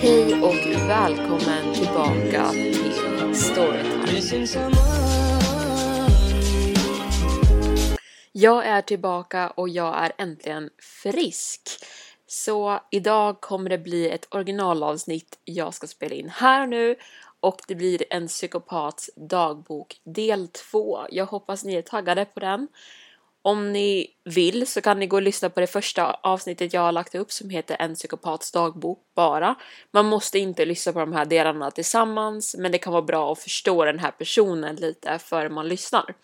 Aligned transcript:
Hej 0.00 0.42
och 0.42 0.88
välkommen 0.88 1.74
tillbaka 1.74 2.50
till 2.50 3.34
Storytime. 3.34 4.72
Jag 8.32 8.66
är 8.66 8.82
tillbaka 8.82 9.50
och 9.50 9.68
jag 9.68 10.04
är 10.04 10.12
äntligen 10.18 10.70
frisk. 11.02 11.62
Så 12.26 12.80
idag 12.90 13.40
kommer 13.40 13.70
det 13.70 13.78
bli 13.78 14.10
ett 14.10 14.26
originalavsnitt 14.30 15.38
jag 15.44 15.74
ska 15.74 15.86
spela 15.86 16.14
in 16.14 16.28
här 16.28 16.62
och 16.62 16.68
nu 16.68 16.96
och 17.40 17.60
det 17.68 17.74
blir 17.74 18.04
en 18.10 18.26
psykopats 18.28 19.10
dagbok 19.16 20.00
del 20.04 20.48
2. 20.48 20.98
Jag 21.10 21.26
hoppas 21.26 21.64
ni 21.64 21.74
är 21.74 21.82
taggade 21.82 22.24
på 22.24 22.40
den. 22.40 22.68
Om 23.48 23.72
ni 23.72 24.06
vill 24.24 24.66
så 24.66 24.80
kan 24.80 24.98
ni 24.98 25.06
gå 25.06 25.16
och 25.16 25.22
lyssna 25.22 25.50
på 25.50 25.60
det 25.60 25.66
första 25.66 26.12
avsnittet 26.12 26.72
jag 26.72 26.80
har 26.80 26.92
lagt 26.92 27.14
upp 27.14 27.32
som 27.32 27.50
heter 27.50 27.76
En 27.80 27.94
psykopats 27.94 28.52
dagbok 28.52 28.98
bara. 29.16 29.54
Man 29.90 30.06
måste 30.06 30.38
inte 30.38 30.64
lyssna 30.64 30.92
på 30.92 30.98
de 30.98 31.12
här 31.12 31.24
delarna 31.24 31.70
tillsammans 31.70 32.56
men 32.58 32.72
det 32.72 32.78
kan 32.78 32.92
vara 32.92 33.02
bra 33.02 33.32
att 33.32 33.38
förstå 33.38 33.84
den 33.84 33.98
här 33.98 34.10
personen 34.10 34.76
lite 34.76 35.18
före 35.18 35.48
man 35.48 35.68
lyssnar. 35.68 36.14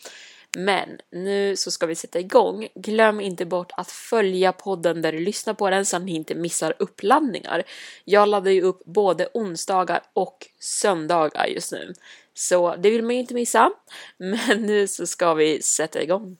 Men 0.56 0.98
nu 1.12 1.56
så 1.56 1.70
ska 1.70 1.86
vi 1.86 1.95
sätta 1.95 2.20
igång. 2.20 2.69
Glöm 2.75 3.20
inte 3.20 3.45
bort 3.45 3.72
att 3.77 3.91
följa 3.91 4.52
podden 4.52 5.02
där 5.02 5.12
du 5.12 5.19
lyssnar 5.19 5.55
på 5.55 5.70
den 5.70 5.86
så 5.86 5.97
att 5.97 6.02
ni 6.02 6.14
inte 6.14 6.34
missar 6.34 6.75
uppladdningar. 6.78 7.62
Jag 8.05 8.28
laddar 8.28 8.50
ju 8.50 8.62
upp 8.62 8.84
både 8.84 9.28
onsdagar 9.34 10.02
och 10.12 10.47
söndagar 10.61 11.47
just 11.47 11.72
nu. 11.72 11.95
Så 12.34 12.77
det 12.77 12.91
vill 12.91 13.02
man 13.02 13.14
ju 13.14 13.20
inte 13.20 13.34
missa. 13.34 13.70
Men 14.17 14.62
nu 14.62 14.86
så 14.89 15.06
ska 15.06 15.34
vi 15.34 15.62
sätta 15.62 16.02
igång. 16.02 16.36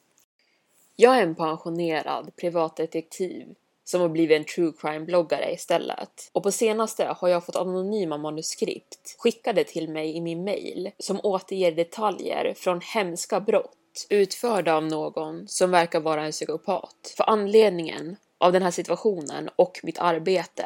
Jag 0.97 1.19
är 1.19 1.23
en 1.23 1.35
pensionerad 1.35 2.37
privatdetektiv 2.37 3.55
som 3.85 4.01
har 4.01 4.09
blivit 4.09 4.37
en 4.37 4.45
true 4.45 4.73
crime-bloggare 4.79 5.53
istället. 5.53 6.31
Och 6.33 6.43
på 6.43 6.53
senaste 6.53 7.05
har 7.05 7.29
jag 7.29 7.47
fått 7.47 7.57
anonyma 7.57 8.19
manuskript 8.19 9.17
skickade 9.19 9.65
till 9.65 9.89
mig 9.89 10.17
i 10.17 10.21
min 10.21 10.45
mail 10.45 10.91
som 10.99 11.21
återger 11.23 11.73
detaljer 11.73 12.55
från 12.57 12.81
hemska 12.81 13.41
brott 13.41 14.07
utförda 14.11 14.75
av 14.75 14.85
någon 14.85 15.49
som 15.49 15.71
verkar 15.71 16.01
vara 16.01 16.25
en 16.25 16.33
psykopat. 16.33 17.15
För 17.17 17.31
anledningen 17.31 18.17
av 18.39 18.53
den 18.53 18.63
här 18.63 18.71
situationen 18.71 19.51
och 19.57 19.81
mitt 19.83 19.99
arbete 19.99 20.65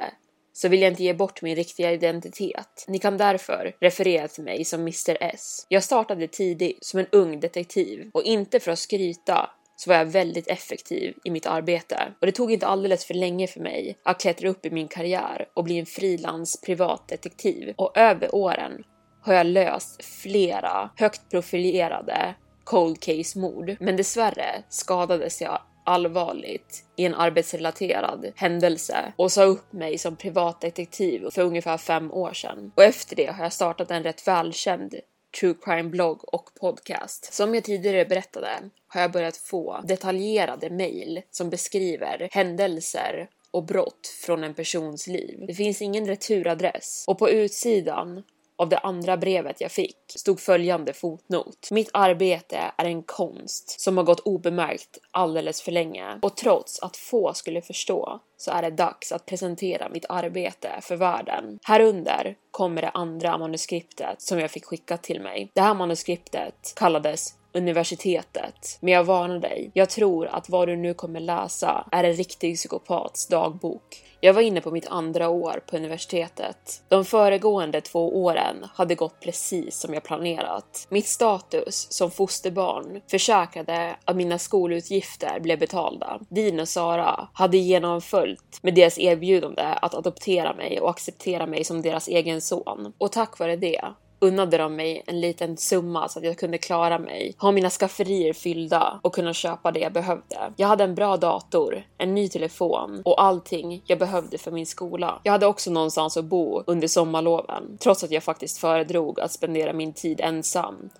så 0.53 0.69
vill 0.69 0.83
jag 0.83 0.93
inte 0.93 1.03
ge 1.03 1.15
bort 1.15 1.43
min 1.43 1.56
riktiga 1.56 1.93
identitet. 1.93 2.84
Ni 2.89 2.99
kan 2.99 3.16
därför 3.16 3.77
referera 3.81 4.28
till 4.28 4.45
mig 4.45 4.65
som 4.65 4.81
Mr 4.81 5.19
S. 5.21 5.66
Jag 5.69 5.84
startade 5.84 6.28
tidigt 6.28 6.84
som 6.84 7.00
en 7.00 7.06
ung 7.12 7.41
detektiv 7.41 8.10
och 8.12 8.22
inte 8.22 8.60
för 8.60 8.71
att 8.71 8.78
skryta 8.78 9.50
så 9.81 9.91
var 9.91 9.97
jag 9.97 10.06
väldigt 10.06 10.49
effektiv 10.49 11.15
i 11.25 11.31
mitt 11.31 11.47
arbete 11.47 12.15
och 12.21 12.27
det 12.27 12.33
tog 12.33 12.53
inte 12.53 12.66
alldeles 12.66 13.05
för 13.05 13.15
länge 13.15 13.47
för 13.47 13.61
mig 13.61 13.99
att 14.05 14.21
klättra 14.21 14.49
upp 14.49 14.66
i 14.66 14.71
min 14.71 14.89
karriär 14.89 15.49
och 15.55 15.65
bli 15.65 15.78
en 15.78 15.87
frilans 15.87 16.61
privatdetektiv 16.61 17.75
och 17.77 17.97
över 17.97 18.34
åren 18.34 18.84
har 19.22 19.34
jag 19.34 19.47
löst 19.47 20.05
flera 20.05 20.91
högt 20.97 21.31
profilerade 21.31 22.34
cold 22.65 23.00
case 23.00 23.39
mord. 23.39 23.77
Men 23.81 23.97
dessvärre 23.97 24.62
skadades 24.69 25.41
jag 25.41 25.61
allvarligt 25.84 26.84
i 26.97 27.05
en 27.05 27.15
arbetsrelaterad 27.15 28.33
händelse 28.37 29.12
och 29.16 29.33
sa 29.33 29.45
upp 29.45 29.72
mig 29.72 29.99
som 29.99 30.16
privatdetektiv 30.16 31.31
för 31.31 31.43
ungefär 31.43 31.77
fem 31.77 32.12
år 32.12 32.33
sedan. 32.33 32.72
Och 32.77 32.83
efter 32.83 33.16
det 33.16 33.27
har 33.27 33.43
jag 33.43 33.53
startat 33.53 33.91
en 33.91 34.03
rätt 34.03 34.28
välkänd 34.28 34.95
true 35.41 35.55
crime 35.62 35.89
blogg 35.89 36.34
och 36.34 36.50
podcast. 36.61 37.34
Som 37.34 37.55
jag 37.55 37.65
tidigare 37.65 38.05
berättade 38.05 38.49
har 38.89 39.00
jag 39.00 39.12
börjat 39.12 39.37
få 39.37 39.81
detaljerade 39.84 40.71
mejl 40.71 41.22
som 41.31 41.50
beskriver 41.50 42.28
händelser 42.33 43.28
och 43.50 43.65
brott 43.65 44.06
från 44.06 44.44
en 44.44 44.55
persons 44.55 45.06
liv. 45.06 45.44
Det 45.47 45.55
finns 45.55 45.83
ingen 45.83 46.06
returadress 46.06 47.05
och 47.09 47.19
på 47.19 47.31
utsidan 47.31 48.22
av 48.59 48.69
det 48.69 48.79
andra 48.79 49.17
brevet 49.17 49.61
jag 49.61 49.73
fick 49.73 49.97
stod 50.09 50.41
följande 50.41 50.93
fotnot. 50.93 51.69
Mitt 51.71 51.91
arbete 51.93 52.73
är 52.77 52.85
en 52.85 53.03
konst 53.03 53.81
som 53.81 53.97
har 53.97 54.05
gått 54.05 54.21
obemärkt 54.21 54.99
alldeles 55.11 55.63
för 55.63 55.73
länge 55.73 56.19
och 56.23 56.37
trots 56.37 56.83
att 56.83 56.97
få 56.97 57.35
skulle 57.35 57.63
förstå 57.63 58.21
så 58.37 58.51
är 58.51 58.63
det 58.63 58.71
dags 58.71 59.13
att 59.13 59.27
presentera 59.27 59.89
mitt 59.89 60.05
arbete 60.09 60.69
för 60.81 60.97
världen. 60.97 61.59
Här 61.63 61.81
under 61.81 62.37
kommer 62.51 62.83
det 62.83 62.91
andra 62.91 63.39
manuskriptet 63.39 64.23
som 64.23 64.41
jag 64.41 64.51
fick 64.51 64.65
skickat 64.65 65.03
till 65.03 65.21
mig. 65.23 65.51
Det 65.55 65.61
här 65.61 65.75
manuskriptet 65.75 66.73
kallades 66.77 67.35
universitetet. 67.53 68.78
Men 68.81 68.94
jag 68.94 69.04
varnar 69.04 69.38
dig, 69.38 69.70
jag 69.75 69.91
tror 69.91 70.26
att 70.26 70.48
vad 70.48 70.69
du 70.69 70.76
nu 70.76 70.94
kommer 70.94 71.20
läsa 71.20 71.88
är 71.92 72.04
en 72.04 72.12
riktig 72.12 72.56
psykopats 72.56 73.26
dagbok. 73.26 74.04
Jag 74.20 74.34
var 74.34 74.42
inne 74.42 74.60
på 74.60 74.70
mitt 74.70 74.88
andra 74.88 75.28
år 75.28 75.62
på 75.70 75.76
universitetet. 75.76 76.82
De 76.88 77.04
föregående 77.04 77.81
två 77.81 78.22
åren 78.25 78.56
hade 78.75 78.94
gått 78.94 79.20
precis 79.20 79.81
som 79.81 79.94
jag 79.94 80.03
planerat. 80.03 80.86
Mitt 80.91 81.06
status 81.06 81.86
som 81.91 82.10
fosterbarn 82.10 83.00
försäkrade 83.10 83.97
att 84.04 84.16
mina 84.16 84.38
skolutgifter 84.38 85.41
blev 85.41 85.59
betalda. 85.59 86.20
Dina 86.28 86.62
och 86.62 86.69
Sara 86.69 87.28
hade 87.32 87.56
genomföljt 87.56 88.59
med 88.62 88.75
deras 88.75 88.98
erbjudande 88.98 89.62
att 89.62 89.94
adoptera 89.94 90.54
mig 90.54 90.80
och 90.80 90.91
acceptera 90.91 91.47
mig 91.47 91.65
som 91.65 91.82
deras 91.82 92.09
egen 92.09 92.41
son. 92.41 92.92
Och 92.98 93.12
tack 93.12 93.38
vare 93.38 93.56
det 93.56 93.84
unnade 94.21 94.59
de 94.59 94.77
mig 94.77 95.03
en 95.06 95.21
liten 95.21 95.56
summa 95.56 96.09
så 96.09 96.19
att 96.19 96.25
jag 96.25 96.39
kunde 96.39 96.59
klara 96.59 96.99
mig, 96.99 97.34
ha 97.39 97.53
mina 97.53 97.71
skafferier 97.71 98.33
fyllda 98.33 99.01
och 99.03 99.15
kunna 99.15 99.33
köpa 99.33 99.73
det 99.73 99.81
jag 99.81 99.93
behövde. 99.93 100.53
Jag 100.56 100.69
hade 100.69 100.84
en 100.84 100.95
bra 100.95 101.17
dator, 101.17 101.83
en 101.99 102.15
ny 102.15 102.28
telefon 102.28 103.03
och 103.05 103.23
allting 103.23 103.83
jag 103.87 103.99
behövde 103.99 104.39
för 104.39 104.51
min 104.51 104.67
skola. 104.67 105.21
Jag 105.23 105.33
hade 105.33 105.47
också 105.47 105.71
någonstans 105.71 106.17
att 106.17 106.25
bo 106.25 106.62
under 106.67 106.89
sommarloven, 106.89 107.78
trots 107.81 108.05
att 108.05 108.11
jag 108.11 108.23
faktiskt 108.23 108.59
föredrog 108.59 109.21
att 109.21 109.33
spendera 109.33 109.73
min 109.73 109.93
tid 109.93 110.21
ensam 110.21 110.91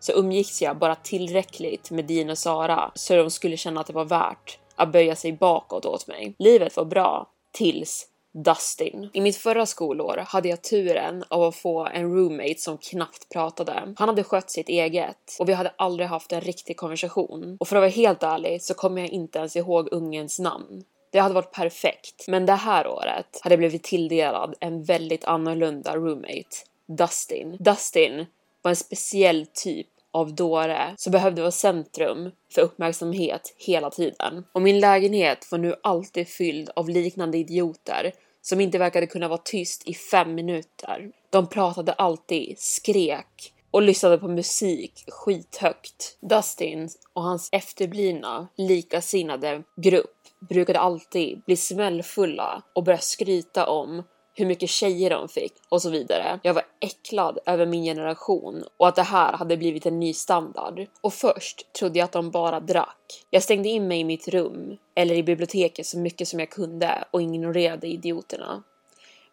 så 0.00 0.12
umgicks 0.12 0.62
jag 0.62 0.78
bara 0.78 0.94
tillräckligt 0.94 1.90
med 1.90 2.04
Dean 2.04 2.30
och 2.30 2.38
Sara 2.38 2.90
så 2.94 3.16
de 3.16 3.30
skulle 3.30 3.56
känna 3.56 3.80
att 3.80 3.86
det 3.86 3.92
var 3.92 4.04
värt 4.04 4.58
att 4.76 4.92
böja 4.92 5.16
sig 5.16 5.32
bakåt 5.32 5.86
åt 5.86 6.06
mig. 6.06 6.34
Livet 6.38 6.76
var 6.76 6.84
bra 6.84 7.26
tills 7.52 8.06
Dustin. 8.34 9.10
I 9.12 9.20
mitt 9.20 9.36
förra 9.36 9.66
skolår 9.66 10.24
hade 10.26 10.48
jag 10.48 10.62
turen 10.62 11.24
av 11.28 11.42
att 11.42 11.56
få 11.56 11.86
en 11.86 12.14
roommate 12.14 12.58
som 12.58 12.78
knappt 12.78 13.28
pratade. 13.28 13.94
Han 13.96 14.08
hade 14.08 14.24
skött 14.24 14.50
sitt 14.50 14.68
eget 14.68 15.36
och 15.38 15.48
vi 15.48 15.52
hade 15.52 15.72
aldrig 15.76 16.08
haft 16.08 16.32
en 16.32 16.40
riktig 16.40 16.76
konversation. 16.76 17.56
Och 17.60 17.68
för 17.68 17.76
att 17.76 17.80
vara 17.80 17.90
helt 17.90 18.22
ärlig 18.22 18.62
så 18.62 18.74
kommer 18.74 19.00
jag 19.00 19.10
inte 19.10 19.38
ens 19.38 19.56
ihåg 19.56 19.88
ungens 19.92 20.38
namn. 20.38 20.84
Det 21.10 21.18
hade 21.18 21.34
varit 21.34 21.52
perfekt, 21.52 22.28
men 22.28 22.46
det 22.46 22.52
här 22.52 22.86
året 22.86 23.40
hade 23.42 23.52
jag 23.52 23.58
blivit 23.58 23.82
tilldelad 23.82 24.54
en 24.60 24.82
väldigt 24.82 25.24
annorlunda 25.24 25.96
roommate. 25.96 26.56
Dustin. 26.86 27.56
Dustin 27.60 28.26
var 28.62 28.70
en 28.70 28.76
speciell 28.76 29.46
typ 29.54 29.86
av 30.10 30.34
dåre 30.34 30.94
som 30.96 31.12
behövde 31.12 31.40
vara 31.42 31.50
centrum 31.50 32.30
för 32.54 32.62
uppmärksamhet 32.62 33.54
hela 33.58 33.90
tiden. 33.90 34.44
Och 34.52 34.62
min 34.62 34.80
lägenhet 34.80 35.48
var 35.50 35.58
nu 35.58 35.74
alltid 35.82 36.28
fylld 36.28 36.70
av 36.76 36.88
liknande 36.88 37.38
idioter 37.38 38.12
som 38.44 38.60
inte 38.60 38.78
verkade 38.78 39.06
kunna 39.06 39.28
vara 39.28 39.40
tyst 39.44 39.88
i 39.88 39.94
fem 39.94 40.34
minuter. 40.34 41.10
De 41.30 41.46
pratade 41.46 41.92
alltid, 41.92 42.58
skrek 42.58 43.52
och 43.70 43.82
lyssnade 43.82 44.18
på 44.18 44.28
musik 44.28 45.04
skithögt. 45.08 46.18
Dustin 46.20 46.88
och 47.12 47.22
hans 47.22 47.48
efterblivna 47.52 48.48
likasinnade 48.56 49.62
grupp 49.76 50.16
brukade 50.48 50.78
alltid 50.78 51.42
bli 51.46 51.56
smällfulla 51.56 52.62
och 52.72 52.84
börja 52.84 52.98
skryta 52.98 53.66
om 53.66 54.02
hur 54.34 54.46
mycket 54.46 54.70
tjejer 54.70 55.10
de 55.10 55.28
fick 55.28 55.52
och 55.68 55.82
så 55.82 55.90
vidare. 55.90 56.40
Jag 56.42 56.54
var 56.54 56.64
äcklad 56.80 57.38
över 57.46 57.66
min 57.66 57.84
generation 57.84 58.64
och 58.76 58.88
att 58.88 58.96
det 58.96 59.02
här 59.02 59.32
hade 59.32 59.56
blivit 59.56 59.86
en 59.86 60.00
ny 60.00 60.12
standard. 60.12 60.86
Och 61.00 61.14
först 61.14 61.72
trodde 61.72 61.98
jag 61.98 62.04
att 62.04 62.12
de 62.12 62.30
bara 62.30 62.60
drack. 62.60 63.24
Jag 63.30 63.42
stängde 63.42 63.68
in 63.68 63.88
mig 63.88 64.00
i 64.00 64.04
mitt 64.04 64.28
rum 64.28 64.76
eller 64.94 65.14
i 65.14 65.22
biblioteket 65.22 65.86
så 65.86 65.98
mycket 65.98 66.28
som 66.28 66.40
jag 66.40 66.50
kunde 66.50 67.04
och 67.10 67.22
ignorerade 67.22 67.86
idioterna. 67.86 68.62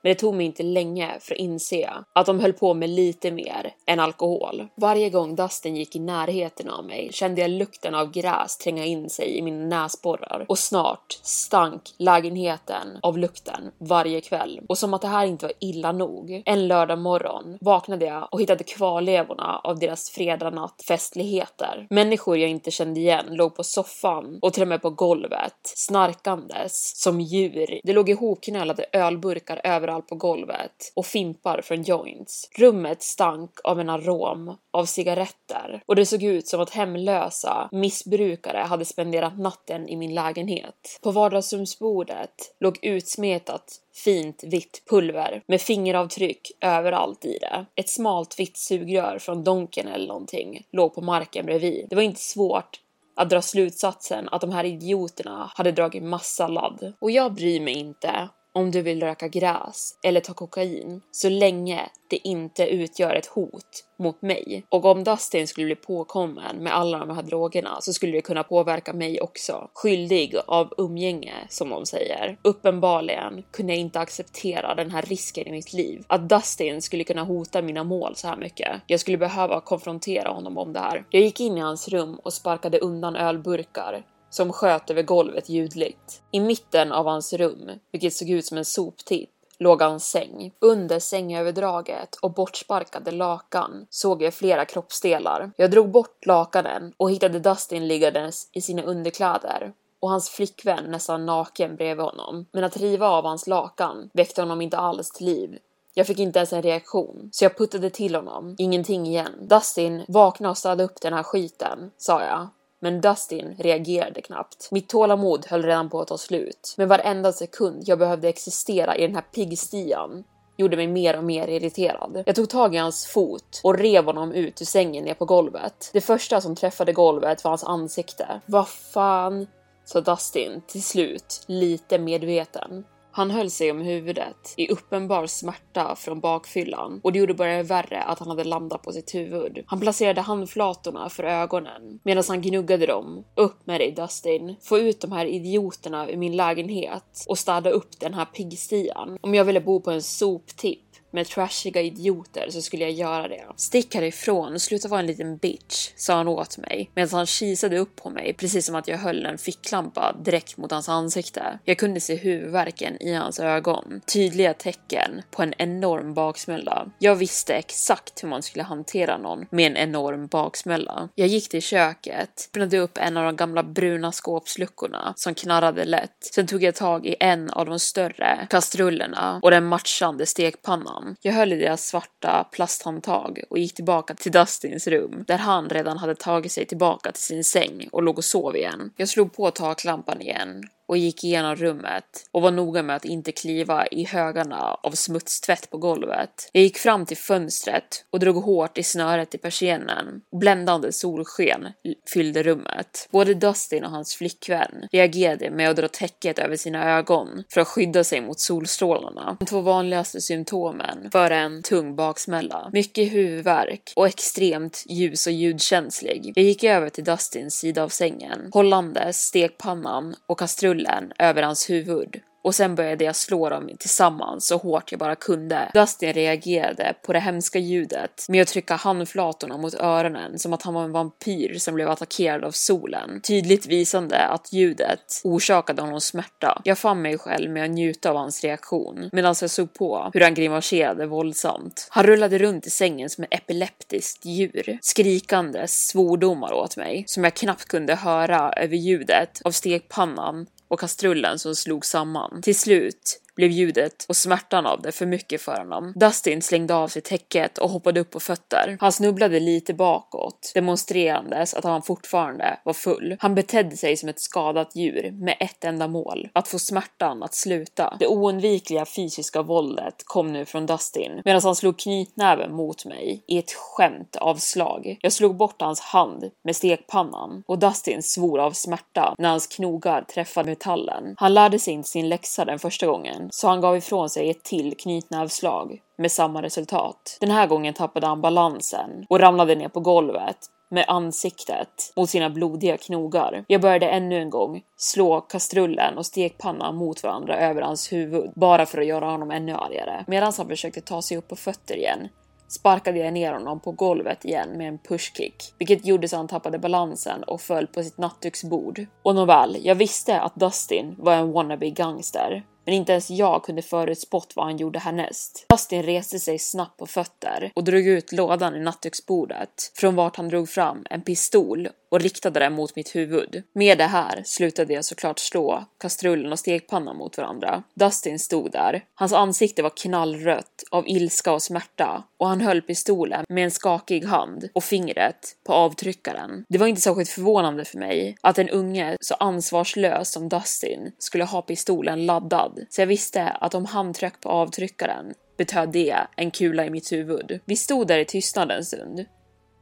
Men 0.03 0.09
det 0.09 0.15
tog 0.15 0.35
mig 0.35 0.45
inte 0.45 0.63
länge 0.63 1.17
för 1.19 1.33
att 1.33 1.39
inse 1.39 1.89
att 2.13 2.25
de 2.25 2.39
höll 2.39 2.53
på 2.53 2.73
med 2.73 2.89
lite 2.89 3.31
mer 3.31 3.73
än 3.85 3.99
alkohol. 3.99 4.67
Varje 4.75 5.09
gång 5.09 5.35
Dustin 5.35 5.75
gick 5.75 5.95
i 5.95 5.99
närheten 5.99 6.69
av 6.69 6.85
mig 6.85 7.09
kände 7.11 7.41
jag 7.41 7.49
lukten 7.49 7.95
av 7.95 8.11
gräs 8.11 8.57
tränga 8.57 8.85
in 8.85 9.09
sig 9.09 9.37
i 9.37 9.41
mina 9.41 9.65
näsborrar 9.81 10.45
och 10.47 10.59
snart 10.59 11.19
stank 11.21 11.81
lägenheten 11.97 12.87
av 13.01 13.17
lukten 13.17 13.71
varje 13.77 14.21
kväll. 14.21 14.61
Och 14.69 14.77
som 14.77 14.93
att 14.93 15.01
det 15.01 15.07
här 15.07 15.25
inte 15.25 15.45
var 15.45 15.53
illa 15.59 15.91
nog. 15.91 16.41
En 16.45 16.67
lördag 16.67 16.99
morgon 16.99 17.57
vaknade 17.61 18.05
jag 18.05 18.27
och 18.31 18.41
hittade 18.41 18.63
kvarlevorna 18.63 19.61
av 19.63 19.79
deras 19.79 20.09
fredagsnattfestligheter. 20.09 21.87
Människor 21.89 22.37
jag 22.37 22.49
inte 22.49 22.71
kände 22.71 22.99
igen 22.99 23.25
låg 23.29 23.55
på 23.55 23.63
soffan 23.63 24.39
och 24.41 24.53
till 24.53 24.61
och 24.61 24.67
med 24.67 24.81
på 24.81 24.89
golvet 24.89 25.61
snarkandes 25.63 27.01
som 27.01 27.21
djur. 27.21 27.79
Det 27.83 27.93
låg 27.93 28.09
ihopknölade 28.09 28.85
ölburkar 28.93 29.61
överallt 29.63 29.90
överallt 29.91 30.07
på 30.07 30.15
golvet 30.15 30.91
och 30.95 31.05
fimpar 31.05 31.61
från 31.61 31.83
joints. 31.83 32.49
Rummet 32.57 33.03
stank 33.03 33.51
av 33.63 33.79
en 33.79 33.89
arom 33.89 34.57
av 34.71 34.85
cigaretter 34.85 35.83
och 35.85 35.95
det 35.95 36.05
såg 36.05 36.23
ut 36.23 36.47
som 36.47 36.61
att 36.61 36.69
hemlösa 36.69 37.69
missbrukare 37.71 38.57
hade 38.57 38.85
spenderat 38.85 39.39
natten 39.39 39.87
i 39.89 39.95
min 39.95 40.13
lägenhet. 40.13 40.99
På 41.01 41.11
vardagsrumsbordet 41.11 42.55
låg 42.59 42.79
utsmetat 42.81 43.81
fint 44.03 44.43
vitt 44.43 44.83
pulver 44.89 45.43
med 45.47 45.61
fingeravtryck 45.61 46.51
överallt 46.61 47.25
i 47.25 47.37
det. 47.41 47.65
Ett 47.75 47.89
smalt 47.89 48.39
vitt 48.39 48.57
sugrör 48.57 49.19
från 49.19 49.43
Donken 49.43 49.87
eller 49.87 50.07
någonting 50.07 50.65
låg 50.71 50.95
på 50.95 51.01
marken 51.01 51.45
bredvid. 51.45 51.87
Det 51.89 51.95
var 51.95 52.03
inte 52.03 52.21
svårt 52.21 52.79
att 53.15 53.29
dra 53.29 53.41
slutsatsen 53.41 54.29
att 54.31 54.41
de 54.41 54.51
här 54.51 54.63
idioterna 54.63 55.51
hade 55.55 55.71
dragit 55.71 56.03
massa 56.03 56.47
ladd. 56.47 56.93
Och 56.99 57.11
jag 57.11 57.33
bryr 57.33 57.61
mig 57.61 57.73
inte 57.73 58.29
om 58.53 58.71
du 58.71 58.81
vill 58.81 59.03
röka 59.03 59.27
gräs 59.27 59.97
eller 60.03 60.19
ta 60.19 60.33
kokain 60.33 61.01
så 61.11 61.29
länge 61.29 61.89
det 62.07 62.27
inte 62.27 62.67
utgör 62.67 63.15
ett 63.15 63.25
hot 63.25 63.85
mot 63.99 64.21
mig. 64.21 64.63
Och 64.69 64.85
om 64.85 65.03
Dustin 65.03 65.47
skulle 65.47 65.65
bli 65.65 65.75
påkommen 65.75 66.57
med 66.57 66.75
alla 66.75 66.97
de 66.97 67.15
här 67.15 67.23
drogerna 67.23 67.81
så 67.81 67.93
skulle 67.93 68.11
det 68.11 68.21
kunna 68.21 68.43
påverka 68.43 68.93
mig 68.93 69.21
också. 69.21 69.69
Skyldig 69.73 70.35
av 70.47 70.73
umgänge 70.77 71.33
som 71.49 71.69
de 71.69 71.85
säger. 71.85 72.37
Uppenbarligen 72.41 73.43
kunde 73.51 73.73
jag 73.73 73.79
inte 73.79 73.99
acceptera 73.99 74.75
den 74.75 74.91
här 74.91 75.01
risken 75.01 75.47
i 75.47 75.51
mitt 75.51 75.73
liv. 75.73 76.03
Att 76.07 76.29
Dustin 76.29 76.81
skulle 76.81 77.03
kunna 77.03 77.23
hota 77.23 77.61
mina 77.61 77.83
mål 77.83 78.15
så 78.15 78.27
här 78.27 78.37
mycket. 78.37 78.81
Jag 78.87 78.99
skulle 78.99 79.17
behöva 79.17 79.61
konfrontera 79.61 80.29
honom 80.29 80.57
om 80.57 80.73
det 80.73 80.79
här. 80.79 81.05
Jag 81.09 81.21
gick 81.21 81.39
in 81.39 81.57
i 81.57 81.61
hans 81.61 81.87
rum 81.87 82.15
och 82.23 82.33
sparkade 82.33 82.79
undan 82.79 83.15
ölburkar 83.15 84.03
som 84.31 84.53
sköt 84.53 84.89
över 84.89 85.03
golvet 85.03 85.49
ljudligt. 85.49 86.21
I 86.31 86.39
mitten 86.39 86.91
av 86.91 87.05
hans 87.05 87.33
rum, 87.33 87.71
vilket 87.91 88.13
såg 88.13 88.29
ut 88.29 88.45
som 88.45 88.57
en 88.57 88.65
soptipp, 88.65 89.29
låg 89.59 89.81
hans 89.81 90.09
säng. 90.09 90.51
Under 90.59 90.99
sängöverdraget 90.99 92.15
och 92.15 92.33
bortsparkade 92.33 93.11
lakan 93.11 93.85
såg 93.89 94.21
jag 94.21 94.33
flera 94.33 94.65
kroppsdelar. 94.65 95.51
Jag 95.57 95.71
drog 95.71 95.91
bort 95.91 96.25
lakanen 96.25 96.93
och 96.97 97.11
hittade 97.11 97.39
Dustin 97.39 97.87
liggandes 97.87 98.49
i 98.51 98.61
sina 98.61 98.83
underkläder 98.83 99.73
och 99.99 100.09
hans 100.09 100.29
flickvän 100.29 100.83
nästan 100.83 101.25
naken 101.25 101.75
bredvid 101.75 102.05
honom. 102.05 102.45
Men 102.51 102.63
att 102.63 102.77
riva 102.77 103.07
av 103.07 103.25
hans 103.25 103.47
lakan 103.47 104.09
väckte 104.13 104.41
honom 104.41 104.61
inte 104.61 104.77
alls 104.77 105.11
till 105.11 105.25
liv. 105.25 105.57
Jag 105.93 106.07
fick 106.07 106.19
inte 106.19 106.39
ens 106.39 106.53
en 106.53 106.61
reaktion, 106.61 107.29
så 107.31 107.45
jag 107.45 107.57
puttade 107.57 107.89
till 107.89 108.15
honom. 108.15 108.55
Ingenting 108.57 109.07
igen. 109.07 109.33
Dustin, 109.41 110.03
vakna 110.07 110.49
och 110.49 110.57
städa 110.57 110.83
upp 110.83 111.01
den 111.01 111.13
här 111.13 111.23
skiten, 111.23 111.91
sa 111.97 112.23
jag 112.23 112.47
men 112.81 113.01
Dustin 113.01 113.55
reagerade 113.59 114.21
knappt. 114.21 114.67
Mitt 114.71 114.89
tålamod 114.89 115.45
höll 115.49 115.63
redan 115.63 115.89
på 115.89 116.01
att 116.01 116.07
ta 116.07 116.17
slut, 116.17 116.73
men 116.77 116.87
varenda 116.87 117.31
sekund 117.31 117.83
jag 117.85 117.99
behövde 117.99 118.29
existera 118.29 118.95
i 118.97 119.01
den 119.07 119.15
här 119.15 119.25
piggstian 119.31 120.23
gjorde 120.57 120.77
mig 120.77 120.87
mer 120.87 121.17
och 121.17 121.23
mer 121.23 121.47
irriterad. 121.47 122.23
Jag 122.25 122.35
tog 122.35 122.49
tag 122.49 122.75
i 122.75 122.77
hans 122.77 123.05
fot 123.05 123.61
och 123.63 123.77
rev 123.77 124.05
honom 124.05 124.31
ut 124.31 124.61
ur 124.61 124.65
sängen 124.65 125.03
ner 125.03 125.13
på 125.13 125.25
golvet. 125.25 125.89
Det 125.93 126.01
första 126.01 126.41
som 126.41 126.55
träffade 126.55 126.93
golvet 126.93 127.43
var 127.43 127.51
hans 127.51 127.63
ansikte. 127.63 128.41
Vad 128.45 128.67
fan? 128.67 129.47
sa 129.85 130.01
Dustin 130.01 130.61
till 130.67 130.83
slut, 130.83 131.43
lite 131.47 131.99
medveten. 131.99 132.83
Han 133.11 133.31
höll 133.31 133.49
sig 133.49 133.71
om 133.71 133.81
huvudet 133.81 134.53
i 134.57 134.67
uppenbar 134.67 135.27
smärta 135.27 135.95
från 135.95 136.19
bakfyllan 136.19 136.99
och 137.03 137.11
det 137.11 137.19
gjorde 137.19 137.33
bara 137.33 137.63
värre 137.63 138.03
att 138.03 138.19
han 138.19 138.27
hade 138.27 138.43
landat 138.43 138.81
på 138.81 138.91
sitt 138.91 139.15
huvud. 139.15 139.63
Han 139.65 139.79
placerade 139.79 140.21
handflatorna 140.21 141.09
för 141.09 141.23
ögonen 141.23 141.99
medan 142.03 142.23
han 142.27 142.41
gnuggade 142.41 142.85
dem. 142.85 143.23
Upp 143.35 143.67
med 143.67 143.79
dig 143.79 143.91
Dustin. 143.91 144.55
Få 144.61 144.77
ut 144.77 145.01
de 145.01 145.11
här 145.11 145.25
idioterna 145.25 146.09
ur 146.09 146.17
min 146.17 146.35
lägenhet 146.35 147.25
och 147.27 147.37
städa 147.37 147.69
upp 147.69 147.99
den 147.99 148.13
här 148.13 148.25
piggstian. 148.25 149.17
Om 149.21 149.35
jag 149.35 149.45
ville 149.45 149.61
bo 149.61 149.81
på 149.81 149.91
en 149.91 150.01
soptipp 150.01 150.90
med 151.11 151.27
trashiga 151.27 151.81
idioter 151.81 152.47
så 152.49 152.61
skulle 152.61 152.83
jag 152.83 152.91
göra 152.91 153.27
det. 153.27 153.43
Stick 153.55 153.95
härifrån 153.95 154.53
och 154.53 154.61
sluta 154.61 154.87
vara 154.87 154.99
en 154.99 155.07
liten 155.07 155.37
bitch, 155.37 155.91
sa 155.95 156.15
han 156.15 156.27
åt 156.27 156.57
mig 156.57 156.91
medan 156.95 157.09
han 157.11 157.25
kisade 157.25 157.77
upp 157.77 157.95
på 157.95 158.09
mig 158.09 158.33
precis 158.33 158.65
som 158.65 158.75
att 158.75 158.87
jag 158.87 158.97
höll 158.97 159.25
en 159.25 159.37
ficklampa 159.37 160.15
direkt 160.25 160.57
mot 160.57 160.71
hans 160.71 160.89
ansikte. 160.89 161.59
Jag 161.65 161.77
kunde 161.77 161.99
se 161.99 162.15
huvudvärken 162.15 163.01
i 163.01 163.13
hans 163.13 163.39
ögon, 163.39 164.01
tydliga 164.13 164.53
tecken 164.53 165.21
på 165.31 165.43
en 165.43 165.53
enorm 165.57 166.13
baksmälla. 166.13 166.91
Jag 166.99 167.15
visste 167.15 167.53
exakt 167.53 168.23
hur 168.23 168.29
man 168.29 168.41
skulle 168.41 168.63
hantera 168.63 169.17
någon 169.17 169.45
med 169.49 169.71
en 169.71 169.77
enorm 169.77 170.27
baksmälla. 170.27 171.09
Jag 171.15 171.27
gick 171.27 171.49
till 171.49 171.61
köket, 171.61 172.49
öppnade 172.49 172.77
upp 172.77 172.97
en 172.97 173.17
av 173.17 173.25
de 173.25 173.35
gamla 173.35 173.63
bruna 173.63 174.11
skåpsluckorna 174.11 175.13
som 175.17 175.33
knarrade 175.35 175.85
lätt. 175.85 176.17
Sen 176.33 176.47
tog 176.47 176.63
jag 176.63 176.75
tag 176.75 177.05
i 177.05 177.15
en 177.19 177.49
av 177.49 177.65
de 177.65 177.79
större 177.79 178.47
kastrullerna 178.49 179.39
och 179.43 179.51
den 179.51 179.65
matchande 179.65 180.25
stekpannan 180.25 181.00
honom. 181.01 181.15
Jag 181.21 181.33
höll 181.33 181.53
i 181.53 181.57
deras 181.57 181.87
svarta 181.87 182.47
plasthandtag 182.51 183.43
och 183.49 183.59
gick 183.59 183.75
tillbaka 183.75 184.13
till 184.13 184.31
Dustins 184.31 184.87
rum 184.87 185.23
där 185.27 185.37
han 185.37 185.69
redan 185.69 185.97
hade 185.97 186.15
tagit 186.15 186.51
sig 186.51 186.65
tillbaka 186.65 187.11
till 187.11 187.23
sin 187.23 187.43
säng 187.43 187.89
och 187.91 188.03
låg 188.03 188.17
och 188.17 188.23
sov 188.23 188.55
igen. 188.55 188.91
Jag 188.97 189.09
slog 189.09 189.33
på 189.33 189.51
taklampan 189.51 190.21
igen 190.21 190.63
och 190.91 190.97
gick 190.97 191.23
igenom 191.23 191.55
rummet 191.55 192.27
och 192.31 192.41
var 192.41 192.51
noga 192.51 192.83
med 192.83 192.95
att 192.95 193.05
inte 193.05 193.31
kliva 193.31 193.87
i 193.87 194.03
högarna 194.03 194.77
av 194.83 194.91
smutstvätt 194.91 195.69
på 195.69 195.77
golvet. 195.77 196.49
Jag 196.51 196.63
gick 196.63 196.77
fram 196.77 197.05
till 197.05 197.17
fönstret 197.17 198.05
och 198.09 198.19
drog 198.19 198.35
hårt 198.35 198.77
i 198.77 198.83
snöret 198.83 199.35
i 199.35 199.37
persiennen. 199.37 200.21
Bländande 200.39 200.91
solsken 200.91 201.67
fyllde 202.13 202.43
rummet. 202.43 203.07
Både 203.11 203.33
Dustin 203.33 203.83
och 203.83 203.91
hans 203.91 204.15
flickvän 204.15 204.87
reagerade 204.91 205.51
med 205.51 205.69
att 205.69 205.75
dra 205.75 205.87
täcket 205.87 206.39
över 206.39 206.55
sina 206.55 206.97
ögon 206.97 207.43
för 207.53 207.61
att 207.61 207.67
skydda 207.67 208.03
sig 208.03 208.21
mot 208.21 208.39
solstrålarna. 208.39 209.37
De 209.39 209.45
två 209.45 209.61
vanligaste 209.61 210.21
symptomen 210.21 211.09
för 211.11 211.31
en 211.31 211.63
tung 211.63 211.95
baksmälla. 211.95 212.69
Mycket 212.73 213.13
huvudvärk 213.13 213.93
och 213.95 214.07
extremt 214.07 214.83
ljus 214.89 215.27
och 215.27 215.33
ljudkänslig. 215.33 216.33
Jag 216.35 216.45
gick 216.45 216.63
över 216.63 216.89
till 216.89 217.03
Dustins 217.03 217.55
sida 217.55 217.83
av 217.83 217.89
sängen, 217.89 218.49
hållandes 218.53 219.17
stekpannan 219.17 220.15
och 220.27 220.39
kastrullen 220.39 220.80
bullen 220.81 221.13
över 221.19 221.43
hans 221.43 221.69
huvud 221.69 222.21
och 222.43 222.55
sen 222.55 222.75
började 222.75 223.03
jag 223.03 223.15
slå 223.15 223.49
dem 223.49 223.69
tillsammans 223.79 224.47
så 224.47 224.57
hårt 224.57 224.91
jag 224.91 224.99
bara 224.99 225.15
kunde. 225.15 225.71
Dustin 225.73 226.13
reagerade 226.13 226.93
på 227.01 227.13
det 227.13 227.19
hemska 227.19 227.59
ljudet 227.59 228.25
med 228.29 228.41
att 228.41 228.47
trycka 228.47 228.75
handflatorna 228.75 229.57
mot 229.57 229.73
öronen 229.73 230.39
som 230.39 230.53
att 230.53 230.61
han 230.61 230.73
var 230.73 230.83
en 230.83 230.91
vampyr 230.91 231.57
som 231.57 231.75
blev 231.75 231.89
attackerad 231.89 232.43
av 232.43 232.51
solen. 232.51 233.21
Tydligt 233.21 233.65
visande 233.65 234.17
att 234.17 234.53
ljudet 234.53 235.21
orsakade 235.23 235.81
honom 235.81 236.01
smärta. 236.01 236.61
Jag 236.63 236.77
fann 236.77 237.01
mig 237.01 237.17
själv 237.17 237.51
med 237.51 237.63
att 237.63 237.71
njuta 237.71 238.09
av 238.09 238.17
hans 238.17 238.43
reaktion 238.43 239.09
medan 239.11 239.35
jag 239.41 239.49
såg 239.49 239.73
på 239.73 240.09
hur 240.13 240.21
han 240.21 240.33
grimaserade 240.33 241.05
våldsamt. 241.05 241.87
Han 241.89 242.05
rullade 242.05 242.37
runt 242.37 242.67
i 242.67 242.69
sängen 242.69 243.09
som 243.09 243.23
ett 243.23 243.33
epileptiskt 243.33 244.25
djur, 244.25 244.79
skrikande 244.81 245.67
svordomar 245.67 246.53
åt 246.53 246.77
mig 246.77 247.03
som 247.07 247.23
jag 247.23 247.33
knappt 247.33 247.65
kunde 247.65 247.95
höra 247.95 248.53
över 248.53 248.75
ljudet 248.75 249.41
av 249.43 249.51
stekpannan 249.51 250.45
och 250.71 250.79
kastrullen 250.79 251.39
som 251.39 251.55
slog 251.55 251.85
samman. 251.85 252.41
Till 252.41 252.59
slut 252.59 253.21
blev 253.41 253.51
ljudet 253.51 254.05
och 254.09 254.15
smärtan 254.15 254.65
av 254.65 254.81
det 254.81 254.91
för 254.91 255.05
mycket 255.05 255.41
för 255.41 255.57
honom. 255.57 255.93
Dustin 255.95 256.41
slängde 256.41 256.75
av 256.75 256.87
sig 256.87 257.01
täcket 257.01 257.57
och 257.57 257.69
hoppade 257.69 257.99
upp 257.99 258.09
på 258.11 258.19
fötter. 258.19 258.77
Han 258.79 258.91
snubblade 258.91 259.39
lite 259.39 259.73
bakåt, 259.73 260.51
demonstrerandes 260.53 261.53
att 261.53 261.63
han 261.63 261.81
fortfarande 261.81 262.59
var 262.63 262.73
full. 262.73 263.15
Han 263.19 263.35
betedde 263.35 263.77
sig 263.77 263.97
som 263.97 264.09
ett 264.09 264.21
skadat 264.21 264.75
djur 264.75 265.11
med 265.11 265.35
ett 265.39 265.63
enda 265.63 265.87
mål, 265.87 266.29
att 266.33 266.47
få 266.47 266.59
smärtan 266.59 267.23
att 267.23 267.33
sluta. 267.33 267.97
Det 267.99 268.07
oundvikliga 268.07 268.85
fysiska 268.85 269.41
våldet 269.41 269.95
kom 270.05 270.33
nu 270.33 270.45
från 270.45 270.65
Dustin 270.65 271.21
medan 271.25 271.41
han 271.43 271.55
slog 271.55 271.79
knytnäven 271.79 272.53
mot 272.53 272.85
mig 272.85 273.23
i 273.27 273.37
ett 273.37 273.51
skämt 273.51 274.15
av 274.15 274.35
slag. 274.35 274.97
Jag 275.01 275.13
slog 275.13 275.35
bort 275.37 275.61
hans 275.61 275.79
hand 275.79 276.29
med 276.43 276.55
stekpannan 276.55 277.43
och 277.47 277.59
Dustin 277.59 278.03
svor 278.03 278.39
av 278.39 278.51
smärta 278.51 279.15
när 279.17 279.29
hans 279.29 279.47
knogar 279.47 280.01
träffade 280.01 280.49
metallen. 280.49 281.13
Han 281.17 281.33
lärde 281.33 281.59
sig 281.59 281.73
inte 281.73 281.89
sin 281.89 282.09
läxa 282.09 282.45
den 282.45 282.59
första 282.59 282.87
gången, 282.87 283.30
så 283.33 283.47
han 283.47 283.61
gav 283.61 283.77
ifrån 283.77 284.09
sig 284.09 284.29
ett 284.29 284.43
till 284.43 284.77
knytnävslag 284.77 285.81
med 285.97 286.11
samma 286.11 286.41
resultat. 286.41 287.17
Den 287.19 287.31
här 287.31 287.47
gången 287.47 287.73
tappade 287.73 288.07
han 288.07 288.21
balansen 288.21 289.05
och 289.09 289.19
ramlade 289.19 289.55
ner 289.55 289.69
på 289.69 289.79
golvet 289.79 290.37
med 290.69 290.85
ansiktet 290.87 291.93
mot 291.95 292.09
sina 292.09 292.29
blodiga 292.29 292.77
knogar. 292.77 293.45
Jag 293.47 293.61
började 293.61 293.89
ännu 293.89 294.17
en 294.17 294.29
gång 294.29 294.61
slå 294.77 295.21
kastrullen 295.21 295.97
och 295.97 296.05
stekpannan 296.05 296.75
mot 296.75 297.03
varandra 297.03 297.37
över 297.37 297.61
hans 297.61 297.93
huvud 297.93 298.31
bara 298.35 298.65
för 298.65 298.81
att 298.81 298.87
göra 298.87 299.11
honom 299.11 299.31
ännu 299.31 299.53
argare. 299.53 300.03
Medan 300.07 300.33
han 300.37 300.47
försökte 300.47 300.81
ta 300.81 301.01
sig 301.01 301.17
upp 301.17 301.27
på 301.27 301.35
fötter 301.35 301.75
igen 301.75 302.09
sparkade 302.51 302.99
jag 302.99 303.13
ner 303.13 303.33
honom 303.33 303.59
på 303.59 303.71
golvet 303.71 304.25
igen 304.25 304.49
med 304.57 304.67
en 304.67 304.77
pushkick, 304.77 305.53
vilket 305.57 305.85
gjorde 305.85 306.07
så 306.07 306.17
han 306.17 306.27
tappade 306.27 306.59
balansen 306.59 307.23
och 307.23 307.41
föll 307.41 307.67
på 307.67 307.83
sitt 307.83 307.97
nattduksbord. 307.97 308.85
Och 309.03 309.15
nåväl, 309.15 309.57
jag 309.61 309.75
visste 309.75 310.19
att 310.19 310.35
Dustin 310.35 310.95
var 310.99 311.13
en 311.13 311.31
wannabe 311.31 311.69
gangster, 311.69 312.43
men 312.71 312.77
inte 312.77 312.91
ens 312.91 313.09
jag 313.09 313.43
kunde 313.43 313.61
förutspått 313.61 314.33
vad 314.35 314.45
han 314.45 314.57
gjorde 314.57 314.79
härnäst. 314.79 315.45
Dustin 315.49 315.83
reste 315.83 316.19
sig 316.19 316.39
snabbt 316.39 316.77
på 316.77 316.87
fötter 316.87 317.51
och 317.55 317.63
drog 317.63 317.87
ut 317.87 318.11
lådan 318.11 318.55
i 318.55 318.59
nattduksbordet 318.59 319.71
från 319.75 319.95
vart 319.95 320.15
han 320.15 320.29
drog 320.29 320.49
fram 320.49 320.85
en 320.89 321.01
pistol 321.01 321.69
och 321.91 322.01
riktade 322.01 322.39
den 322.39 322.53
mot 322.53 322.75
mitt 322.75 322.95
huvud. 322.95 323.43
Med 323.53 323.77
det 323.77 323.83
här 323.83 324.21
slutade 324.25 324.73
jag 324.73 324.85
såklart 324.85 325.19
slå 325.19 325.65
kastrullen 325.79 326.31
och 326.31 326.39
stekpannan 326.39 326.97
mot 326.97 327.17
varandra. 327.17 327.63
Dustin 327.73 328.19
stod 328.19 328.51
där. 328.51 328.83
Hans 328.95 329.13
ansikte 329.13 329.63
var 329.63 329.69
knallrött 329.69 330.63
av 330.71 330.87
ilska 330.87 331.33
och 331.33 331.41
smärta 331.41 332.03
och 332.17 332.27
han 332.27 332.41
höll 332.41 332.61
pistolen 332.61 333.25
med 333.29 333.43
en 333.43 333.51
skakig 333.51 334.05
hand 334.05 334.49
och 334.53 334.63
fingret 334.63 335.35
på 335.45 335.53
avtryckaren. 335.53 336.45
Det 336.49 336.57
var 336.57 336.67
inte 336.67 336.81
särskilt 336.81 337.09
förvånande 337.09 337.65
för 337.65 337.77
mig 337.77 338.17
att 338.21 338.37
en 338.37 338.49
unge 338.49 338.97
så 339.01 339.13
ansvarslös 339.13 340.11
som 340.11 340.29
Dustin 340.29 340.91
skulle 340.97 341.23
ha 341.23 341.41
pistolen 341.41 342.05
laddad, 342.05 342.60
så 342.69 342.81
jag 342.81 342.87
visste 342.87 343.23
att 343.23 343.53
om 343.53 343.65
han 343.65 343.93
tryckte 343.93 344.19
på 344.19 344.29
avtryckaren 344.29 345.13
betöd 345.37 345.71
det 345.71 345.95
en 346.15 346.31
kula 346.31 346.65
i 346.65 346.69
mitt 346.69 346.91
huvud. 346.91 347.39
Vi 347.45 347.55
stod 347.55 347.87
där 347.87 347.97
i 347.97 348.05
tystnad 348.05 348.51
en 348.51 348.65
stund 348.65 349.05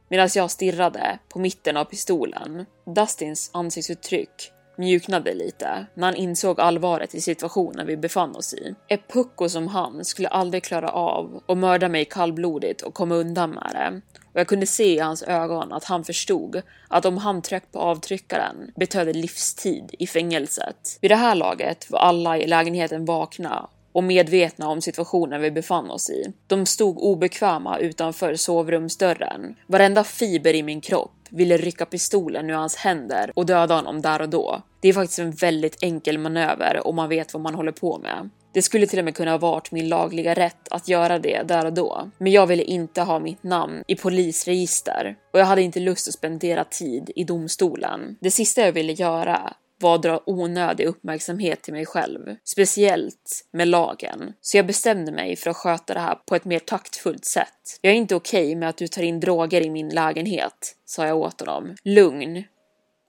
medan 0.08 0.28
jag 0.34 0.50
stirrade 0.50 1.18
på 1.28 1.38
mitten 1.38 1.76
av 1.76 1.84
pistolen. 1.84 2.66
Dustins 2.96 3.50
ansiktsuttryck 3.52 4.52
mjuknade 4.80 5.34
lite 5.34 5.86
när 5.94 6.06
han 6.06 6.16
insåg 6.16 6.60
allvaret 6.60 7.14
i 7.14 7.20
situationen 7.20 7.86
vi 7.86 7.96
befann 7.96 8.36
oss 8.36 8.54
i. 8.54 8.74
Ett 8.88 9.12
pucko 9.12 9.48
som 9.48 9.68
han 9.68 10.04
skulle 10.04 10.28
aldrig 10.28 10.64
klara 10.64 10.88
av 10.90 11.42
att 11.46 11.58
mörda 11.58 11.88
mig 11.88 12.04
kallblodigt 12.04 12.82
och 12.82 12.94
komma 12.94 13.14
undan 13.14 13.50
med 13.50 13.70
det. 13.72 14.00
Och 14.32 14.40
jag 14.40 14.46
kunde 14.46 14.66
se 14.66 14.94
i 14.94 14.98
hans 14.98 15.22
ögon 15.22 15.72
att 15.72 15.84
han 15.84 16.04
förstod 16.04 16.62
att 16.88 17.04
om 17.04 17.18
han 17.18 17.42
tryckte 17.42 17.72
på 17.72 17.78
avtryckaren 17.78 18.72
betydde 18.76 19.12
livstid 19.12 19.94
i 19.98 20.06
fängelset. 20.06 20.98
Vid 21.00 21.10
det 21.10 21.16
här 21.16 21.34
laget 21.34 21.90
var 21.90 21.98
alla 21.98 22.38
i 22.38 22.46
lägenheten 22.46 23.04
vakna 23.04 23.68
och 23.92 24.04
medvetna 24.04 24.68
om 24.68 24.80
situationen 24.80 25.40
vi 25.40 25.50
befann 25.50 25.90
oss 25.90 26.10
i. 26.10 26.32
De 26.46 26.66
stod 26.66 26.98
obekväma 26.98 27.78
utanför 27.78 28.34
sovrumsdörren. 28.34 29.54
Varenda 29.66 30.04
fiber 30.04 30.54
i 30.54 30.62
min 30.62 30.80
kropp 30.80 31.12
ville 31.30 31.56
rycka 31.56 31.86
pistolen 31.86 32.50
ur 32.50 32.54
hans 32.54 32.76
händer 32.76 33.32
och 33.34 33.46
döda 33.46 33.74
honom 33.74 34.02
där 34.02 34.22
och 34.22 34.28
då. 34.28 34.62
Det 34.80 34.88
är 34.88 34.92
faktiskt 34.92 35.18
en 35.18 35.30
väldigt 35.30 35.82
enkel 35.82 36.18
manöver 36.18 36.86
om 36.86 36.96
man 36.96 37.08
vet 37.08 37.34
vad 37.34 37.42
man 37.42 37.54
håller 37.54 37.72
på 37.72 37.98
med. 37.98 38.30
Det 38.52 38.62
skulle 38.62 38.86
till 38.86 38.98
och 38.98 39.04
med 39.04 39.14
kunna 39.14 39.30
ha 39.30 39.38
varit 39.38 39.72
min 39.72 39.88
lagliga 39.88 40.34
rätt 40.34 40.68
att 40.70 40.88
göra 40.88 41.18
det 41.18 41.42
där 41.42 41.66
och 41.66 41.72
då, 41.72 42.10
men 42.18 42.32
jag 42.32 42.46
ville 42.46 42.62
inte 42.62 43.02
ha 43.02 43.18
mitt 43.18 43.42
namn 43.42 43.84
i 43.86 43.94
polisregister 43.96 45.16
och 45.32 45.40
jag 45.40 45.44
hade 45.44 45.62
inte 45.62 45.80
lust 45.80 46.08
att 46.08 46.14
spendera 46.14 46.64
tid 46.64 47.10
i 47.16 47.24
domstolen. 47.24 48.16
Det 48.20 48.30
sista 48.30 48.60
jag 48.60 48.72
ville 48.72 48.92
göra 48.92 49.54
var 49.82 49.94
att 49.94 50.02
dra 50.02 50.22
onödig 50.26 50.86
uppmärksamhet 50.86 51.62
till 51.62 51.74
mig 51.74 51.86
själv, 51.86 52.36
speciellt 52.44 53.46
med 53.52 53.68
lagen. 53.68 54.32
Så 54.40 54.56
jag 54.56 54.66
bestämde 54.66 55.12
mig 55.12 55.36
för 55.36 55.50
att 55.50 55.56
sköta 55.56 55.94
det 55.94 56.00
här 56.00 56.14
på 56.14 56.34
ett 56.34 56.44
mer 56.44 56.58
taktfullt 56.58 57.24
sätt. 57.24 57.78
Jag 57.80 57.92
är 57.92 57.96
inte 57.96 58.14
okej 58.14 58.44
okay 58.44 58.56
med 58.56 58.68
att 58.68 58.76
du 58.76 58.88
tar 58.88 59.02
in 59.02 59.20
droger 59.20 59.60
i 59.60 59.70
min 59.70 59.88
lägenhet, 59.88 60.74
sa 60.84 61.06
jag 61.06 61.18
åt 61.18 61.40
honom. 61.40 61.74
Lugn, 61.84 62.44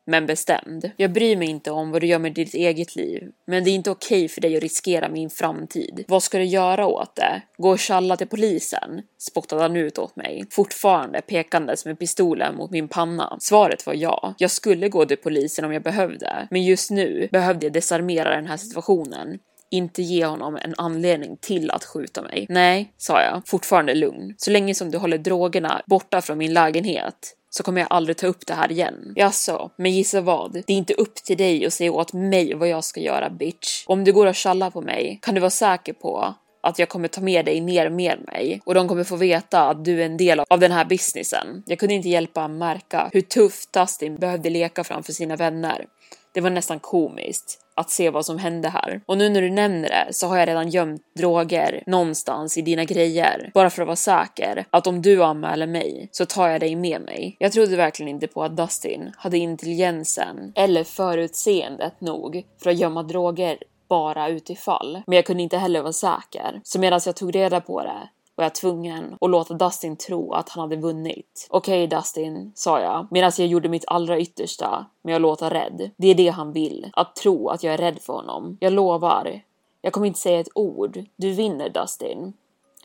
men 0.05 0.25
bestämd. 0.25 0.91
Jag 0.97 1.11
bryr 1.11 1.37
mig 1.37 1.47
inte 1.47 1.71
om 1.71 1.91
vad 1.91 2.01
du 2.01 2.07
gör 2.07 2.19
med 2.19 2.33
ditt 2.33 2.53
eget 2.53 2.95
liv, 2.95 3.31
men 3.47 3.63
det 3.63 3.69
är 3.69 3.75
inte 3.75 3.91
okej 3.91 4.27
för 4.27 4.41
dig 4.41 4.57
att 4.57 4.63
riskera 4.63 5.09
min 5.09 5.29
framtid. 5.29 6.05
Vad 6.07 6.23
ska 6.23 6.37
du 6.37 6.43
göra 6.43 6.87
åt 6.87 7.15
det? 7.15 7.41
Gå 7.57 7.69
och 7.69 7.79
tjalla 7.79 8.17
till 8.17 8.27
polisen? 8.27 9.01
spottade 9.17 9.61
han 9.61 9.75
ut 9.75 9.97
åt 9.97 10.15
mig, 10.15 10.45
fortfarande 10.51 11.21
pekandes 11.21 11.85
med 11.85 11.99
pistolen 11.99 12.55
mot 12.55 12.71
min 12.71 12.87
panna. 12.87 13.37
Svaret 13.39 13.85
var 13.85 13.93
ja. 13.93 14.33
Jag 14.37 14.51
skulle 14.51 14.89
gå 14.89 15.05
till 15.05 15.17
polisen 15.17 15.65
om 15.65 15.73
jag 15.73 15.83
behövde, 15.83 16.47
men 16.51 16.63
just 16.63 16.91
nu 16.91 17.27
behövde 17.31 17.65
jag 17.65 17.73
desarmera 17.73 18.35
den 18.35 18.47
här 18.47 18.57
situationen 18.57 19.39
inte 19.71 20.01
ge 20.01 20.25
honom 20.25 20.55
en 20.55 20.73
anledning 20.77 21.37
till 21.37 21.71
att 21.71 21.83
skjuta 21.83 22.21
mig. 22.21 22.45
Nej, 22.49 22.93
sa 22.97 23.21
jag, 23.21 23.41
fortfarande 23.45 23.95
lugn. 23.95 24.33
Så 24.37 24.51
länge 24.51 24.75
som 24.75 24.91
du 24.91 24.97
håller 24.97 25.17
drogerna 25.17 25.81
borta 25.85 26.21
från 26.21 26.37
min 26.37 26.53
lägenhet 26.53 27.35
så 27.53 27.63
kommer 27.63 27.81
jag 27.81 27.87
aldrig 27.89 28.17
ta 28.17 28.27
upp 28.27 28.47
det 28.47 28.53
här 28.53 28.71
igen. 28.71 29.13
Jaså, 29.15 29.71
men 29.75 29.91
gissa 29.91 30.21
vad? 30.21 30.53
Det 30.53 30.73
är 30.73 30.77
inte 30.77 30.93
upp 30.93 31.15
till 31.15 31.37
dig 31.37 31.65
att 31.65 31.73
säga 31.73 31.91
åt 31.91 32.13
mig 32.13 32.53
vad 32.53 32.67
jag 32.67 32.83
ska 32.83 32.99
göra 32.99 33.29
bitch. 33.29 33.83
Om 33.87 34.03
du 34.03 34.13
går 34.13 34.27
och 34.27 34.35
tjallar 34.35 34.69
på 34.69 34.81
mig 34.81 35.19
kan 35.21 35.35
du 35.35 35.41
vara 35.41 35.49
säker 35.49 35.93
på 35.93 36.33
att 36.63 36.79
jag 36.79 36.89
kommer 36.89 37.07
ta 37.07 37.21
med 37.21 37.45
dig 37.45 37.61
ner 37.61 37.89
med 37.89 38.19
mig 38.27 38.61
och 38.65 38.73
de 38.73 38.87
kommer 38.87 39.03
få 39.03 39.15
veta 39.15 39.69
att 39.69 39.85
du 39.85 40.01
är 40.01 40.05
en 40.05 40.17
del 40.17 40.41
av 40.49 40.59
den 40.59 40.71
här 40.71 40.85
businessen. 40.85 41.63
Jag 41.65 41.79
kunde 41.79 41.93
inte 41.93 42.09
hjälpa 42.09 42.43
att 42.43 42.51
märka 42.51 43.09
hur 43.13 43.21
tufft 43.21 43.73
Dustin 43.73 44.15
behövde 44.15 44.49
leka 44.49 44.83
framför 44.83 45.13
sina 45.13 45.35
vänner. 45.35 45.85
Det 46.33 46.41
var 46.41 46.49
nästan 46.49 46.79
komiskt 46.79 47.57
att 47.75 47.89
se 47.89 48.09
vad 48.09 48.25
som 48.25 48.37
hände 48.39 48.69
här. 48.69 49.01
Och 49.05 49.17
nu 49.17 49.29
när 49.29 49.41
du 49.41 49.49
nämner 49.49 49.89
det 49.89 50.13
så 50.13 50.27
har 50.27 50.37
jag 50.37 50.47
redan 50.47 50.69
gömt 50.69 51.01
droger 51.15 51.83
någonstans 51.87 52.57
i 52.57 52.61
dina 52.61 52.83
grejer. 52.83 53.51
Bara 53.53 53.69
för 53.69 53.81
att 53.81 53.87
vara 53.87 53.95
säker 53.95 54.65
att 54.69 54.87
om 54.87 55.01
du 55.01 55.23
anmäler 55.23 55.67
mig 55.67 56.09
så 56.11 56.25
tar 56.25 56.47
jag 56.47 56.59
dig 56.59 56.75
med 56.75 57.01
mig. 57.01 57.35
Jag 57.39 57.51
trodde 57.51 57.75
verkligen 57.75 58.09
inte 58.09 58.27
på 58.27 58.43
att 58.43 58.57
Dustin 58.57 59.11
hade 59.17 59.37
intelligensen 59.37 60.53
eller 60.55 60.83
förutseendet 60.83 62.01
nog 62.01 62.43
för 62.63 62.69
att 62.69 62.77
gömma 62.77 63.03
droger 63.03 63.57
bara 63.89 64.29
utifall. 64.29 65.01
Men 65.07 65.15
jag 65.15 65.25
kunde 65.25 65.43
inte 65.43 65.57
heller 65.57 65.81
vara 65.81 65.93
säker. 65.93 66.61
Så 66.63 66.79
medan 66.79 67.01
jag 67.05 67.15
tog 67.15 67.35
reda 67.35 67.61
på 67.61 67.83
det 67.83 68.09
var 68.41 68.45
jag 68.45 68.55
tvungen 68.55 69.17
att 69.21 69.29
låta 69.29 69.53
Dustin 69.53 69.95
tro 69.95 70.33
att 70.33 70.49
han 70.49 70.61
hade 70.61 70.75
vunnit. 70.75 71.47
Okej 71.49 71.85
okay, 71.85 71.97
Dustin, 71.97 72.51
sa 72.55 72.81
jag 72.81 73.07
medan 73.11 73.31
jag 73.37 73.47
gjorde 73.47 73.69
mitt 73.69 73.83
allra 73.87 74.19
yttersta 74.19 74.85
med 75.01 75.15
att 75.15 75.21
låta 75.21 75.49
rädd. 75.49 75.91
Det 75.97 76.07
är 76.07 76.15
det 76.15 76.27
han 76.27 76.53
vill, 76.53 76.89
att 76.93 77.15
tro 77.15 77.49
att 77.49 77.63
jag 77.63 77.73
är 77.73 77.77
rädd 77.77 77.99
för 78.01 78.13
honom. 78.13 78.57
Jag 78.59 78.73
lovar. 78.73 79.41
Jag 79.81 79.93
kommer 79.93 80.07
inte 80.07 80.19
säga 80.19 80.39
ett 80.39 80.49
ord. 80.55 81.05
Du 81.15 81.31
vinner 81.31 81.69
Dustin. 81.69 82.33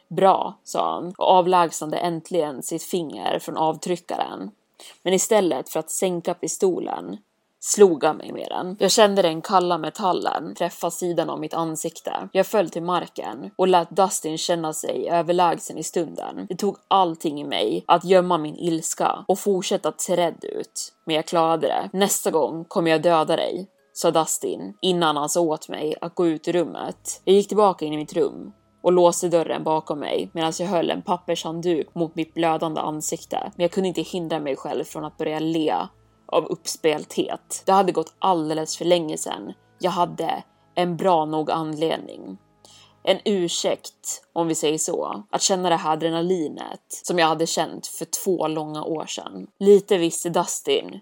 Bra, 0.08 0.58
sa 0.64 0.94
han 0.94 1.14
och 1.18 1.28
avlägsnade 1.28 1.96
äntligen 1.96 2.62
sitt 2.62 2.82
finger 2.82 3.38
från 3.38 3.56
avtryckaren. 3.56 4.50
Men 5.02 5.14
istället 5.14 5.68
för 5.68 5.80
att 5.80 5.90
sänka 5.90 6.34
pistolen 6.34 7.16
slog 7.60 8.04
han 8.04 8.16
mig 8.16 8.32
med 8.32 8.48
den. 8.50 8.76
Jag 8.78 8.90
kände 8.90 9.22
den 9.22 9.42
kalla 9.42 9.78
metallen 9.78 10.54
träffa 10.54 10.90
sidan 10.90 11.30
av 11.30 11.40
mitt 11.40 11.54
ansikte. 11.54 12.28
Jag 12.32 12.46
föll 12.46 12.70
till 12.70 12.82
marken 12.82 13.50
och 13.56 13.68
lät 13.68 13.90
Dustin 13.90 14.38
känna 14.38 14.72
sig 14.72 15.08
överlägsen 15.10 15.78
i 15.78 15.82
stunden. 15.82 16.46
Det 16.48 16.56
tog 16.56 16.76
allting 16.88 17.40
i 17.40 17.44
mig 17.44 17.84
att 17.86 18.04
gömma 18.04 18.38
min 18.38 18.56
ilska 18.56 19.24
och 19.28 19.38
fortsätta 19.38 19.92
se 19.96 20.16
rädd 20.16 20.44
ut. 20.44 20.92
Men 21.04 21.16
jag 21.16 21.26
klarade 21.26 21.66
det. 21.66 21.90
Nästa 21.92 22.30
gång 22.30 22.64
kommer 22.64 22.90
jag 22.90 23.02
döda 23.02 23.36
dig, 23.36 23.66
sa 23.92 24.10
Dustin 24.10 24.76
innan 24.80 25.16
han 25.16 25.28
sa 25.28 25.40
åt 25.40 25.68
mig 25.68 25.94
att 26.00 26.14
gå 26.14 26.26
ut 26.26 26.48
ur 26.48 26.52
rummet. 26.52 27.20
Jag 27.24 27.34
gick 27.34 27.48
tillbaka 27.48 27.84
in 27.84 27.92
i 27.92 27.96
mitt 27.96 28.12
rum 28.12 28.52
och 28.82 28.92
låste 28.92 29.28
dörren 29.28 29.64
bakom 29.64 29.98
mig 29.98 30.30
medan 30.32 30.52
jag 30.58 30.66
höll 30.66 30.90
en 30.90 31.02
pappershandduk 31.02 31.94
mot 31.94 32.14
mitt 32.14 32.34
blödande 32.34 32.80
ansikte. 32.80 33.52
Men 33.56 33.62
jag 33.64 33.70
kunde 33.70 33.88
inte 33.88 34.02
hindra 34.02 34.40
mig 34.40 34.56
själv 34.56 34.84
från 34.84 35.04
att 35.04 35.16
börja 35.16 35.38
le 35.38 35.76
av 36.26 36.44
uppspelthet. 36.44 37.62
Det 37.66 37.72
hade 37.72 37.92
gått 37.92 38.14
alldeles 38.18 38.76
för 38.76 38.84
länge 38.84 39.18
sedan. 39.18 39.52
Jag 39.78 39.90
hade 39.90 40.42
en 40.74 40.96
bra 40.96 41.24
nog 41.24 41.50
anledning. 41.50 42.38
En 43.02 43.18
ursäkt, 43.24 44.22
om 44.32 44.48
vi 44.48 44.54
säger 44.54 44.78
så, 44.78 45.24
att 45.30 45.42
känna 45.42 45.68
det 45.68 45.76
här 45.76 45.92
adrenalinet 45.92 46.80
som 46.88 47.18
jag 47.18 47.26
hade 47.26 47.46
känt 47.46 47.86
för 47.86 48.04
två 48.24 48.48
långa 48.48 48.84
år 48.84 49.06
sedan. 49.06 49.46
Lite 49.58 49.98
visste 49.98 50.28
Dustin 50.30 51.00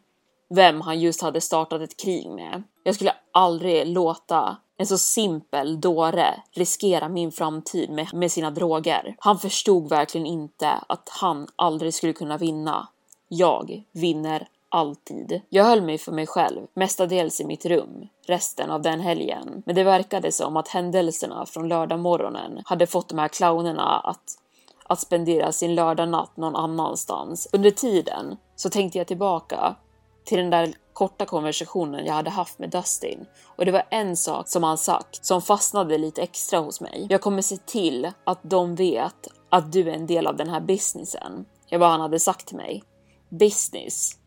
vem 0.49 0.81
han 0.81 1.01
just 1.01 1.23
hade 1.23 1.41
startat 1.41 1.81
ett 1.83 1.97
krig 1.97 2.31
med. 2.31 2.63
Jag 2.83 2.95
skulle 2.95 3.15
aldrig 3.33 3.87
låta 3.87 4.57
en 4.77 4.87
så 4.87 4.99
simpel 4.99 5.81
dåre 5.81 6.43
riskera 6.53 7.09
min 7.09 7.33
framtid 7.33 7.91
med, 7.91 8.15
med 8.15 8.33
sina 8.33 8.51
droger. 8.51 9.17
Han 9.19 9.39
förstod 9.39 9.89
verkligen 9.89 10.27
inte 10.27 10.71
att 10.71 11.09
han 11.09 11.47
aldrig 11.57 11.95
skulle 11.95 12.13
kunna 12.13 12.37
vinna. 12.37 12.89
Jag 13.29 13.85
vinner 13.93 14.49
alltid. 14.75 15.41
Jag 15.49 15.65
höll 15.65 15.83
mig 15.83 15.99
för 15.99 16.13
mig 16.13 16.27
själv, 16.27 16.67
mestadels 16.75 17.41
i 17.41 17.45
mitt 17.45 17.67
rum, 17.67 18.09
resten 18.27 18.71
av 18.71 18.83
den 18.83 19.01
helgen. 19.01 19.63
Men 19.67 19.75
det 19.75 19.85
verkade 19.85 20.33
som 20.33 20.57
att 20.57 20.69
händelserna 20.69 21.47
från 21.47 21.69
lördagmorgonen 21.69 22.63
hade 22.65 22.87
fått 22.87 23.09
de 23.09 23.19
här 23.19 23.29
clownerna 23.29 23.99
att 23.99 24.39
att 24.87 25.01
spendera 25.01 25.53
sin 25.53 25.75
lördagnatt 25.75 26.37
någon 26.37 26.57
annanstans. 26.57 27.49
Under 27.53 27.71
tiden 27.71 28.37
så 28.57 28.71
tänkte 28.71 28.99
jag 28.99 29.07
tillbaka 29.07 29.77
till 30.25 30.39
den 30.39 30.51
där 30.51 30.73
korta 30.93 31.27
konversationen 31.27 32.07
jag 32.07 32.15
hade 32.15 32.31
haft 32.31 32.59
med 32.59 32.71
Dustin 32.71 33.27
och 33.57 33.65
det 33.65 33.73
var 33.73 33.87
en 33.91 34.17
sak 34.17 34.49
som 34.49 34.63
han 34.63 34.79
sagt 34.79 35.27
som 35.27 35.43
fastnade 35.43 35.99
lite 35.99 36.23
extra 36.23 36.59
hos 36.59 36.81
mig. 36.81 37.07
Jag 37.11 37.21
kommer 37.21 37.43
se 37.43 37.57
till 37.57 38.11
att 38.25 38.41
de 38.43 38.75
vet 38.75 39.29
att 39.51 39.73
du 39.73 39.81
är 39.91 39.95
en 39.95 40.07
del 40.07 40.27
av 40.27 40.37
den 40.37 40.49
här 40.49 40.61
businessen. 40.61 41.45
Det 41.71 41.77
var 41.77 41.87
vad 41.87 41.91
han 41.91 42.01
hade 42.01 42.21
sagt 42.21 42.47
till 42.47 42.57
mig. 42.57 42.83
Business 43.29 44.19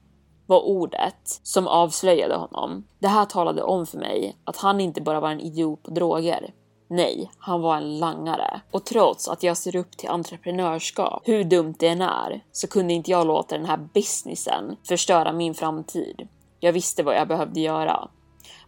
var 0.48 0.66
ordet 0.66 1.40
som 1.44 1.68
avslöjade 1.68 2.36
honom. 2.36 2.88
Det 3.00 3.08
här 3.08 3.26
talade 3.26 3.64
om 3.64 3.86
för 3.86 3.98
mig 3.98 4.38
att 4.44 4.58
han 4.58 4.82
inte 4.82 5.02
bara 5.02 5.20
var 5.20 5.32
en 5.32 5.40
idiot 5.40 5.84
på 5.84 5.92
droger. 5.92 6.54
Nej, 6.90 7.32
han 7.38 7.62
var 7.62 7.78
en 7.78 8.00
langare. 8.00 8.62
Och 8.72 8.86
trots 8.86 9.28
att 9.28 9.44
jag 9.44 9.58
ser 9.58 9.76
upp 9.76 9.98
till 9.98 10.10
entreprenörskap, 10.10 11.22
hur 11.26 11.44
dumt 11.44 11.76
det 11.80 11.88
än 11.88 12.02
är, 12.02 12.44
så 12.52 12.68
kunde 12.68 12.94
inte 12.94 13.12
jag 13.12 13.28
låta 13.28 13.58
den 13.58 13.66
här 13.66 13.90
businessen 13.94 14.76
förstöra 14.88 15.34
min 15.34 15.54
framtid. 15.54 16.28
Jag 16.60 16.74
visste 16.74 17.04
vad 17.04 17.16
jag 17.16 17.28
behövde 17.28 17.60
göra. 17.60 18.08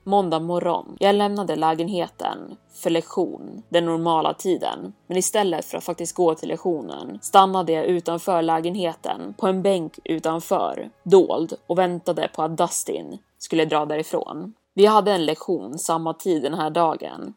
Måndag 0.04 0.40
morgon. 0.40 0.98
Jag 1.00 1.16
lämnade 1.16 1.56
lägenheten 1.56 2.58
för 2.74 2.90
lektion 2.90 3.64
den 3.70 3.86
normala 3.86 4.34
tiden, 4.34 4.94
men 5.08 5.18
istället 5.18 5.66
för 5.66 5.78
att 5.78 5.84
faktiskt 5.84 6.16
gå 6.16 6.36
till 6.36 6.50
lektionen 6.50 7.20
stannade 7.22 7.72
jag 7.72 7.86
utanför 7.86 8.42
lägenheten 8.42 9.34
på 9.38 9.48
en 9.48 9.62
bänk 9.62 10.00
utanför, 10.04 10.90
dold 11.04 11.54
och 11.68 11.78
väntade 11.78 12.30
på 12.36 12.44
att 12.44 12.58
Dustin 12.58 13.18
skulle 13.38 13.66
dra 13.66 13.86
därifrån. 13.86 14.54
Vi 14.74 14.86
hade 14.86 15.12
en 15.12 15.26
lektion 15.26 15.80
samma 15.80 16.14
tid 16.14 16.44
den 16.44 16.54
här 16.54 16.70
dagen, 16.70 17.34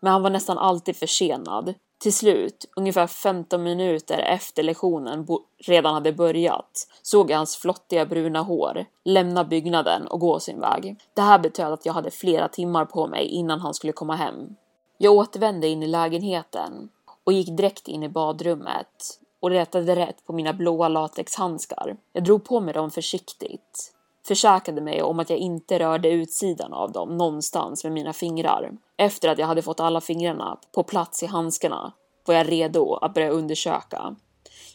men 0.00 0.12
han 0.12 0.22
var 0.22 0.30
nästan 0.30 0.58
alltid 0.58 0.96
försenad. 0.96 1.74
Till 2.02 2.14
slut, 2.14 2.64
ungefär 2.76 3.06
15 3.06 3.62
minuter 3.62 4.18
efter 4.18 4.62
lektionen 4.62 5.26
redan 5.58 5.94
hade 5.94 6.12
börjat, 6.12 6.88
såg 7.02 7.30
jag 7.30 7.36
hans 7.36 7.56
flottiga 7.56 8.06
bruna 8.06 8.42
hår 8.42 8.84
lämna 9.04 9.44
byggnaden 9.44 10.06
och 10.06 10.20
gå 10.20 10.40
sin 10.40 10.60
väg. 10.60 10.96
Det 11.14 11.22
här 11.22 11.38
betöd 11.38 11.72
att 11.72 11.86
jag 11.86 11.92
hade 11.92 12.10
flera 12.10 12.48
timmar 12.48 12.84
på 12.84 13.06
mig 13.06 13.26
innan 13.26 13.60
han 13.60 13.74
skulle 13.74 13.92
komma 13.92 14.16
hem. 14.16 14.56
Jag 14.98 15.12
återvände 15.12 15.68
in 15.68 15.82
i 15.82 15.86
lägenheten 15.86 16.88
och 17.24 17.32
gick 17.32 17.56
direkt 17.56 17.88
in 17.88 18.02
i 18.02 18.08
badrummet 18.08 19.20
och 19.40 19.50
letade 19.50 19.96
rätt 19.96 20.26
på 20.26 20.32
mina 20.32 20.52
blåa 20.52 20.88
latexhandskar. 20.88 21.96
Jag 22.12 22.24
drog 22.24 22.44
på 22.44 22.60
mig 22.60 22.74
dem 22.74 22.90
försiktigt 22.90 23.92
försäkrade 24.26 24.80
mig 24.80 25.02
om 25.02 25.20
att 25.20 25.30
jag 25.30 25.38
inte 25.38 25.78
rörde 25.78 26.10
utsidan 26.10 26.72
av 26.72 26.92
dem 26.92 27.16
någonstans 27.16 27.84
med 27.84 27.92
mina 27.92 28.12
fingrar. 28.12 28.72
Efter 28.96 29.28
att 29.28 29.38
jag 29.38 29.46
hade 29.46 29.62
fått 29.62 29.80
alla 29.80 30.00
fingrarna 30.00 30.58
på 30.72 30.82
plats 30.82 31.22
i 31.22 31.26
handskarna 31.26 31.92
var 32.24 32.34
jag 32.34 32.52
redo 32.52 32.94
att 32.94 33.14
börja 33.14 33.30
undersöka. 33.30 34.16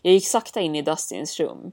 Jag 0.01 0.13
gick 0.13 0.27
sakta 0.27 0.61
in 0.61 0.75
i 0.75 0.81
Dustins 0.81 1.39
rum. 1.39 1.71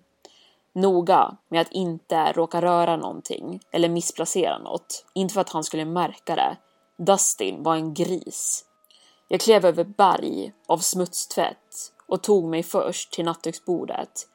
Noga 0.75 1.37
med 1.49 1.61
att 1.61 1.73
inte 1.73 2.33
råka 2.33 2.63
röra 2.63 2.97
någonting 2.97 3.61
eller 3.73 3.89
missplacera 3.89 4.59
något. 4.59 5.05
Inte 5.15 5.35
för 5.35 5.41
att 5.41 5.51
han 5.51 5.65
skulle 5.65 5.85
märka 5.85 6.37
det. 6.37 6.57
Dustin 6.99 7.63
var 7.63 7.75
en 7.75 7.95
gris. 7.95 8.65
Jag 9.29 9.41
klev 9.41 9.67
över 9.67 9.85
berg 9.85 10.53
av 10.67 10.79
smutstvätt 10.79 11.93
och 12.07 12.23
tog 12.23 12.45
mig 12.45 12.63
först 12.63 13.13
till 13.13 13.25
nattduksbordet. 13.25 14.29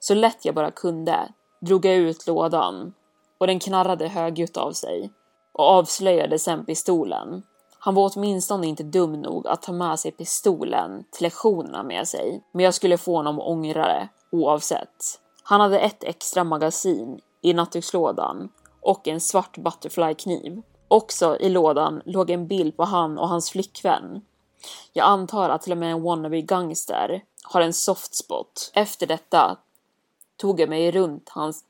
Så 0.00 0.14
lätt 0.14 0.44
jag 0.44 0.54
bara 0.54 0.70
kunde 0.70 1.32
drog 1.62 1.84
jag 1.84 1.96
ut 1.96 2.26
lådan 2.26 2.94
och 3.38 3.46
den 3.46 3.60
knarrade 3.60 4.08
högljutt 4.08 4.56
av 4.56 4.72
sig 4.72 5.10
och 5.52 5.64
avslöjade 5.64 6.38
sen 6.38 6.64
pistolen. 6.64 7.42
Han 7.78 7.94
var 7.94 8.12
åtminstone 8.14 8.66
inte 8.66 8.82
dum 8.82 9.12
nog 9.12 9.46
att 9.46 9.62
ta 9.62 9.72
med 9.72 9.98
sig 9.98 10.12
pistolen 10.12 11.04
till 11.10 11.22
lektionerna 11.22 11.82
med 11.82 12.08
sig, 12.08 12.42
men 12.52 12.64
jag 12.64 12.74
skulle 12.74 12.98
få 12.98 13.16
honom 13.16 13.38
att 13.38 13.46
ångra 13.46 13.86
det 13.86 14.08
oavsett. 14.32 15.20
Han 15.42 15.60
hade 15.60 15.78
ett 15.78 16.04
extra 16.04 16.44
magasin 16.44 17.20
i 17.42 17.52
nattdukslådan 17.52 18.48
och 18.80 19.08
en 19.08 19.20
svart 19.20 19.58
butterflykniv. 19.58 20.62
Också 20.88 21.36
i 21.40 21.48
lådan 21.48 22.02
låg 22.04 22.30
en 22.30 22.46
bild 22.46 22.76
på 22.76 22.84
han 22.84 23.18
och 23.18 23.28
hans 23.28 23.50
flickvän. 23.50 24.20
Jag 24.92 25.06
antar 25.06 25.50
att 25.50 25.62
till 25.62 25.72
och 25.72 25.78
med 25.78 25.92
en 25.92 26.02
wannabe 26.02 26.40
gangster 26.40 27.22
har 27.44 27.60
en 27.60 27.72
soft 27.72 28.14
spot. 28.14 28.70
Efter 28.74 29.06
detta 29.06 29.56
tog 30.42 30.60
jag 30.60 30.68
mig 30.68 30.90
runt 30.90 31.28
hans, 31.28 31.64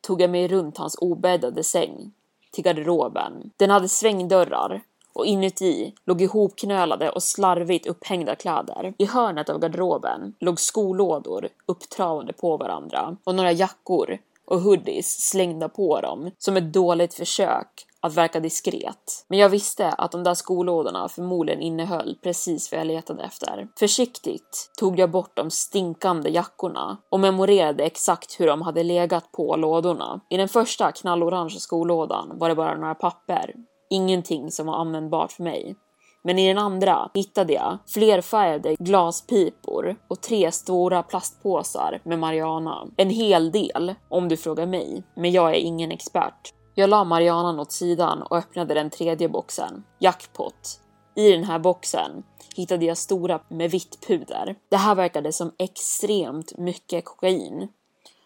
tog 0.00 0.20
jag 0.20 0.30
mig 0.30 0.48
runt 0.48 0.78
hans 0.78 0.96
obäddade 1.00 1.64
säng 1.64 2.12
till 2.50 2.64
garderoben. 2.64 3.50
Den 3.56 3.70
hade 3.70 3.88
svängdörrar 3.88 4.82
och 5.12 5.26
inuti 5.26 5.94
låg 6.04 6.22
ihopknölade 6.22 7.10
och 7.10 7.22
slarvigt 7.22 7.86
upphängda 7.86 8.34
kläder. 8.34 8.94
I 8.98 9.06
hörnet 9.06 9.48
av 9.48 9.58
garderoben 9.58 10.34
låg 10.40 10.60
skolådor 10.60 11.48
upptravade 11.66 12.32
på 12.32 12.56
varandra 12.56 13.16
och 13.24 13.34
några 13.34 13.52
jackor 13.52 14.18
och 14.44 14.60
hoodies 14.60 15.28
slängda 15.28 15.68
på 15.68 16.00
dem 16.00 16.30
som 16.38 16.56
ett 16.56 16.72
dåligt 16.72 17.14
försök 17.14 17.85
att 18.06 18.14
verka 18.16 18.40
diskret. 18.40 19.24
Men 19.28 19.38
jag 19.38 19.48
visste 19.48 19.88
att 19.88 20.12
de 20.12 20.22
där 20.22 20.34
skolådorna 20.34 21.08
förmodligen 21.08 21.62
innehöll 21.62 22.18
precis 22.22 22.72
vad 22.72 22.80
jag 22.80 22.86
letade 22.86 23.22
efter. 23.22 23.68
Försiktigt 23.78 24.70
tog 24.78 24.98
jag 24.98 25.10
bort 25.10 25.36
de 25.36 25.50
stinkande 25.50 26.30
jackorna 26.30 26.98
och 27.10 27.20
memorerade 27.20 27.84
exakt 27.84 28.40
hur 28.40 28.46
de 28.46 28.62
hade 28.62 28.82
legat 28.82 29.32
på 29.32 29.56
lådorna. 29.56 30.20
I 30.30 30.36
den 30.36 30.48
första 30.48 30.92
knallorangea 30.92 31.60
skolådan 31.60 32.38
var 32.38 32.48
det 32.48 32.54
bara 32.54 32.76
några 32.76 32.94
papper. 32.94 33.54
Ingenting 33.90 34.50
som 34.50 34.66
var 34.66 34.74
användbart 34.74 35.32
för 35.32 35.42
mig. 35.42 35.76
Men 36.26 36.38
i 36.38 36.48
den 36.48 36.58
andra 36.58 37.10
hittade 37.14 37.52
jag 37.52 37.78
flerfärgade 37.86 38.74
glaspipor 38.78 39.96
och 40.08 40.20
tre 40.20 40.52
stora 40.52 41.02
plastpåsar 41.02 42.00
med 42.04 42.18
Mariana. 42.18 42.86
En 42.96 43.10
hel 43.10 43.50
del, 43.50 43.94
om 44.08 44.28
du 44.28 44.36
frågar 44.36 44.66
mig, 44.66 45.02
men 45.16 45.32
jag 45.32 45.50
är 45.50 45.58
ingen 45.58 45.92
expert. 45.92 46.52
Jag 46.78 46.90
la 46.90 47.04
Marianan 47.04 47.60
åt 47.60 47.72
sidan 47.72 48.22
och 48.22 48.36
öppnade 48.36 48.74
den 48.74 48.90
tredje 48.90 49.28
boxen. 49.28 49.84
Jackpot. 49.98 50.80
I 51.14 51.32
den 51.32 51.44
här 51.44 51.58
boxen 51.58 52.22
hittade 52.54 52.84
jag 52.84 52.96
stora 52.96 53.40
med 53.48 53.70
vitt 53.70 54.06
puder. 54.06 54.56
Det 54.68 54.76
här 54.76 54.94
verkade 54.94 55.32
som 55.32 55.52
extremt 55.58 56.58
mycket 56.58 57.04
kokain. 57.04 57.68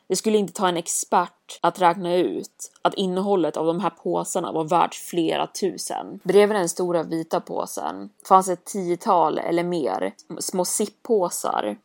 Det 0.09 0.17
skulle 0.17 0.39
inte 0.39 0.53
ta 0.53 0.69
en 0.69 0.77
expert 0.77 1.59
att 1.61 1.81
räkna 1.81 2.15
ut 2.15 2.73
att 2.83 2.95
innehållet 2.95 3.57
av 3.57 3.67
de 3.67 3.81
här 3.81 3.91
påsarna 3.91 4.53
var 4.53 4.65
värt 4.65 4.95
flera 4.95 5.47
tusen. 5.47 6.21
Bredvid 6.25 6.57
den 6.57 6.69
stora 6.69 7.03
vita 7.03 7.41
påsen 7.41 8.11
fanns 8.29 8.49
ett 8.49 8.65
tiotal 8.65 9.39
eller 9.39 9.65
mer 9.65 10.13
små 10.39 10.65
sippåsar 10.65 11.77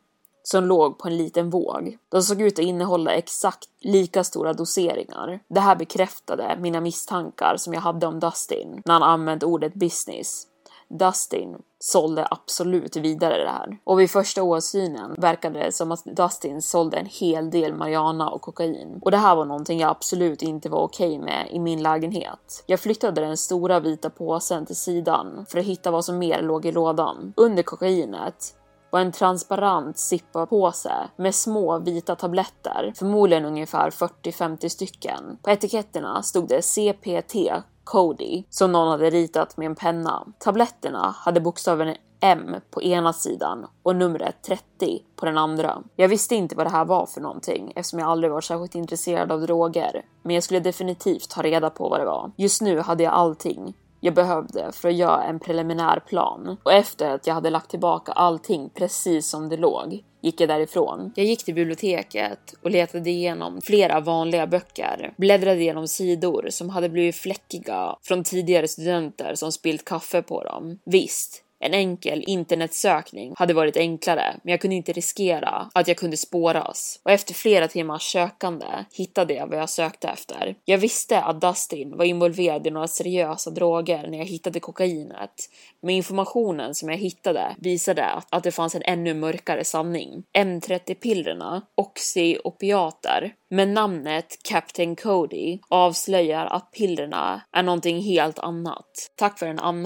som 0.47 0.63
låg 0.63 0.97
på 0.97 1.08
en 1.08 1.17
liten 1.17 1.49
våg. 1.49 1.97
De 2.10 2.21
såg 2.21 2.41
ut 2.41 2.60
att 2.60 2.65
innehålla 2.65 3.12
exakt 3.12 3.69
lika 3.81 4.23
stora 4.23 4.53
doseringar. 4.53 5.39
Det 5.47 5.60
här 5.60 5.75
bekräftade 5.75 6.58
mina 6.60 6.81
misstankar 6.81 7.58
som 7.58 7.73
jag 7.73 7.81
hade 7.81 8.08
om 8.08 8.19
Dustin 8.19 8.81
när 8.86 8.93
han 8.93 9.03
använde 9.03 9.45
ordet 9.45 9.73
business. 9.73 10.47
Dustin 10.88 11.58
sålde 11.79 12.27
absolut 12.31 12.95
vidare 12.95 13.43
det 13.43 13.49
här. 13.49 13.77
Och 13.84 13.99
vid 13.99 14.12
första 14.12 14.43
åsynen 14.43 15.15
verkade 15.17 15.60
det 15.60 15.71
som 15.71 15.91
att 15.91 16.05
Dustin 16.05 16.62
sålde 16.62 16.97
en 16.97 17.05
hel 17.05 17.49
del 17.49 17.73
marijuana 17.73 18.29
och 18.29 18.41
kokain. 18.41 18.99
Och 19.01 19.12
det 19.12 19.17
här 19.17 19.36
var 19.36 19.45
någonting 19.45 19.79
jag 19.79 19.89
absolut 19.89 20.41
inte 20.41 20.69
var 20.69 20.79
okej 20.79 21.08
okay 21.08 21.25
med 21.25 21.47
i 21.51 21.60
min 21.60 21.84
lägenhet. 21.84 22.63
Jag 22.65 22.79
flyttade 22.79 23.21
den 23.21 23.38
stora 23.38 23.79
vita 23.79 24.10
påsen 24.10 24.65
till 24.65 24.75
sidan 24.75 25.45
för 25.49 25.60
att 25.60 25.65
hitta 25.65 25.91
vad 25.91 26.05
som 26.05 26.17
mer 26.17 26.41
låg 26.41 26.65
i 26.65 26.71
lådan. 26.71 27.34
Under 27.38 27.63
kokainet 27.63 28.55
och 28.95 29.01
en 29.01 29.12
transparent 29.12 29.97
Zippo-påse 29.97 31.10
med 31.15 31.36
små 31.36 31.79
vita 31.79 32.15
tabletter, 32.15 32.93
förmodligen 32.95 33.45
ungefär 33.45 33.89
40-50 33.89 34.69
stycken. 34.69 35.38
På 35.41 35.49
etiketterna 35.49 36.23
stod 36.23 36.47
det 36.47 36.62
CPT 36.62 37.36
Cody 37.84 38.43
som 38.49 38.71
någon 38.71 38.88
hade 38.88 39.10
ritat 39.10 39.58
med 39.58 39.65
en 39.65 39.75
penna. 39.75 40.27
Tabletterna 40.39 41.15
hade 41.17 41.41
bokstaven 41.41 41.95
M 42.19 42.55
på 42.71 42.84
ena 42.84 43.13
sidan 43.13 43.67
och 43.84 43.95
numret 43.95 44.36
30 44.43 45.03
på 45.15 45.25
den 45.25 45.38
andra. 45.38 45.84
Jag 45.95 46.08
visste 46.08 46.36
inte 46.36 46.55
vad 46.55 46.65
det 46.65 46.71
här 46.71 46.86
var 46.86 47.05
för 47.05 47.21
någonting 47.21 47.73
eftersom 47.75 47.99
jag 47.99 48.10
aldrig 48.10 48.31
varit 48.31 48.43
särskilt 48.43 48.75
intresserad 48.75 49.31
av 49.31 49.41
droger, 49.41 50.05
men 50.23 50.36
jag 50.36 50.43
skulle 50.43 50.60
definitivt 50.60 51.29
ta 51.29 51.41
reda 51.41 51.69
på 51.69 51.89
vad 51.89 51.99
det 51.99 52.05
var. 52.05 52.31
Just 52.36 52.62
nu 52.62 52.79
hade 52.79 53.03
jag 53.03 53.13
allting 53.13 53.73
jag 54.06 54.13
behövde 54.13 54.72
för 54.72 54.89
att 54.89 54.96
göra 54.96 55.24
en 55.24 55.39
preliminär 55.39 56.00
plan. 56.08 56.58
Och 56.63 56.74
efter 56.74 57.10
att 57.10 57.28
jag 57.28 57.34
hade 57.34 57.50
lagt 57.50 57.70
tillbaka 57.70 58.12
allting 58.12 58.70
precis 58.70 59.30
som 59.30 59.50
det 59.50 59.58
låg 59.58 60.04
gick 60.22 60.41
jag 60.41 60.50
därifrån. 60.50 61.12
Jag 61.15 61.26
gick 61.26 61.46
till 61.46 61.56
biblioteket 61.56 62.54
och 62.62 62.72
letade 62.72 63.10
igenom 63.10 63.62
flera 63.62 64.00
vanliga 64.00 64.48
böcker, 64.48 65.13
bläddrade 65.18 65.62
igenom 65.62 65.88
sidor 65.88 66.48
som 66.50 66.70
hade 66.70 66.89
blivit 66.89 67.15
fläckiga 67.15 67.96
från 68.04 68.24
tidigare 68.24 68.68
studenter 68.68 69.36
som 69.36 69.52
spilt 69.52 69.86
kaffe 69.86 70.22
på 70.22 70.44
dem. 70.44 70.80
Visst, 70.86 71.44
en 71.60 71.74
enkel 71.74 72.24
internetsökning 72.28 73.34
hade 73.38 73.54
varit 73.54 73.78
enklare, 73.78 74.39
men 74.44 74.52
jag 74.52 74.62
kunde 74.62 74.76
inte 74.76 74.94
riskera 74.94 75.70
att 75.74 75.88
jag 75.88 75.98
kunde 75.98 76.18
spåras. 76.18 77.00
Och 77.04 77.12
efter 77.12 77.34
flera 77.34 77.68
timmars 77.68 78.12
sökande 78.12 78.65
hittade 78.94 79.34
jag 79.34 79.48
vad 79.48 79.60
jag 79.60 79.70
sökte 79.70 80.08
efter. 80.08 80.56
Jag 80.65 80.78
visste 80.78 81.22
att 81.22 81.41
Dustin 81.41 81.98
var 81.98 82.06
involverad 82.06 82.68
i 82.68 82.72
några 82.72 82.88
seriösa 82.88 83.50
droger 83.50 84.08
när 84.08 84.18
jag 84.18 84.26
hittade 84.26 84.60
kokainet, 84.60 85.50
men 85.82 85.96
informationen 85.96 86.76
som 86.76 86.89
jag 86.89 86.98
hittade 86.98 87.56
visade 87.58 88.06
att 88.30 88.44
det 88.44 88.52
fanns 88.52 88.76
en 88.76 88.82
ännu 88.86 89.13
mörkare 89.13 89.63
sanning. 89.63 90.24
M30-pillerna, 90.38 91.62
oxyopiater, 91.76 93.34
med 93.50 93.68
namnet 93.68 94.38
Captain 94.44 94.96
Cody 94.96 95.60
avslöjar 95.70 96.46
att 96.46 96.72
pillerna 96.72 97.41
är 97.52 97.63
någonting 97.63 98.02
helt 98.02 98.39
annat. 98.39 99.12
Tack 99.15 99.39
för 99.39 99.46
en 99.48 99.60
annan 99.60 99.86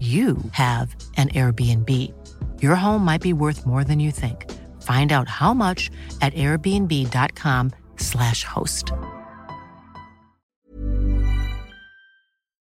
you 0.00 0.36
have 0.52 0.96
an 1.16 1.28
Airbnb. 1.28 1.90
Your 2.62 2.74
home 2.74 3.04
might 3.04 3.22
be 3.22 3.32
worth 3.32 3.66
more 3.66 3.84
than 3.84 4.00
you 4.00 4.12
think. 4.12 4.50
Find 4.82 5.12
out 5.12 5.28
how 5.28 5.54
much 5.54 5.90
at 6.20 6.34
airbnb.com 6.34 7.70
slash 7.96 8.44
host. 8.44 8.92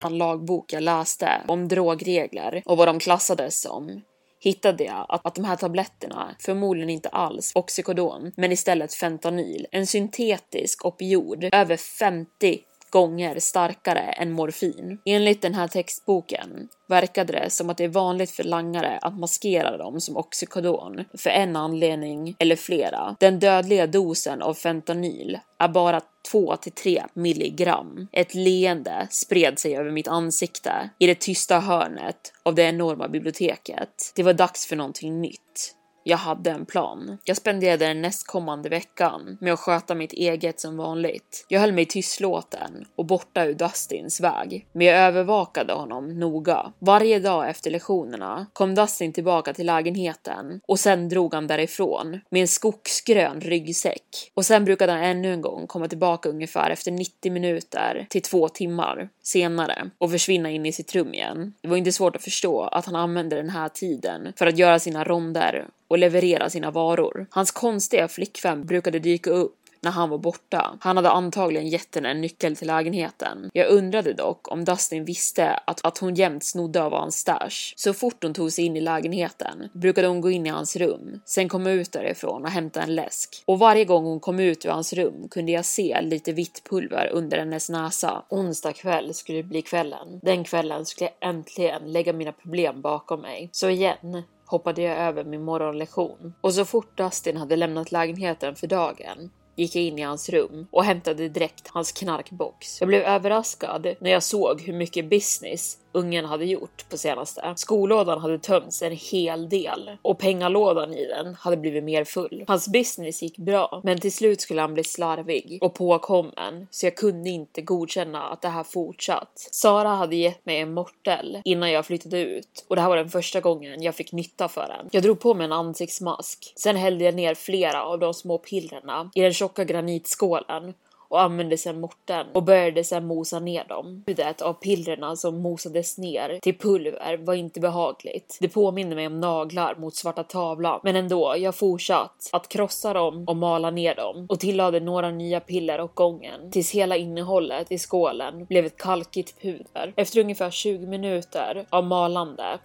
lagbok 0.10 0.74
jag 0.74 0.84
läste 0.84 1.42
om 1.48 1.68
drogregler 1.68 2.62
och 2.66 2.78
vad 2.78 2.88
de 2.88 3.00
klassades 3.00 3.62
som 3.62 4.02
hittade 4.40 4.84
jag 4.84 5.06
att, 5.10 5.26
att 5.26 5.36
de 5.36 5.46
här 5.46 5.56
tabletterna 5.56 6.36
förmodligen 6.40 6.90
inte 6.90 7.10
alls 7.10 7.52
oxycodon, 7.56 8.32
men 8.38 8.52
istället 8.52 8.94
fentanyl, 8.94 9.68
en 9.72 9.88
syntetisk 9.88 10.86
opiod 10.86 11.50
över 11.52 11.78
50 11.78 12.60
gånger 12.96 13.40
starkare 13.40 14.00
än 14.00 14.32
morfin. 14.32 15.00
Enligt 15.06 15.42
den 15.42 15.54
här 15.54 15.68
textboken 15.68 16.68
verkade 16.88 17.34
det 17.34 17.50
som 17.50 17.70
att 17.70 17.78
det 17.78 17.84
är 17.84 17.88
vanligt 17.88 18.32
för 18.32 18.44
langare 18.44 19.00
att 19.02 19.20
maskera 19.20 19.78
dem 19.78 20.02
som 20.02 20.18
oxycodon 20.18 21.06
för 21.14 21.30
en 21.30 21.56
anledning 21.56 22.36
eller 22.40 22.56
flera. 22.56 23.16
Den 23.20 23.40
dödliga 23.40 23.88
dosen 23.88 24.42
av 24.42 24.54
fentanyl 24.54 25.40
är 25.60 25.68
bara 25.68 26.02
2 26.32 26.56
till 26.56 26.72
3 26.72 27.04
milligram. 27.14 28.08
Ett 28.12 28.36
leende 28.36 29.08
spred 29.10 29.60
sig 29.60 29.78
över 29.78 29.92
mitt 29.92 30.08
ansikte 30.08 30.90
i 31.00 31.08
det 31.08 31.20
tysta 31.20 31.60
hörnet 31.60 32.34
av 32.44 32.56
det 32.56 32.64
enorma 32.64 33.08
biblioteket. 33.08 34.12
Det 34.16 34.24
var 34.24 34.34
dags 34.34 34.66
för 34.68 34.76
någonting 34.76 35.22
nytt. 35.22 35.76
Jag 36.08 36.18
hade 36.18 36.52
en 36.52 36.66
plan. 36.66 37.18
Jag 37.24 37.38
spenderade 37.38 37.88
den 37.88 38.02
nästkommande 38.02 38.70
veckan 38.70 39.38
med 39.42 39.54
att 39.54 39.60
sköta 39.60 39.96
mitt 39.96 40.14
eget 40.14 40.60
som 40.60 40.78
vanligt. 40.78 41.46
Jag 41.48 41.60
höll 41.60 41.72
mig 41.72 41.86
tystlåten 41.86 42.86
och 42.96 43.06
borta 43.06 43.46
ur 43.46 43.54
Dustins 43.54 44.22
väg, 44.22 44.68
men 44.72 44.88
jag 44.88 44.98
övervakade 44.98 45.74
honom 45.74 46.20
noga. 46.20 46.74
Varje 46.80 47.20
dag 47.20 47.50
efter 47.50 47.72
lektionerna 47.72 48.46
kom 48.54 48.76
Dustin 48.76 49.14
tillbaka 49.14 49.54
till 49.54 49.66
lägenheten 49.66 50.62
och 50.68 50.80
sen 50.80 51.10
drog 51.10 51.34
han 51.34 51.48
därifrån 51.48 52.20
med 52.30 52.42
en 52.42 52.48
skogsgrön 52.48 53.42
ryggsäck. 53.42 54.32
Och 54.34 54.46
sen 54.46 54.66
brukade 54.66 54.92
han 54.92 55.04
ännu 55.04 55.34
en 55.34 55.42
gång 55.42 55.68
komma 55.68 55.88
tillbaka 55.88 56.30
ungefär 56.30 56.70
efter 56.70 56.92
90 56.92 57.32
minuter 57.32 58.06
till 58.10 58.22
två 58.22 58.50
timmar 58.50 59.10
senare 59.24 59.90
och 59.98 60.12
försvinna 60.12 60.50
in 60.50 60.66
i 60.66 60.72
sitt 60.72 60.96
rum 60.96 61.14
igen. 61.14 61.54
Det 61.62 61.68
var 61.68 61.78
inte 61.78 61.92
svårt 61.92 62.16
att 62.16 62.24
förstå 62.24 62.62
att 62.62 62.86
han 62.86 62.96
använde 62.96 63.36
den 63.36 63.50
här 63.50 63.70
tiden 63.70 64.34
för 64.38 64.48
att 64.48 64.58
göra 64.58 64.80
sina 64.80 65.04
ronder 65.04 65.68
och 65.88 65.98
leverera 65.98 66.50
sina 66.50 66.72
varor. 66.72 67.28
Hans 67.30 67.52
konstiga 67.52 68.08
flickvän 68.08 68.66
brukade 68.66 69.00
dyka 69.00 69.30
upp 69.30 69.56
när 69.86 69.92
han 69.92 70.10
var 70.10 70.18
borta. 70.18 70.78
Han 70.80 70.98
hade 70.98 71.10
antagligen 71.10 71.68
gett 71.68 71.96
henne 71.96 72.10
en 72.10 72.22
nyckel 72.22 72.56
till 72.56 72.68
lägenheten. 72.68 73.50
Jag 73.54 73.70
undrade 73.70 74.14
dock 74.14 74.52
om 74.52 74.66
Dustin 74.66 75.06
visste 75.06 75.54
att, 75.54 75.86
att 75.86 75.98
hon 75.98 76.16
jämt 76.16 76.46
snodde 76.46 76.84
av 76.84 76.94
hans 76.94 77.16
stash. 77.16 77.74
Så 77.76 77.94
fort 77.94 78.24
hon 78.24 78.34
tog 78.34 78.52
sig 78.52 78.66
in 78.66 78.78
i 78.78 78.82
lägenheten 78.82 79.70
brukade 79.74 80.08
hon 80.08 80.22
gå 80.22 80.32
in 80.32 80.46
i 80.46 80.50
hans 80.50 80.76
rum, 80.76 81.22
sen 81.26 81.50
komma 81.50 81.70
ut 81.70 81.92
därifrån 81.92 82.44
och 82.44 82.50
hämta 82.50 82.82
en 82.82 82.96
läsk. 82.96 83.44
Och 83.46 83.60
varje 83.60 83.86
gång 83.86 84.06
hon 84.06 84.20
kom 84.20 84.40
ut 84.40 84.66
ur 84.66 84.70
hans 84.70 84.94
rum 84.94 85.28
kunde 85.32 85.52
jag 85.52 85.66
se 85.66 86.02
lite 86.02 86.32
vitt 86.32 86.62
pulver 86.70 87.10
under 87.14 87.38
hennes 87.38 87.70
näsa. 87.70 88.24
Onsdag 88.30 88.74
kväll 88.74 89.14
skulle 89.14 89.44
bli 89.44 89.62
kvällen. 89.62 90.20
Den 90.24 90.44
kvällen 90.44 90.86
skulle 90.86 91.10
jag 91.20 91.30
äntligen 91.30 91.92
lägga 91.92 92.14
mina 92.14 92.32
problem 92.32 92.82
bakom 92.82 93.22
mig. 93.22 93.50
Så 93.52 93.70
igen 93.70 94.24
hoppade 94.46 94.82
jag 94.82 94.98
över 94.98 95.24
min 95.24 95.44
morgonlektion. 95.44 96.34
Och 96.42 96.54
så 96.54 96.66
fort 96.66 96.98
Dustin 96.98 97.38
hade 97.38 97.56
lämnat 97.56 97.92
lägenheten 97.92 98.56
för 98.56 98.68
dagen 98.68 99.30
gick 99.56 99.76
jag 99.76 99.84
in 99.84 100.00
i 100.00 100.02
hans 100.02 100.30
rum 100.30 100.68
och 100.72 100.84
hämtade 100.84 101.30
direkt 101.30 101.68
hans 101.68 101.92
knarkbox. 101.92 102.82
Jag 102.82 102.88
blev 102.88 103.02
överraskad 103.02 103.96
när 104.00 104.12
jag 104.12 104.24
såg 104.24 104.62
hur 104.62 104.74
mycket 104.74 105.10
business 105.10 105.78
ungen 105.96 106.26
hade 106.26 106.46
gjort 106.46 106.90
på 106.90 106.98
senaste. 106.98 107.54
Skolådan 107.56 108.22
hade 108.22 108.40
tömts 108.40 108.82
en 108.82 108.92
hel 108.92 109.50
del 109.50 109.92
och 110.02 110.20
pengalådan 110.20 110.94
i 110.94 111.06
den 111.06 111.36
hade 111.36 111.58
blivit 111.58 111.84
mer 111.84 112.04
full. 112.04 112.44
Hans 112.48 112.68
business 112.68 113.22
gick 113.22 113.38
bra, 113.38 113.82
men 113.84 114.00
till 114.00 114.14
slut 114.14 114.42
skulle 114.42 114.62
han 114.62 114.74
bli 114.74 114.84
slarvig 114.84 115.60
och 115.62 115.74
påkommen 115.74 116.68
så 116.72 116.86
jag 116.86 116.96
kunde 116.96 117.30
inte 117.30 117.62
godkänna 117.62 118.24
att 118.24 118.42
det 118.42 118.48
här 118.48 118.64
fortsatt. 118.64 119.48
Sara 119.52 119.90
hade 119.90 120.16
gett 120.16 120.46
mig 120.46 120.60
en 120.60 120.74
mortel 120.74 121.42
innan 121.46 121.72
jag 121.72 121.86
flyttade 121.86 122.20
ut 122.20 122.66
och 122.68 122.76
det 122.76 122.82
här 122.82 122.90
var 122.90 122.98
den 122.98 123.10
första 123.10 123.42
gången 123.42 123.84
jag 123.84 123.96
fick 123.96 124.12
nytta 124.12 124.48
för 124.48 124.68
den. 124.68 124.90
Jag 124.92 125.04
drog 125.04 125.20
på 125.20 125.34
mig 125.34 125.46
en 125.46 125.52
ansiktsmask. 125.52 126.54
Sen 126.56 126.76
hällde 126.76 127.04
jag 127.06 127.16
ner 127.16 127.36
flera 127.36 127.84
av 127.84 128.00
de 128.00 128.14
små 128.14 128.38
pillerna 128.38 129.12
i 129.16 129.22
den 129.22 129.34
tjocka 129.34 129.64
granitskålen 129.64 130.74
och 131.10 131.22
använde 131.22 131.58
sedan 131.58 131.80
morten 131.80 132.26
och 132.34 132.44
började 132.44 132.84
sedan 132.84 133.08
mosa 133.08 133.40
ner 133.40 133.66
dem. 133.68 134.04
Ljudet 134.08 134.42
av 134.42 134.54
pillerna 134.54 135.16
som 135.16 135.42
mosades 135.42 135.98
ner 135.98 136.40
till 136.42 136.58
pulver 136.58 137.18
var 137.18 137.34
inte 137.34 137.60
behagligt. 137.60 138.38
Det 138.42 138.50
påminner 138.50 138.96
mig 138.96 139.08
om 139.08 139.20
naglar 139.20 139.76
mot 139.76 139.96
svarta 139.96 140.24
tavlan, 140.24 140.80
men 140.84 140.96
ändå, 140.96 141.36
jag 141.38 141.56
fortsatt 141.56 142.30
att 142.32 142.48
krossa 142.48 142.94
dem 142.94 143.24
och 143.28 143.38
mala 143.38 143.72
ner 143.72 143.96
dem 143.96 144.26
och 144.30 144.40
tillade 144.40 144.80
några 144.80 145.12
nya 145.12 145.40
piller 145.40 145.82
åt 145.82 145.96
gången 145.96 146.52
tills 146.52 146.72
hela 146.72 146.96
innehållet 146.96 147.72
i 147.72 147.78
skålen 147.78 148.46
blev 148.46 148.66
ett 148.66 148.78
kalkigt 148.78 149.42
puder. 149.42 149.94
Efter 149.96 150.20
ungefär 150.20 150.52
20 150.52 150.88
minuter 150.88 151.66
av 151.70 151.84
malande 151.84 152.60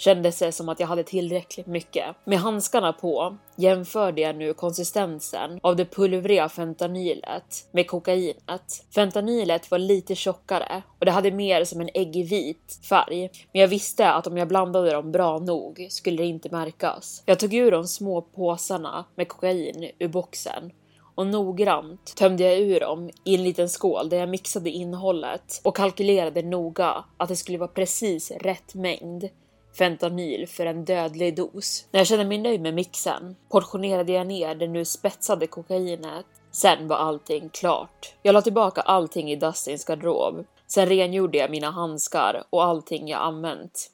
kändes 0.00 0.38
det 0.38 0.52
som 0.52 0.68
att 0.68 0.80
jag 0.80 0.86
hade 0.86 1.04
tillräckligt 1.04 1.66
mycket. 1.66 2.16
Med 2.24 2.38
handskarna 2.38 2.92
på 2.92 3.36
jämförde 3.56 4.20
jag 4.20 4.36
nu 4.36 4.54
konsistensen 4.54 5.60
av 5.62 5.76
det 5.76 5.84
pulvriga 5.84 6.48
fentanylet 6.48 7.68
med 7.72 7.86
kokainet. 7.86 8.84
Fentanylet 8.94 9.70
var 9.70 9.78
lite 9.78 10.14
tjockare 10.14 10.82
och 10.98 11.04
det 11.04 11.10
hade 11.10 11.30
mer 11.30 11.64
som 11.64 11.80
en 11.80 11.90
äggvit 11.94 12.80
färg, 12.88 13.30
men 13.52 13.60
jag 13.60 13.68
visste 13.68 14.10
att 14.10 14.26
om 14.26 14.36
jag 14.36 14.48
blandade 14.48 14.90
dem 14.90 15.12
bra 15.12 15.38
nog 15.38 15.86
skulle 15.90 16.22
det 16.22 16.28
inte 16.28 16.48
märkas. 16.50 17.22
Jag 17.26 17.38
tog 17.38 17.54
ur 17.54 17.70
de 17.70 17.84
små 17.84 18.22
påsarna 18.22 19.04
med 19.14 19.28
kokain 19.28 19.90
ur 19.98 20.08
boxen 20.08 20.72
och 21.14 21.26
noggrant 21.26 22.14
tömde 22.16 22.42
jag 22.42 22.58
ur 22.58 22.80
dem 22.80 23.10
i 23.24 23.34
en 23.34 23.44
liten 23.44 23.68
skål 23.68 24.08
där 24.08 24.16
jag 24.16 24.28
mixade 24.28 24.70
innehållet 24.70 25.60
och 25.64 25.76
kalkylerade 25.76 26.42
noga 26.42 27.04
att 27.16 27.28
det 27.28 27.36
skulle 27.36 27.58
vara 27.58 27.68
precis 27.68 28.30
rätt 28.30 28.74
mängd 28.74 29.28
fentanyl 29.78 30.46
för 30.46 30.66
en 30.66 30.84
dödlig 30.84 31.36
dos. 31.36 31.86
När 31.90 32.00
jag 32.00 32.06
kände 32.06 32.24
mig 32.24 32.38
nöjd 32.38 32.60
med 32.60 32.74
mixen 32.74 33.36
portionerade 33.48 34.12
jag 34.12 34.26
ner 34.26 34.54
det 34.54 34.68
nu 34.68 34.84
spetsade 34.84 35.46
kokainet. 35.46 36.26
Sen 36.50 36.88
var 36.88 36.96
allting 36.96 37.48
klart. 37.48 38.14
Jag 38.22 38.32
la 38.32 38.42
tillbaka 38.42 38.80
allting 38.80 39.30
i 39.30 39.36
Dustins 39.36 39.84
garderob. 39.84 40.44
Sen 40.66 40.86
rengjorde 40.86 41.38
jag 41.38 41.50
mina 41.50 41.70
handskar 41.70 42.42
och 42.50 42.64
allting 42.64 43.08
jag 43.08 43.20
använt. 43.20 43.90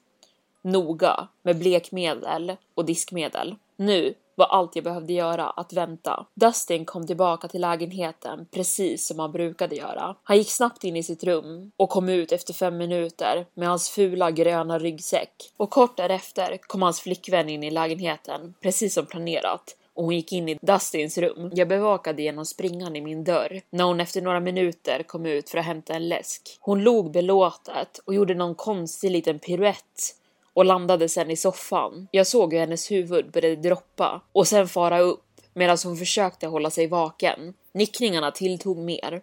Noga 0.67 1.27
med 1.43 1.59
blekmedel 1.59 2.55
och 2.75 2.85
diskmedel. 2.85 3.55
Nu 3.75 4.13
var 4.35 4.45
allt 4.45 4.75
jag 4.75 4.83
behövde 4.83 5.13
göra 5.13 5.49
att 5.49 5.73
vänta. 5.73 6.25
Dustin 6.33 6.85
kom 6.85 7.07
tillbaka 7.07 7.47
till 7.47 7.61
lägenheten 7.61 8.45
precis 8.51 9.07
som 9.07 9.19
han 9.19 9.31
brukade 9.31 9.75
göra. 9.75 10.15
Han 10.23 10.37
gick 10.37 10.51
snabbt 10.51 10.83
in 10.83 10.95
i 10.95 11.03
sitt 11.03 11.23
rum 11.23 11.71
och 11.77 11.89
kom 11.89 12.09
ut 12.09 12.31
efter 12.31 12.53
fem 12.53 12.77
minuter 12.77 13.45
med 13.53 13.67
hans 13.67 13.89
fula 13.89 14.31
gröna 14.31 14.79
ryggsäck. 14.79 15.31
Och 15.57 15.69
kort 15.69 15.97
därefter 15.97 16.57
kom 16.61 16.81
hans 16.81 17.01
flickvän 17.01 17.49
in 17.49 17.63
i 17.63 17.71
lägenheten 17.71 18.53
precis 18.61 18.93
som 18.93 19.05
planerat 19.05 19.75
och 19.93 20.03
hon 20.03 20.15
gick 20.15 20.31
in 20.31 20.49
i 20.49 20.59
Dustins 20.61 21.17
rum. 21.17 21.51
Jag 21.53 21.67
bevakade 21.67 22.21
genom 22.21 22.45
springan 22.45 22.95
i 22.95 23.01
min 23.01 23.23
dörr 23.23 23.61
när 23.69 23.83
hon 23.83 23.99
efter 23.99 24.21
några 24.21 24.39
minuter 24.39 25.03
kom 25.03 25.25
ut 25.25 25.49
för 25.49 25.57
att 25.57 25.65
hämta 25.65 25.93
en 25.93 26.09
läsk. 26.09 26.57
Hon 26.59 26.83
log 26.83 27.11
belåtet 27.11 27.99
och 28.05 28.13
gjorde 28.13 28.33
någon 28.33 28.55
konstig 28.55 29.11
liten 29.11 29.39
piruett 29.39 30.17
och 30.57 30.65
landade 30.65 31.09
sen 31.09 31.31
i 31.31 31.35
soffan. 31.35 32.07
Jag 32.11 32.27
såg 32.27 32.53
hur 32.53 32.59
hennes 32.59 32.91
huvud 32.91 33.31
började 33.31 33.55
droppa 33.55 34.21
och 34.31 34.47
sen 34.47 34.67
fara 34.67 34.99
upp 34.99 35.23
medan 35.53 35.77
hon 35.83 35.97
försökte 35.97 36.47
hålla 36.47 36.69
sig 36.69 36.87
vaken. 36.87 37.53
Nickningarna 37.73 38.31
tilltog 38.31 38.77
mer 38.77 39.21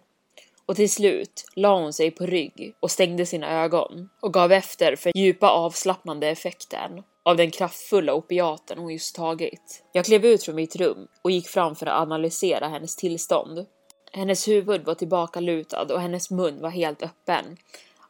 och 0.65 0.75
till 0.75 0.91
slut 0.91 1.45
la 1.55 1.79
hon 1.79 1.93
sig 1.93 2.11
på 2.11 2.25
rygg 2.25 2.75
och 2.79 2.91
stängde 2.91 3.25
sina 3.25 3.63
ögon 3.63 4.09
och 4.21 4.33
gav 4.33 4.51
efter 4.51 4.95
för 4.95 5.17
djupa 5.17 5.49
avslappnande 5.49 6.27
effekten 6.27 7.03
av 7.23 7.37
den 7.37 7.51
kraftfulla 7.51 8.13
opiaten 8.13 8.77
hon 8.77 8.93
just 8.93 9.15
tagit. 9.15 9.83
Jag 9.93 10.05
klev 10.05 10.25
ut 10.25 10.43
från 10.43 10.55
mitt 10.55 10.75
rum 10.75 11.07
och 11.21 11.31
gick 11.31 11.47
fram 11.47 11.75
för 11.75 11.85
att 11.85 12.01
analysera 12.01 12.67
hennes 12.67 12.95
tillstånd. 12.95 13.65
Hennes 14.11 14.47
huvud 14.47 14.85
var 14.85 14.95
tillbakalutad 14.95 15.93
och 15.93 16.01
hennes 16.01 16.31
mun 16.31 16.61
var 16.61 16.69
helt 16.69 17.03
öppen 17.03 17.57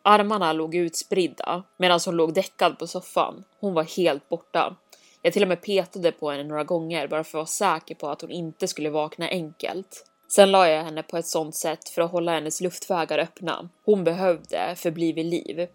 Armarna 0.08 0.54
låg 0.54 0.76
utspridda 0.76 1.64
medan 1.78 2.00
hon 2.06 2.16
låg 2.16 2.34
däckad 2.34 2.80
på 2.80 2.88
soffan. 2.88 3.44
Hon 3.60 3.74
var 3.74 3.84
helt 3.84 4.30
borta. 4.30 4.76
Jag 5.22 5.34
till 5.34 5.42
och 5.42 5.48
med 5.48 5.62
petade 5.62 6.12
på 6.12 6.32
henne 6.32 6.44
några 6.44 6.64
gånger 6.64 7.08
bara 7.08 7.24
för 7.24 7.30
att 7.30 7.34
vara 7.34 7.46
säker 7.46 7.96
på 7.96 8.10
att 8.10 8.22
hon 8.22 8.32
inte 8.32 8.68
skulle 8.68 8.90
vakna 8.90 9.28
enkelt. 9.30 10.06
Sen 10.36 10.52
la 10.52 10.70
jag 10.70 10.84
henne 10.84 11.04
på 11.04 11.18
ett 11.18 11.28
sånt 11.28 11.56
sätt 11.56 11.90
för 11.90 12.02
att 12.02 12.12
hålla 12.12 12.32
hennes 12.32 12.62
luftvägar 12.62 13.20
öppna. 13.20 13.70
Hon 13.86 14.04
behövde 14.04 14.76
förbli 14.76 15.12
vid 15.12 15.26
liv. 15.26 15.68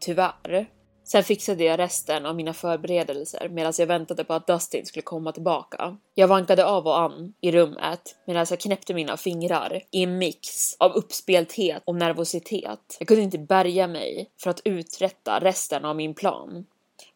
Tyvärr. 0.00 0.66
Sen 1.06 1.24
fixade 1.24 1.64
jag 1.64 1.78
resten 1.78 2.26
av 2.26 2.36
mina 2.36 2.52
förberedelser 2.52 3.48
medan 3.48 3.72
jag 3.78 3.86
väntade 3.86 4.24
på 4.24 4.34
att 4.34 4.46
Dustin 4.46 4.86
skulle 4.86 5.02
komma 5.02 5.32
tillbaka. 5.32 5.96
Jag 6.14 6.28
vankade 6.28 6.66
av 6.66 6.86
och 6.86 7.00
an 7.00 7.34
i 7.40 7.52
rummet 7.52 8.16
medan 8.26 8.46
jag 8.50 8.60
knäppte 8.60 8.94
mina 8.94 9.16
fingrar 9.16 9.82
i 9.90 10.02
en 10.02 10.18
mix 10.18 10.76
av 10.78 10.92
uppspelthet 10.92 11.82
och 11.84 11.94
nervositet. 11.94 12.96
Jag 12.98 13.08
kunde 13.08 13.22
inte 13.22 13.38
bärga 13.38 13.86
mig 13.86 14.30
för 14.42 14.50
att 14.50 14.60
uträtta 14.64 15.40
resten 15.40 15.84
av 15.84 15.96
min 15.96 16.14
plan. 16.14 16.66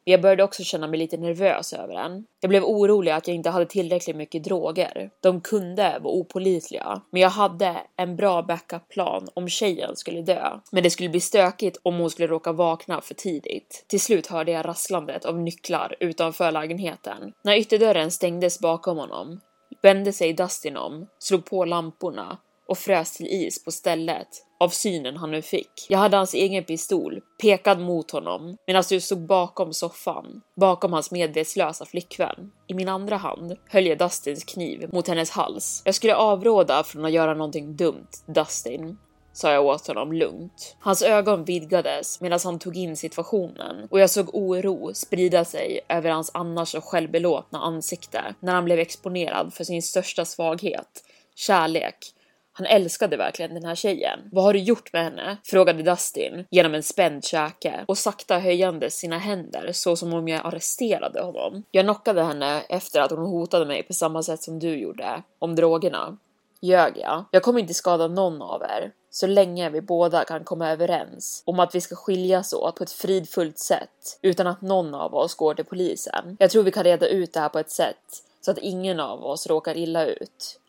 Men 0.04 0.12
jag 0.12 0.20
började 0.20 0.44
också 0.44 0.64
känna 0.64 0.86
mig 0.86 0.98
lite 0.98 1.16
nervös 1.16 1.72
över 1.72 1.94
den. 1.94 2.24
Jag 2.40 2.48
blev 2.48 2.64
orolig 2.64 3.12
att 3.12 3.28
jag 3.28 3.34
inte 3.34 3.50
hade 3.50 3.66
tillräckligt 3.66 4.16
mycket 4.16 4.44
droger. 4.44 5.10
De 5.20 5.40
kunde 5.40 5.98
vara 6.02 6.14
opolitliga, 6.14 7.02
men 7.10 7.22
jag 7.22 7.30
hade 7.30 7.76
en 7.96 8.16
bra 8.16 8.42
backup-plan 8.42 9.28
om 9.34 9.48
tjejen 9.48 9.96
skulle 9.96 10.22
dö. 10.22 10.50
Men 10.72 10.82
det 10.82 10.90
skulle 10.90 11.08
bli 11.08 11.20
stökigt 11.20 11.80
om 11.82 11.98
hon 11.98 12.10
skulle 12.10 12.28
råka 12.28 12.52
vakna 12.52 13.00
för 13.00 13.14
tidigt. 13.14 13.84
Till 13.88 14.00
slut 14.00 14.26
hörde 14.26 14.52
jag 14.52 14.66
rasslandet 14.66 15.24
av 15.24 15.38
nycklar 15.38 15.96
utanför 16.00 16.52
lägenheten. 16.52 17.32
När 17.44 17.56
ytterdörren 17.56 18.10
stängdes 18.10 18.60
bakom 18.60 18.98
honom 18.98 19.40
vände 19.82 20.12
sig 20.12 20.32
Dustin 20.32 20.76
om, 20.76 21.06
slog 21.18 21.44
på 21.44 21.64
lamporna 21.64 22.38
och 22.70 22.78
frös 22.78 23.16
till 23.16 23.26
is 23.26 23.64
på 23.64 23.70
stället 23.70 24.28
av 24.60 24.68
synen 24.68 25.16
han 25.16 25.30
nu 25.30 25.42
fick. 25.42 25.86
Jag 25.88 25.98
hade 25.98 26.16
hans 26.16 26.34
egen 26.34 26.64
pistol 26.64 27.20
pekad 27.42 27.80
mot 27.80 28.10
honom 28.10 28.56
medan 28.66 28.84
jag 28.90 29.02
stod 29.02 29.26
bakom 29.26 29.72
soffan, 29.72 30.40
bakom 30.56 30.92
hans 30.92 31.10
medvetslösa 31.10 31.84
flickvän. 31.84 32.50
I 32.66 32.74
min 32.74 32.88
andra 32.88 33.16
hand 33.16 33.56
höll 33.68 33.86
jag 33.86 33.98
Dustins 33.98 34.44
kniv 34.44 34.88
mot 34.92 35.08
hennes 35.08 35.30
hals. 35.30 35.82
Jag 35.84 35.94
skulle 35.94 36.14
avråda 36.14 36.84
från 36.84 37.04
att 37.04 37.12
göra 37.12 37.34
någonting 37.34 37.76
dumt, 37.76 38.08
Dustin 38.26 38.98
sa 39.32 39.52
jag 39.52 39.66
åt 39.66 39.86
honom 39.86 40.12
lugnt. 40.12 40.76
Hans 40.80 41.02
ögon 41.02 41.44
vidgades 41.44 42.20
medan 42.20 42.38
han 42.44 42.58
tog 42.58 42.76
in 42.76 42.96
situationen 42.96 43.88
och 43.90 44.00
jag 44.00 44.10
såg 44.10 44.34
oro 44.34 44.94
sprida 44.94 45.44
sig 45.44 45.80
över 45.88 46.10
hans 46.10 46.30
annars 46.34 46.68
så 46.68 46.80
självbelåtna 46.80 47.58
ansikte 47.58 48.34
när 48.40 48.54
han 48.54 48.64
blev 48.64 48.78
exponerad 48.78 49.54
för 49.54 49.64
sin 49.64 49.82
största 49.82 50.24
svaghet, 50.24 51.04
kärlek 51.34 52.14
han 52.60 52.66
älskade 52.66 53.16
verkligen 53.16 53.54
den 53.54 53.64
här 53.64 53.74
tjejen. 53.74 54.20
Vad 54.32 54.44
har 54.44 54.52
du 54.52 54.58
gjort 54.58 54.92
med 54.92 55.04
henne? 55.04 55.36
frågade 55.44 55.82
Dustin 55.82 56.44
genom 56.50 56.74
en 56.74 56.82
spänd 56.82 57.24
käke 57.24 57.84
och 57.88 57.98
sakta 57.98 58.38
höjande 58.38 58.90
sina 58.90 59.18
händer 59.18 59.70
så 59.72 59.96
som 59.96 60.14
om 60.14 60.28
jag 60.28 60.46
arresterade 60.46 61.22
honom. 61.22 61.62
Jag 61.70 61.84
knockade 61.84 62.22
henne 62.22 62.62
efter 62.68 63.00
att 63.00 63.10
hon 63.10 63.26
hotade 63.26 63.66
mig 63.66 63.82
på 63.82 63.92
samma 63.92 64.22
sätt 64.22 64.42
som 64.42 64.58
du 64.58 64.78
gjorde 64.78 65.22
om 65.38 65.56
drogerna. 65.56 66.18
Ljög 66.60 66.92
jag? 66.96 67.24
Jag 67.30 67.42
kommer 67.42 67.60
inte 67.60 67.74
skada 67.74 68.08
någon 68.08 68.42
av 68.42 68.62
er 68.62 68.92
så 69.10 69.26
länge 69.26 69.70
vi 69.70 69.80
båda 69.80 70.24
kan 70.24 70.44
komma 70.44 70.70
överens 70.70 71.42
om 71.46 71.60
att 71.60 71.74
vi 71.74 71.80
ska 71.80 71.96
skiljas 71.96 72.52
åt 72.52 72.76
på 72.76 72.84
ett 72.84 72.92
fridfullt 72.92 73.58
sätt 73.58 74.18
utan 74.22 74.46
att 74.46 74.62
någon 74.62 74.94
av 74.94 75.14
oss 75.14 75.34
går 75.34 75.54
till 75.54 75.64
polisen. 75.64 76.36
Jag 76.38 76.50
tror 76.50 76.62
vi 76.62 76.70
kan 76.70 76.84
reda 76.84 77.08
ut 77.08 77.32
det 77.32 77.40
här 77.40 77.48
på 77.48 77.58
ett 77.58 77.70
sätt 77.70 78.22
så 78.40 78.50
att 78.50 78.58
ingen 78.58 79.00
av 79.00 79.24
oss 79.24 79.46
råkar 79.46 79.76
illa 79.76 80.06
ut. 80.06 80.59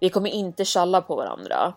Vi 0.00 0.10
kommer 0.10 0.30
inte 0.30 0.64
tjalla 0.64 1.02
på 1.02 1.16
varandra. 1.16 1.74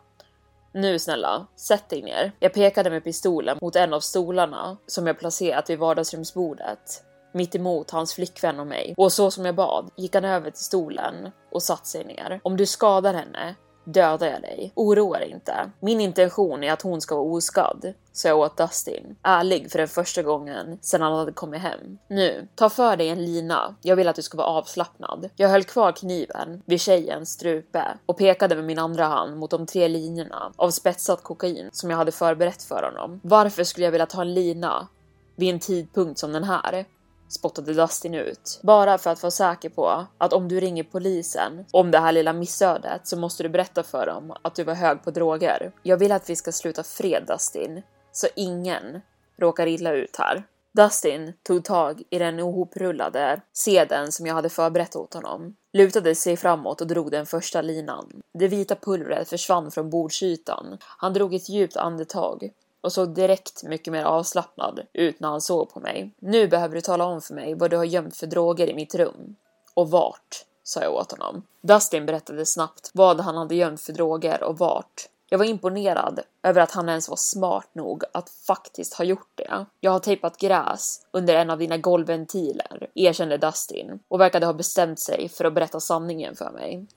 Nu 0.74 1.00
snälla, 1.00 1.48
sätt 1.56 1.90
dig 1.90 2.02
ner. 2.02 2.32
Jag 2.40 2.54
pekade 2.54 2.90
med 2.90 3.04
pistolen 3.04 3.58
mot 3.62 3.76
en 3.76 3.94
av 3.94 4.00
stolarna 4.00 4.78
som 4.88 5.08
jag 5.08 5.20
placerat 5.20 5.70
vid 5.70 5.80
vardagsrumsbordet 5.80 7.04
mitt 7.34 7.56
emot 7.56 7.92
hans 7.92 8.14
flickvän 8.14 8.60
och 8.60 8.68
mig 8.68 8.94
och 8.98 9.12
så 9.12 9.32
som 9.32 9.46
jag 9.46 9.56
bad 9.56 9.90
gick 9.98 10.16
han 10.16 10.26
över 10.26 10.52
till 10.52 10.64
stolen 10.64 11.32
och 11.52 11.64
satte 11.64 11.88
sig 11.88 12.06
ner. 12.06 12.40
Om 12.44 12.58
du 12.58 12.66
skadar 12.66 13.14
henne 13.14 13.56
dödar 13.84 14.28
jag 14.28 14.42
dig. 14.42 14.72
Oroa 14.76 15.20
dig 15.20 15.30
inte. 15.30 15.72
Min 15.80 16.02
intention 16.02 16.64
är 16.64 16.72
att 16.74 16.82
hon 16.82 17.02
ska 17.02 17.16
vara 17.16 17.26
oskadd, 17.26 17.94
Så 18.14 18.28
jag 18.28 18.40
åt 18.40 18.58
Dustin, 18.58 19.16
ärlig 19.24 19.72
för 19.72 19.80
den 19.80 19.88
första 19.88 20.24
gången 20.24 20.80
sedan 20.82 21.02
han 21.02 21.14
hade 21.14 21.32
kommit 21.32 21.62
hem. 21.62 21.98
Nu, 22.08 22.48
ta 22.56 22.70
för 22.70 22.98
dig 22.98 23.10
en 23.10 23.26
lina. 23.26 23.76
Jag 23.82 23.96
vill 23.96 24.08
att 24.08 24.16
du 24.16 24.22
ska 24.22 24.38
vara 24.38 24.48
avslappnad. 24.48 25.30
Jag 25.36 25.50
höll 25.50 25.64
kvar 25.64 25.92
kniven 25.92 26.62
vid 26.66 26.82
tjejens 26.82 27.30
strupe 27.30 27.98
och 28.06 28.18
pekade 28.18 28.56
med 28.56 28.66
min 28.66 28.80
andra 28.80 29.06
hand 29.06 29.38
mot 29.38 29.52
de 29.52 29.66
tre 29.66 29.88
linjerna 29.88 30.52
av 30.56 30.70
spetsat 30.70 31.24
kokain 31.24 31.70
som 31.72 31.90
jag 31.90 31.98
hade 31.98 32.12
förberett 32.12 32.64
för 32.64 32.84
honom. 32.84 33.20
Varför 33.24 33.64
skulle 33.64 33.86
jag 33.86 33.92
vilja 33.92 34.06
ta 34.06 34.22
en 34.22 34.34
lina 34.34 34.88
vid 35.36 35.54
en 35.54 35.60
tidpunkt 35.60 36.20
som 36.20 36.34
den 36.34 36.44
här? 36.44 36.86
Spottade 37.32 37.74
Dustin 37.74 38.14
ut. 38.14 38.60
Bara 38.64 38.98
för 38.98 39.10
att 39.10 39.24
vara 39.24 39.32
säker 39.32 39.70
på 39.70 40.06
att 40.18 40.34
om 40.34 40.48
du 40.48 40.60
ringer 40.60 40.84
polisen 40.84 41.66
om 41.72 41.92
det 41.92 42.00
här 42.00 42.12
lilla 42.12 42.34
missödet 42.34 43.08
så 43.08 43.18
måste 43.18 43.44
du 43.44 43.50
berätta 43.50 43.84
för 43.84 44.06
dem 44.06 44.34
att 44.42 44.56
du 44.56 44.64
var 44.64 44.74
hög 44.74 45.04
på 45.04 45.12
droger. 45.12 45.72
Jag 45.84 45.98
vill 45.98 46.12
att 46.12 46.30
vi 46.30 46.36
ska 46.36 46.52
sluta 46.52 46.84
fred 46.84 47.24
Dustin, 47.28 47.82
så 48.12 48.28
ingen 48.36 49.02
råkar 49.38 49.68
illa 49.68 49.92
ut 49.92 50.16
här. 50.18 50.44
Dustin 50.74 51.34
tog 51.44 51.64
tag 51.64 52.04
i 52.10 52.20
den 52.20 52.40
ihoprullade 52.40 53.42
sedeln 53.54 54.12
som 54.12 54.28
jag 54.28 54.36
hade 54.36 54.50
förberett 54.50 54.96
åt 54.96 55.14
honom, 55.14 55.56
lutade 55.74 56.16
sig 56.16 56.38
framåt 56.38 56.82
och 56.82 56.88
drog 56.88 57.12
den 57.12 57.26
första 57.26 57.62
linan. 57.62 58.22
Det 58.34 58.48
vita 58.48 58.76
pulvret 58.76 59.30
försvann 59.30 59.72
från 59.72 59.90
bordsytan. 59.90 60.78
Han 60.82 61.14
drog 61.14 61.34
ett 61.34 61.50
djupt 61.50 61.78
andetag 61.78 62.52
och 62.82 62.94
såg 62.94 63.16
direkt 63.16 63.64
mycket 63.64 63.94
mer 63.94 64.04
avslappnad 64.04 64.80
ut 64.94 65.20
när 65.20 65.28
han 65.28 65.42
såg 65.42 65.74
på 65.74 65.80
mig. 65.80 66.12
Nu 66.20 66.48
behöver 66.48 66.76
du 66.76 66.82
tala 66.82 67.06
om 67.06 67.22
för 67.22 67.34
mig 67.34 67.54
vad 67.56 67.70
du 67.70 67.78
har 67.78 67.86
gömt 67.86 68.18
för 68.18 68.28
droger 68.28 68.70
i 68.70 68.76
mitt 68.76 68.96
rum. 68.96 69.36
Och 69.74 69.92
vart, 69.92 70.46
sa 70.64 70.82
jag 70.82 70.94
åt 70.94 71.12
honom. 71.12 71.44
Dustin 71.62 72.06
berättade 72.06 72.46
snabbt 72.46 72.92
vad 72.94 73.20
han 73.20 73.38
hade 73.38 73.56
gömt 73.56 73.82
för 73.82 73.94
droger 73.94 74.44
och 74.44 74.58
vart. 74.58 75.08
Jag 75.30 75.38
var 75.38 75.46
imponerad 75.46 76.20
över 76.44 76.62
att 76.62 76.72
han 76.72 76.90
ens 76.90 77.10
var 77.10 77.16
smart 77.16 77.70
nog 77.74 78.04
att 78.12 78.30
faktiskt 78.30 78.94
ha 78.94 79.06
gjort 79.06 79.32
det. 79.36 79.66
Jag 79.80 79.92
har 79.92 80.00
tejpat 80.00 80.38
gräs 80.38 81.02
under 81.12 81.36
en 81.36 81.50
av 81.50 81.58
dina 81.58 81.78
golvventiler, 81.78 82.90
erkände 82.96 83.38
Dustin 83.38 84.00
och 84.08 84.20
verkade 84.20 84.46
ha 84.46 84.54
bestämt 84.54 85.00
sig 85.00 85.30
för 85.30 85.46
att 85.46 85.54
berätta 85.54 85.80
sanningen 85.80 86.36
för 86.36 86.52
mig. 86.52 86.88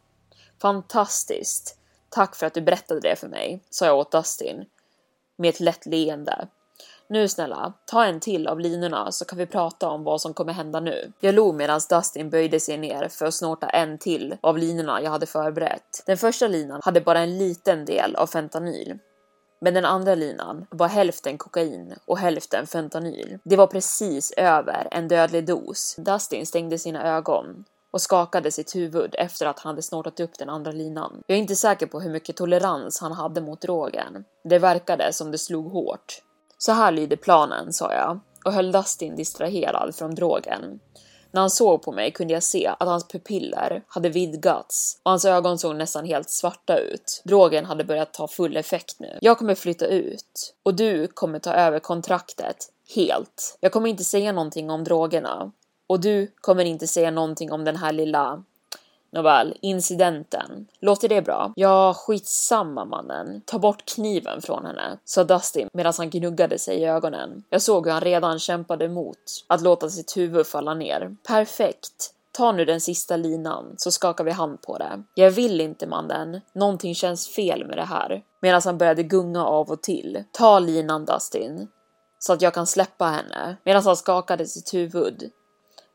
Fantastiskt! 0.61 1.79
Tack 2.09 2.37
för 2.37 2.47
att 2.47 2.55
du 2.55 2.61
berättade 2.61 3.01
det 3.01 3.17
för 3.17 3.29
mig, 3.29 3.63
sa 3.71 3.87
jag 3.87 3.99
åt 3.99 4.13
Dustin 4.13 4.65
med 5.37 5.49
ett 5.49 5.61
lätt 5.61 5.87
leende. 5.87 6.49
Nu 7.09 7.29
snälla, 7.29 7.73
ta 7.85 8.05
en 8.05 8.21
till 8.21 8.47
av 8.47 8.61
linorna 8.61 9.13
så 9.13 9.25
kan 9.25 9.39
vi 9.39 9.47
prata 9.47 9.89
om 9.89 10.05
vad 10.05 10.21
som 10.21 10.35
kommer 10.35 10.53
hända 10.53 10.81
nu. 10.81 11.13
Jag 11.21 11.35
log 11.35 11.55
medan 11.55 11.81
Dustin 11.91 12.31
böjde 12.31 12.61
sig 12.61 12.79
ner 12.79 13.09
för 13.09 13.27
att 13.27 13.35
snorta 13.35 13.69
en 13.69 13.99
till 13.99 14.37
av 14.41 14.59
linorna 14.59 15.03
jag 15.03 15.11
hade 15.11 15.27
förberett. 15.27 16.03
Den 16.07 16.17
första 16.17 16.49
linan 16.49 16.81
hade 16.85 17.01
bara 17.01 17.19
en 17.19 17.39
liten 17.39 17.85
del 17.85 18.17
av 18.17 18.27
fentanyl. 18.27 18.99
Men 19.61 19.75
den 19.75 19.85
andra 19.85 20.15
linan 20.15 20.67
var 20.71 20.89
hälften 20.89 21.39
kokain 21.39 21.95
och 22.05 22.19
hälften 22.19 22.67
fentanyl. 22.67 23.39
Det 23.45 23.57
var 23.57 23.67
precis 23.67 24.33
över 24.37 24.89
en 24.91 25.09
dödlig 25.09 25.47
dos. 25.47 25.97
Dustin 25.99 26.47
stängde 26.47 26.79
sina 26.79 27.17
ögon 27.17 27.65
och 27.95 28.01
skakade 28.01 28.51
sitt 28.51 28.77
huvud 28.77 29.15
efter 29.19 29.47
att 29.47 29.59
han 29.59 29.71
hade 29.71 29.83
snortat 29.83 30.21
upp 30.21 30.39
den 30.39 30.49
andra 30.49 30.73
linan. 30.73 31.23
Jag 31.27 31.37
är 31.37 31.41
inte 31.41 31.57
säker 31.57 31.87
på 31.87 32.01
hur 32.01 32.11
mycket 32.11 32.37
tolerans 32.37 33.01
han 33.01 33.13
hade 33.13 33.41
mot 33.41 33.61
drogen. 33.61 34.25
Det 34.45 34.59
verkade 34.59 35.13
som 35.13 35.31
det 35.31 35.39
slog 35.39 35.73
hårt. 35.73 36.23
Så 36.59 36.73
här 36.73 36.93
lyder 36.93 37.17
planen, 37.17 37.73
sa 37.73 37.93
jag 37.93 38.21
och 38.45 38.53
höll 38.53 38.73
Dustin 38.73 39.17
distraherad 39.17 39.95
från 39.95 40.15
drogen. 40.15 40.81
När 41.31 41.41
han 41.41 41.51
såg 41.51 41.83
på 41.83 41.93
mig 41.93 42.11
kunde 42.11 42.35
jag 42.35 42.43
se 42.43 42.67
att 42.67 42.89
hans 42.89 43.09
pupiller 43.09 43.83
hade 43.89 44.09
vidgats 44.09 45.01
och 45.03 45.11
hans 45.11 45.25
ögon 45.25 45.59
såg 45.59 45.77
nästan 45.77 46.05
helt 46.05 46.31
svarta 46.31 46.79
ut. 46.79 47.23
Drogen 47.25 47.65
hade 47.65 47.85
börjat 47.85 48.13
ta 48.13 48.29
full 48.29 48.57
effekt 48.57 48.97
nu. 49.01 49.19
Jag 49.21 49.39
kommer 49.39 49.55
flytta 49.55 49.87
ut 49.87 50.55
och 50.63 50.75
du 50.75 51.07
kommer 51.07 51.39
ta 51.39 51.53
över 51.53 51.79
kontraktet 51.79 52.57
helt. 52.95 53.59
Jag 53.61 53.73
kommer 53.73 53.89
inte 53.89 54.05
säga 54.05 54.33
någonting 54.33 54.71
om 54.71 54.85
drogerna 54.85 55.53
och 55.87 56.01
du 56.01 56.33
kommer 56.41 56.65
inte 56.65 56.87
säga 56.87 57.11
någonting 57.11 57.53
om 57.53 57.65
den 57.65 57.77
här 57.77 57.93
lilla 57.93 58.43
Nåväl, 59.15 59.55
incidenten. 59.61 60.67
Låter 60.81 61.09
det 61.09 61.23
bra? 61.23 61.53
Ja, 61.57 61.95
skitsamma 61.95 62.85
mannen. 62.85 63.43
Ta 63.47 63.59
bort 63.59 63.85
kniven 63.85 64.43
från 64.43 64.67
henne, 64.67 64.99
sa 65.05 65.25
Dustin 65.25 65.69
medan 65.73 65.93
han 65.99 66.11
gnuggade 66.11 66.59
sig 66.59 66.77
i 66.77 66.85
ögonen. 66.85 67.45
Jag 67.51 67.63
såg 67.63 67.87
hur 67.87 67.93
han 67.93 68.01
redan 68.01 68.39
kämpade 68.39 68.85
emot 68.85 69.19
att 69.47 69.63
låta 69.63 69.91
sitt 69.91 70.17
huvud 70.17 70.47
falla 70.47 70.75
ner. 70.75 71.17
Perfekt. 71.27 72.11
Ta 72.33 72.53
nu 72.53 72.65
den 72.65 72.81
sista 72.81 73.17
linan 73.17 73.75
så 73.77 73.91
skakar 73.91 74.25
vi 74.25 74.31
hand 74.31 74.63
på 74.63 74.79
det. 74.79 75.03
Jag 75.15 75.31
vill 75.31 75.61
inte 75.61 75.87
mannen. 75.87 76.41
Någonting 76.53 76.95
känns 76.95 77.29
fel 77.29 77.67
med 77.67 77.77
det 77.77 77.85
här. 77.85 78.23
Medan 78.41 78.63
han 78.65 78.79
började 78.79 79.03
gunga 79.03 79.47
av 79.47 79.71
och 79.71 79.83
till. 79.83 80.25
Ta 80.33 80.59
linan 80.59 81.05
Dustin. 81.05 81.69
Så 82.19 82.33
att 82.33 82.43
jag 82.43 82.55
kan 82.55 82.67
släppa 82.67 83.05
henne. 83.05 83.57
Medan 83.65 83.83
han 83.85 83.97
skakade 83.97 84.47
sitt 84.47 84.75
huvud 84.75 85.31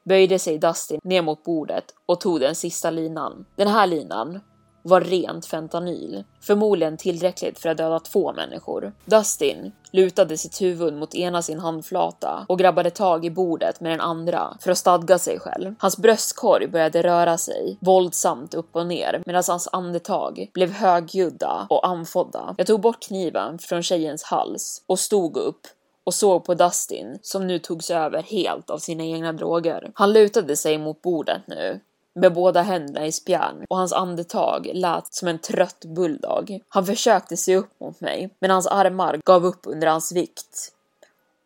böjde 0.04 0.40
sig 0.40 0.58
Dustin 0.58 1.00
ner 1.04 1.22
mot 1.22 1.44
bordet 1.44 1.86
och 2.06 2.22
tog 2.22 2.40
den 2.40 2.56
sista 2.56 2.90
linan. 2.90 3.46
Den 3.56 3.68
här 3.68 3.88
linan 3.88 4.40
var 4.82 5.02
rent 5.02 5.46
fentanyl, 5.46 6.24
förmodligen 6.42 6.98
tillräckligt 6.98 7.60
för 7.60 7.70
att 7.70 7.78
döda 7.78 8.00
två 8.00 8.34
människor. 8.34 8.94
Dustin 9.06 9.72
lutade 9.92 10.38
sitt 10.38 10.62
huvud 10.62 10.94
mot 10.94 11.16
ena 11.16 11.42
sin 11.42 11.60
handflata 11.60 12.46
och 12.50 12.60
grabbade 12.60 12.90
tag 12.90 13.26
i 13.26 13.30
bordet 13.30 13.82
med 13.82 13.92
den 13.92 14.02
andra 14.02 14.58
för 14.62 14.72
att 14.72 14.78
stadga 14.78 15.20
sig 15.20 15.40
själv. 15.40 15.76
Hans 15.80 15.98
bröstkorg 15.98 16.68
började 16.68 17.04
röra 17.04 17.38
sig 17.38 17.78
våldsamt 17.82 18.54
upp 18.54 18.76
och 18.76 18.88
ner 18.88 19.24
medan 19.26 19.44
hans 19.48 19.70
andetag 19.72 20.50
blev 20.54 20.72
högljudda 20.72 21.68
och 21.70 21.88
andfådda. 21.88 22.56
Jag 22.58 22.68
tog 22.68 22.82
bort 22.82 23.02
kniven 23.08 23.60
från 23.60 23.84
tjejens 23.84 24.24
hals 24.24 24.84
och 24.88 25.00
stod 25.00 25.38
upp 25.38 25.68
och 26.10 26.14
såg 26.14 26.46
på 26.46 26.54
Dustin 26.54 27.20
som 27.22 27.48
nu 27.48 27.60
togs 27.60 27.92
över 27.92 28.22
helt 28.22 28.70
av 28.70 28.78
sina 28.78 29.04
egna 29.04 29.34
droger. 29.34 29.92
Han 29.94 30.14
lutade 30.14 30.56
sig 30.56 30.78
mot 30.78 31.02
bordet 31.02 31.42
nu 31.48 31.80
med 32.16 32.34
båda 32.34 32.62
händerna 32.62 33.06
i 33.06 33.12
spjärn 33.12 33.66
och 33.70 33.78
hans 33.78 33.94
andetag 33.94 34.70
lät 34.74 35.14
som 35.14 35.28
en 35.28 35.40
trött 35.40 35.86
bulldog. 35.86 36.60
Han 36.70 36.86
försökte 36.86 37.38
se 37.38 37.56
upp 37.56 37.80
mot 37.80 38.02
mig, 38.02 38.36
men 38.40 38.52
hans 38.52 38.68
armar 38.68 39.22
gav 39.26 39.46
upp 39.46 39.60
under 39.64 39.88
hans 39.88 40.12
vikt 40.12 40.72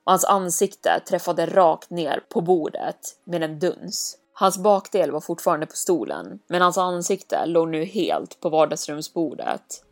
och 0.03 0.11
hans 0.11 0.25
ansikte 0.25 0.99
träffade 1.07 1.45
rakt 1.45 1.89
ner 1.89 2.23
på 2.29 2.41
bordet 2.41 3.15
med 3.23 3.43
en 3.43 3.59
duns. 3.59 4.17
Hans 4.33 4.57
bakdel 4.57 5.11
var 5.11 5.21
fortfarande 5.21 5.65
på 5.65 5.75
stolen, 5.75 6.39
men 6.47 6.61
hans 6.61 6.77
ansikte 6.77 7.45
låg 7.45 7.69
nu 7.69 7.85
helt 7.85 8.39
på 8.39 8.49
vardagsrumsbordet. 8.49 9.83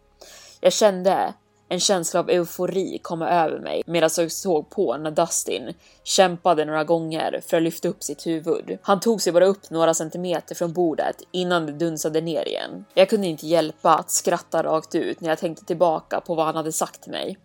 Jag 0.62 0.74
kände 0.74 1.34
en 1.72 1.80
känsla 1.80 2.20
av 2.20 2.30
eufori 2.30 3.00
kom 3.02 3.22
över 3.22 3.60
mig 3.60 3.84
medan 3.86 4.10
jag 4.18 4.32
såg 4.32 4.70
på 4.70 4.98
när 4.98 5.12
Dustin 5.12 5.74
kämpade 6.04 6.66
några 6.66 6.84
gånger 6.84 7.42
för 7.48 7.58
att 7.58 7.64
lyfta 7.64 7.88
upp 7.88 8.04
sitt 8.04 8.28
huvud. 8.28 8.78
Han 8.82 9.00
tog 9.00 9.22
sig 9.22 9.34
bara 9.34 9.46
upp 9.46 9.70
några 9.70 9.94
centimeter 9.94 10.56
från 10.56 10.74
bordet 10.74 11.16
innan 11.32 11.66
det 11.66 11.72
dunsade 11.72 12.22
ner 12.22 12.48
igen. 12.48 12.86
Jag 12.94 13.10
kunde 13.10 13.28
inte 13.28 13.48
hjälpa 13.48 13.96
att 13.96 14.12
skratta 14.12 14.64
rakt 14.64 14.96
ut 14.96 15.22
när 15.22 15.30
jag 15.30 15.38
tänkte 15.38 15.66
tillbaka 15.66 16.22
på 16.22 16.36
vad 16.36 16.46
han 16.46 16.56
hade 16.56 16.72
sagt 16.72 17.02
till 17.02 17.12
mig. 17.12 17.38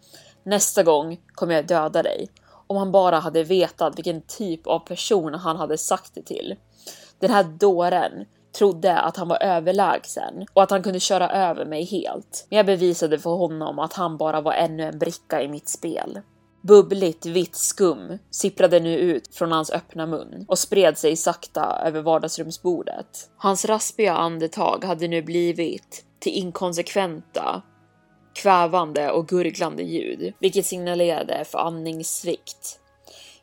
Nästa 0.42 0.82
gång 0.82 1.20
kommer 1.34 1.54
jag 1.54 1.66
döda 1.66 2.02
dig. 2.02 2.28
Om 2.66 2.76
han 2.76 2.92
bara 2.92 3.18
hade 3.18 3.42
vetat 3.42 3.98
vilken 3.98 4.22
typ 4.22 4.66
av 4.66 4.78
person 4.78 5.34
han 5.34 5.56
hade 5.56 5.78
sagt 5.78 6.14
det 6.14 6.22
till. 6.22 6.56
Den 7.18 7.30
här 7.30 7.44
dåren 7.44 8.24
trodde 8.58 8.98
att 8.98 9.16
han 9.16 9.28
var 9.28 9.42
överlägsen 9.42 10.46
och 10.52 10.62
att 10.62 10.70
han 10.70 10.82
kunde 10.82 11.00
köra 11.00 11.30
över 11.30 11.64
mig 11.64 11.84
helt. 11.84 12.46
Men 12.50 12.56
jag 12.56 12.66
bevisade 12.66 13.18
för 13.18 13.30
honom 13.30 13.78
att 13.78 13.92
han 13.92 14.16
bara 14.16 14.40
var 14.40 14.52
ännu 14.52 14.82
en 14.82 14.98
bricka 14.98 15.42
i 15.42 15.48
mitt 15.48 15.68
spel. 15.68 16.20
Bubbligt 16.62 17.26
vitt 17.26 17.56
skum 17.56 18.18
sipprade 18.30 18.80
nu 18.80 18.98
ut 18.98 19.34
från 19.34 19.52
hans 19.52 19.70
öppna 19.70 20.06
mun 20.06 20.44
och 20.48 20.58
spred 20.58 20.98
sig 20.98 21.16
sakta 21.16 21.80
över 21.84 22.02
vardagsrumsbordet. 22.02 23.30
Hans 23.36 23.64
raspiga 23.64 24.14
andetag 24.14 24.84
hade 24.84 25.08
nu 25.08 25.22
blivit 25.22 26.04
till 26.18 26.32
inkonsekventa, 26.32 27.62
kvävande 28.34 29.10
och 29.10 29.28
gurglande 29.28 29.82
ljud, 29.82 30.34
vilket 30.40 30.66
signalerade 30.66 31.44
för 31.44 31.58
andningssvikt. 31.58 32.80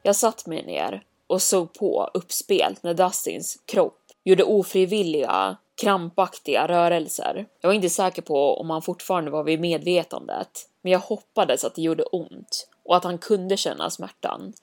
Jag 0.02 0.16
satt 0.16 0.48
mig 0.48 0.66
ner 0.66 1.04
och 1.28 1.42
såg 1.42 1.74
på 1.74 2.10
uppspelt 2.14 2.84
när 2.84 2.94
Dustins 2.94 3.58
kropp 3.66 4.03
gjorde 4.24 4.44
ofrivilliga, 4.44 5.58
krampaktiga 5.76 6.68
rörelser. 6.68 7.46
Jag 7.62 7.70
var 7.70 7.74
inte 7.74 7.90
säker 7.90 8.22
på 8.22 8.58
om 8.58 8.70
han 8.70 8.82
fortfarande 8.82 9.32
var 9.32 9.44
vid 9.44 9.60
medvetandet, 9.60 10.70
men 10.82 10.92
jag 10.92 11.00
hoppades 11.00 11.64
att 11.64 11.76
det 11.76 11.82
gjorde 11.82 12.04
ont 12.04 12.68
och 12.84 12.96
att 12.96 13.04
han 13.04 13.18
kunde 13.18 13.58
känna 13.58 13.90
smärtan. 13.90 14.54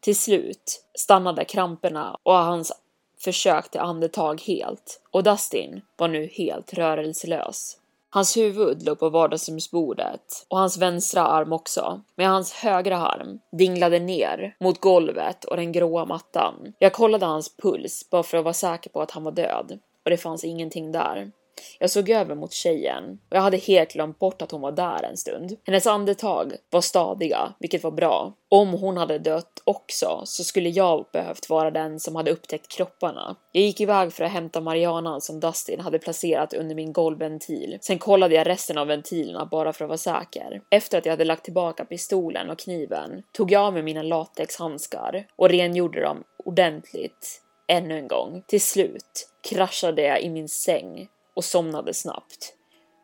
Till 0.00 0.16
slut 0.16 0.84
stannade 0.94 1.44
kramperna 1.44 2.18
och 2.22 2.34
hans 2.34 2.72
försök 3.18 3.70
till 3.70 3.80
andetag 3.80 4.40
helt 4.40 5.00
och 5.10 5.22
Dustin 5.22 5.82
var 5.96 6.08
nu 6.08 6.26
helt 6.26 6.74
rörelselös. 6.74 7.78
Hans 8.14 8.36
huvud 8.36 8.82
låg 8.82 8.98
på 8.98 9.08
vardagsrumsbordet 9.08 10.46
och 10.48 10.58
hans 10.58 10.78
vänstra 10.78 11.22
arm 11.22 11.52
också, 11.52 12.00
men 12.16 12.30
hans 12.30 12.52
högra 12.52 12.96
arm 12.96 13.38
dinglade 13.52 13.98
ner 13.98 14.56
mot 14.60 14.80
golvet 14.80 15.44
och 15.44 15.56
den 15.56 15.72
gråa 15.72 16.04
mattan. 16.04 16.54
Jag 16.78 16.92
kollade 16.92 17.26
hans 17.26 17.56
puls 17.56 18.10
bara 18.10 18.22
för 18.22 18.38
att 18.38 18.44
vara 18.44 18.54
säker 18.54 18.90
på 18.90 19.02
att 19.02 19.10
han 19.10 19.24
var 19.24 19.32
död 19.32 19.78
och 20.04 20.10
det 20.10 20.16
fanns 20.16 20.44
ingenting 20.44 20.92
där. 20.92 21.30
Jag 21.78 21.90
såg 21.90 22.10
över 22.10 22.34
mot 22.34 22.52
tjejen 22.52 23.18
och 23.30 23.36
jag 23.36 23.40
hade 23.40 23.56
helt 23.56 23.92
glömt 23.92 24.18
bort 24.18 24.42
att 24.42 24.50
hon 24.50 24.60
var 24.60 24.72
där 24.72 25.02
en 25.02 25.16
stund. 25.16 25.56
Hennes 25.66 25.86
andetag 25.86 26.52
var 26.70 26.80
stadiga, 26.80 27.54
vilket 27.58 27.82
var 27.84 27.90
bra. 27.90 28.32
Om 28.48 28.72
hon 28.72 28.96
hade 28.96 29.18
dött 29.18 29.62
också 29.64 30.22
så 30.24 30.44
skulle 30.44 30.68
jag 30.68 31.06
behövt 31.12 31.50
vara 31.50 31.70
den 31.70 32.00
som 32.00 32.16
hade 32.16 32.30
upptäckt 32.30 32.68
kropparna. 32.68 33.36
Jag 33.52 33.64
gick 33.64 33.80
iväg 33.80 34.12
för 34.12 34.24
att 34.24 34.30
hämta 34.30 34.60
Mariana 34.60 35.20
som 35.20 35.40
Dustin 35.40 35.80
hade 35.80 35.98
placerat 35.98 36.54
under 36.54 36.74
min 36.74 36.92
golvventil. 36.92 37.78
Sen 37.80 37.98
kollade 37.98 38.34
jag 38.34 38.46
resten 38.46 38.78
av 38.78 38.86
ventilerna 38.86 39.46
bara 39.46 39.72
för 39.72 39.84
att 39.84 39.88
vara 39.88 39.98
säker. 39.98 40.60
Efter 40.70 40.98
att 40.98 41.06
jag 41.06 41.12
hade 41.12 41.24
lagt 41.24 41.44
tillbaka 41.44 41.84
pistolen 41.84 42.50
och 42.50 42.58
kniven 42.58 43.22
tog 43.32 43.50
jag 43.52 43.62
av 43.62 43.72
mig 43.72 43.82
mina 43.82 44.02
latexhandskar 44.02 45.26
och 45.36 45.48
rengjorde 45.48 46.00
dem 46.00 46.24
ordentligt 46.44 47.40
ännu 47.68 47.98
en 47.98 48.08
gång. 48.08 48.42
Till 48.46 48.60
slut 48.60 49.28
kraschade 49.50 50.02
jag 50.02 50.22
i 50.22 50.30
min 50.30 50.48
säng 50.48 51.08
och 51.34 51.44
somnade 51.44 51.94
snabbt. 51.94 52.54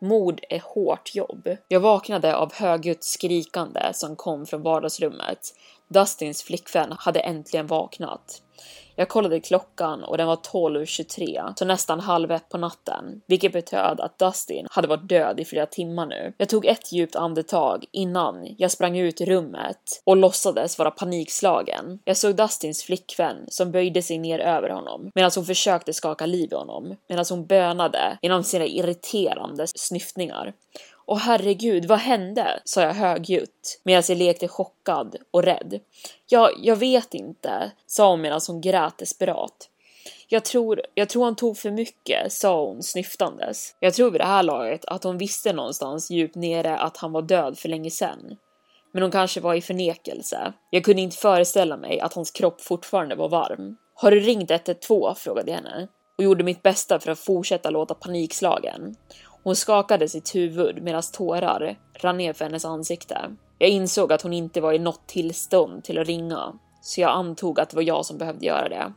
Mord 0.01 0.41
är 0.49 0.61
hårt 0.61 1.15
jobb. 1.15 1.49
Jag 1.69 1.81
vaknade 1.81 2.37
av 2.37 2.53
högljutt 2.53 3.05
skrikande 3.05 3.81
som 3.93 4.17
kom 4.17 4.47
från 4.47 4.63
vardagsrummet. 4.63 5.55
Dustins 5.89 6.43
flickvän 6.43 6.95
hade 6.99 7.21
äntligen 7.21 7.67
vaknat. 7.67 8.43
Jag 9.01 9.09
kollade 9.09 9.41
klockan 9.41 10.05
och 10.05 10.19
den 10.19 10.27
var 10.27 10.37
12.23, 10.37 11.53
så 11.57 11.65
nästan 11.65 12.01
halv 12.01 12.31
ett 12.31 12.49
på 12.49 12.59
natten, 12.59 13.21
vilket 13.27 13.53
betöd 13.53 14.01
att 14.01 14.19
Dustin 14.19 14.67
hade 14.71 14.89
varit 14.89 15.09
död 15.09 15.41
i 15.41 15.45
flera 15.45 15.67
timmar 15.67 16.07
nu. 16.07 16.33
Jag 16.37 16.49
tog 16.49 16.67
ett 16.67 16.93
djupt 16.93 17.17
andetag 17.17 17.85
innan 17.93 18.55
jag 18.59 18.71
sprang 18.71 18.99
ut 18.99 19.21
i 19.21 19.25
rummet 19.25 20.03
och 20.05 20.17
låtsades 20.17 20.79
vara 20.79 20.91
panikslagen. 20.91 21.99
Jag 22.05 22.17
såg 22.17 22.37
Dustins 22.37 22.83
flickvän 22.83 23.45
som 23.49 23.73
böjde 23.73 24.03
sig 24.03 24.19
ner 24.19 24.39
över 24.39 24.71
honom 24.71 25.11
medan 25.15 25.31
hon 25.35 25.45
försökte 25.45 25.93
skaka 25.93 26.27
liv 26.27 26.49
i 26.53 26.55
honom, 26.55 26.97
medan 27.09 27.25
hon 27.31 27.47
bönade 27.47 28.19
genom 28.23 28.43
sina 28.45 28.65
irriterande 28.65 29.67
snyftningar. 29.67 30.53
Åh 31.13 31.19
herregud, 31.19 31.85
vad 31.85 31.99
hände? 31.99 32.61
sa 32.65 32.83
jag 32.83 32.95
högljutt 32.95 33.81
medan 33.83 34.03
jag 34.09 34.19
lekte 34.19 34.49
chockad 34.49 35.17
och 35.31 35.43
rädd. 35.43 35.81
Ja, 36.27 36.51
jag 36.63 36.77
vet 36.77 37.15
inte, 37.15 37.71
sa 37.87 38.11
hon 38.11 38.21
medan 38.21 38.41
hon 38.47 38.61
grät 38.61 38.99
desperat. 38.99 39.69
Jag 40.29 40.45
tror, 40.45 40.83
jag 40.95 41.09
tror 41.09 41.25
han 41.25 41.37
tog 41.37 41.59
för 41.59 41.71
mycket, 41.71 42.33
sa 42.33 42.65
hon 42.65 42.83
snyftandes. 42.83 43.77
Jag 43.81 43.95
tror 43.95 44.11
vid 44.11 44.21
det 44.21 44.27
här 44.27 44.43
laget 44.43 44.85
att 44.85 45.05
hon 45.05 45.19
visste 45.19 45.53
någonstans 45.53 46.11
djupt 46.11 46.35
nere 46.35 46.79
att 46.79 46.97
han 46.97 47.13
var 47.13 47.23
död 47.23 47.59
för 47.59 47.69
länge 47.69 47.91
sedan. 47.91 48.37
Men 48.93 49.03
hon 49.03 49.13
kanske 49.13 49.41
var 49.41 49.55
i 49.55 49.61
förnekelse. 49.61 50.53
Jag 50.71 50.85
kunde 50.85 51.03
inte 51.03 51.17
föreställa 51.17 51.77
mig 51.77 52.01
att 52.01 52.15
hans 52.15 52.31
kropp 52.31 52.61
fortfarande 52.61 53.15
var 53.15 53.29
varm. 53.29 53.77
Har 53.95 54.11
du 54.11 54.21
ringt 54.21 54.51
112? 54.51 55.15
frågade 55.15 55.51
jag 55.51 55.57
henne 55.57 55.89
och 56.19 56.25
gjorde 56.25 56.45
mitt 56.45 56.63
bästa 56.63 57.01
för 57.01 57.11
att 57.11 57.19
fortsätta 57.19 57.71
låta 57.71 57.95
panikslagen. 57.95 58.97
Hon 59.43 59.57
skakade 59.57 60.09
sitt 60.09 60.35
huvud 60.35 60.83
medan 60.83 61.03
tårar 61.13 61.79
rann 61.95 62.17
ner 62.17 62.33
för 62.33 62.45
hennes 62.45 62.65
ansikte. 62.65 63.37
Jag 63.59 63.71
insåg 63.71 64.13
att 64.13 64.23
hon 64.23 64.33
inte 64.33 64.61
var 64.61 64.73
i 64.73 64.79
något 64.79 65.07
tillstånd 65.07 65.85
till 65.85 65.99
att 65.99 66.07
ringa, 66.07 66.53
så 66.83 67.01
jag 67.01 67.11
antog 67.11 67.61
att 67.61 67.71
det 67.71 67.77
var 67.77 67.83
jag 67.83 68.07
som 68.07 68.19
behövde 68.19 68.47
göra 68.47 68.69
det. 68.69 68.93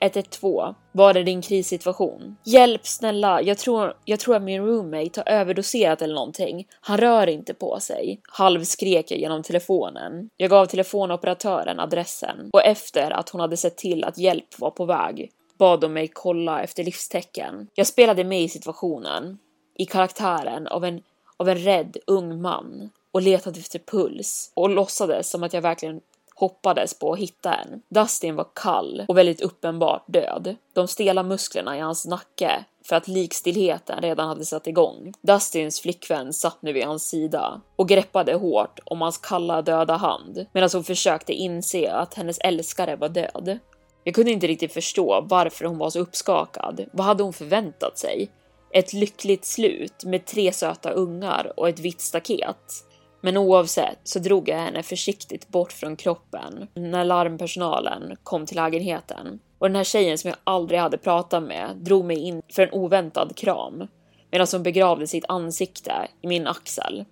112. 0.00 0.74
Var 0.92 1.14
det 1.14 1.22
din 1.22 1.42
krissituation? 1.42 2.36
Hjälp 2.44 2.86
snälla, 2.86 3.42
jag 3.42 3.58
tror, 3.58 3.94
jag 4.04 4.20
tror 4.20 4.36
att 4.36 4.42
min 4.42 4.66
roommate 4.66 5.20
har 5.20 5.32
överdoserat 5.32 6.02
eller 6.02 6.14
någonting. 6.14 6.66
Han 6.80 6.98
rör 6.98 7.26
inte 7.26 7.54
på 7.54 7.80
sig. 7.80 8.20
Halvskrek 8.28 9.10
jag 9.10 9.20
genom 9.20 9.42
telefonen. 9.42 10.28
Jag 10.36 10.50
gav 10.50 10.66
telefonoperatören 10.66 11.80
adressen 11.80 12.50
och 12.52 12.64
efter 12.64 13.10
att 13.10 13.28
hon 13.28 13.40
hade 13.40 13.56
sett 13.56 13.76
till 13.76 14.04
att 14.04 14.18
hjälp 14.18 14.58
var 14.58 14.70
på 14.70 14.84
väg 14.84 15.30
bad 15.58 15.80
de 15.80 15.92
mig 15.92 16.08
kolla 16.12 16.62
efter 16.62 16.84
livstecken. 16.84 17.68
Jag 17.74 17.86
spelade 17.86 18.24
med 18.24 18.42
i 18.42 18.48
situationen 18.48 19.38
i 19.74 19.86
karaktären 19.86 20.66
av 20.66 20.84
en, 20.84 21.02
av 21.36 21.48
en 21.48 21.58
rädd 21.58 21.96
ung 22.06 22.42
man 22.42 22.90
och 23.12 23.22
letade 23.22 23.60
efter 23.60 23.78
puls 23.78 24.52
och 24.54 24.70
låtsades 24.70 25.30
som 25.30 25.42
att 25.42 25.52
jag 25.52 25.62
verkligen 25.62 26.00
hoppades 26.34 26.98
på 26.98 27.12
att 27.12 27.18
hitta 27.18 27.54
en. 27.54 27.82
Dustin 27.88 28.36
var 28.36 28.46
kall 28.54 29.04
och 29.08 29.18
väldigt 29.18 29.40
uppenbart 29.40 30.04
död. 30.06 30.56
De 30.72 30.88
stela 30.88 31.22
musklerna 31.22 31.76
i 31.76 31.80
hans 31.80 32.06
nacke 32.06 32.64
för 32.84 32.96
att 32.96 33.08
likstillheten 33.08 34.00
redan 34.02 34.28
hade 34.28 34.44
satt 34.44 34.66
igång. 34.66 35.12
Dustins 35.20 35.80
flickvän 35.80 36.32
satt 36.32 36.62
nu 36.62 36.72
vid 36.72 36.84
hans 36.84 37.08
sida 37.08 37.60
och 37.76 37.88
greppade 37.88 38.34
hårt 38.34 38.80
om 38.84 39.00
hans 39.00 39.18
kalla 39.18 39.62
döda 39.62 39.96
hand 39.96 40.46
medan 40.52 40.70
hon 40.72 40.84
försökte 40.84 41.32
inse 41.32 41.92
att 41.92 42.14
hennes 42.14 42.38
älskare 42.38 42.96
var 42.96 43.08
död. 43.08 43.58
Jag 44.04 44.14
kunde 44.14 44.32
inte 44.32 44.46
riktigt 44.46 44.72
förstå 44.72 45.26
varför 45.28 45.64
hon 45.64 45.78
var 45.78 45.90
så 45.90 45.98
uppskakad. 45.98 46.84
Vad 46.92 47.06
hade 47.06 47.22
hon 47.22 47.32
förväntat 47.32 47.98
sig? 47.98 48.30
Ett 48.74 48.92
lyckligt 48.92 49.44
slut 49.44 50.04
med 50.04 50.26
tre 50.26 50.52
söta 50.52 50.90
ungar 50.90 51.52
och 51.56 51.68
ett 51.68 51.80
vitt 51.80 52.00
staket. 52.00 52.84
Men 53.20 53.36
oavsett 53.36 53.98
så 54.04 54.18
drog 54.18 54.48
jag 54.48 54.56
henne 54.56 54.82
försiktigt 54.82 55.48
bort 55.48 55.72
från 55.72 55.96
kroppen 55.96 56.68
när 56.74 57.04
larmpersonalen 57.04 58.16
kom 58.22 58.46
till 58.46 58.56
lägenheten. 58.56 59.38
Och 59.58 59.68
den 59.68 59.76
här 59.76 59.84
tjejen 59.84 60.18
som 60.18 60.28
jag 60.28 60.38
aldrig 60.44 60.80
hade 60.80 60.98
pratat 60.98 61.42
med 61.42 61.76
drog 61.76 62.04
mig 62.04 62.18
in 62.18 62.42
för 62.52 62.62
en 62.62 62.72
oväntad 62.72 63.36
kram 63.36 63.86
medan 64.30 64.46
hon 64.52 64.62
begravde 64.62 65.06
sitt 65.06 65.24
ansikte 65.28 66.08
i 66.22 66.26
min 66.26 66.46
axel. 66.46 67.04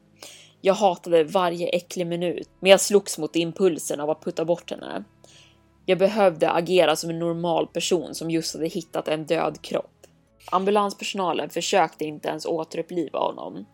Jag 0.60 0.74
hatade 0.74 1.24
varje 1.24 1.68
äcklig 1.68 2.06
minut, 2.06 2.48
men 2.60 2.70
jag 2.70 2.80
slogs 2.80 3.18
mot 3.18 3.36
impulsen 3.36 4.00
av 4.00 4.10
att 4.10 4.24
putta 4.24 4.44
bort 4.44 4.70
henne. 4.70 5.04
Jag 5.86 5.98
behövde 5.98 6.50
agera 6.50 6.96
som 6.96 7.10
en 7.10 7.18
normal 7.18 7.66
person 7.66 8.14
som 8.14 8.30
just 8.30 8.54
hade 8.54 8.68
hittat 8.68 9.08
en 9.08 9.26
död 9.26 9.62
kropp. 9.62 10.01
Ambulanspersonalen 10.50 11.50
försökte 11.50 12.04
inte 12.04 12.28
ens 12.28 12.46
återuppliva 12.46 13.18
honom. 13.18 13.66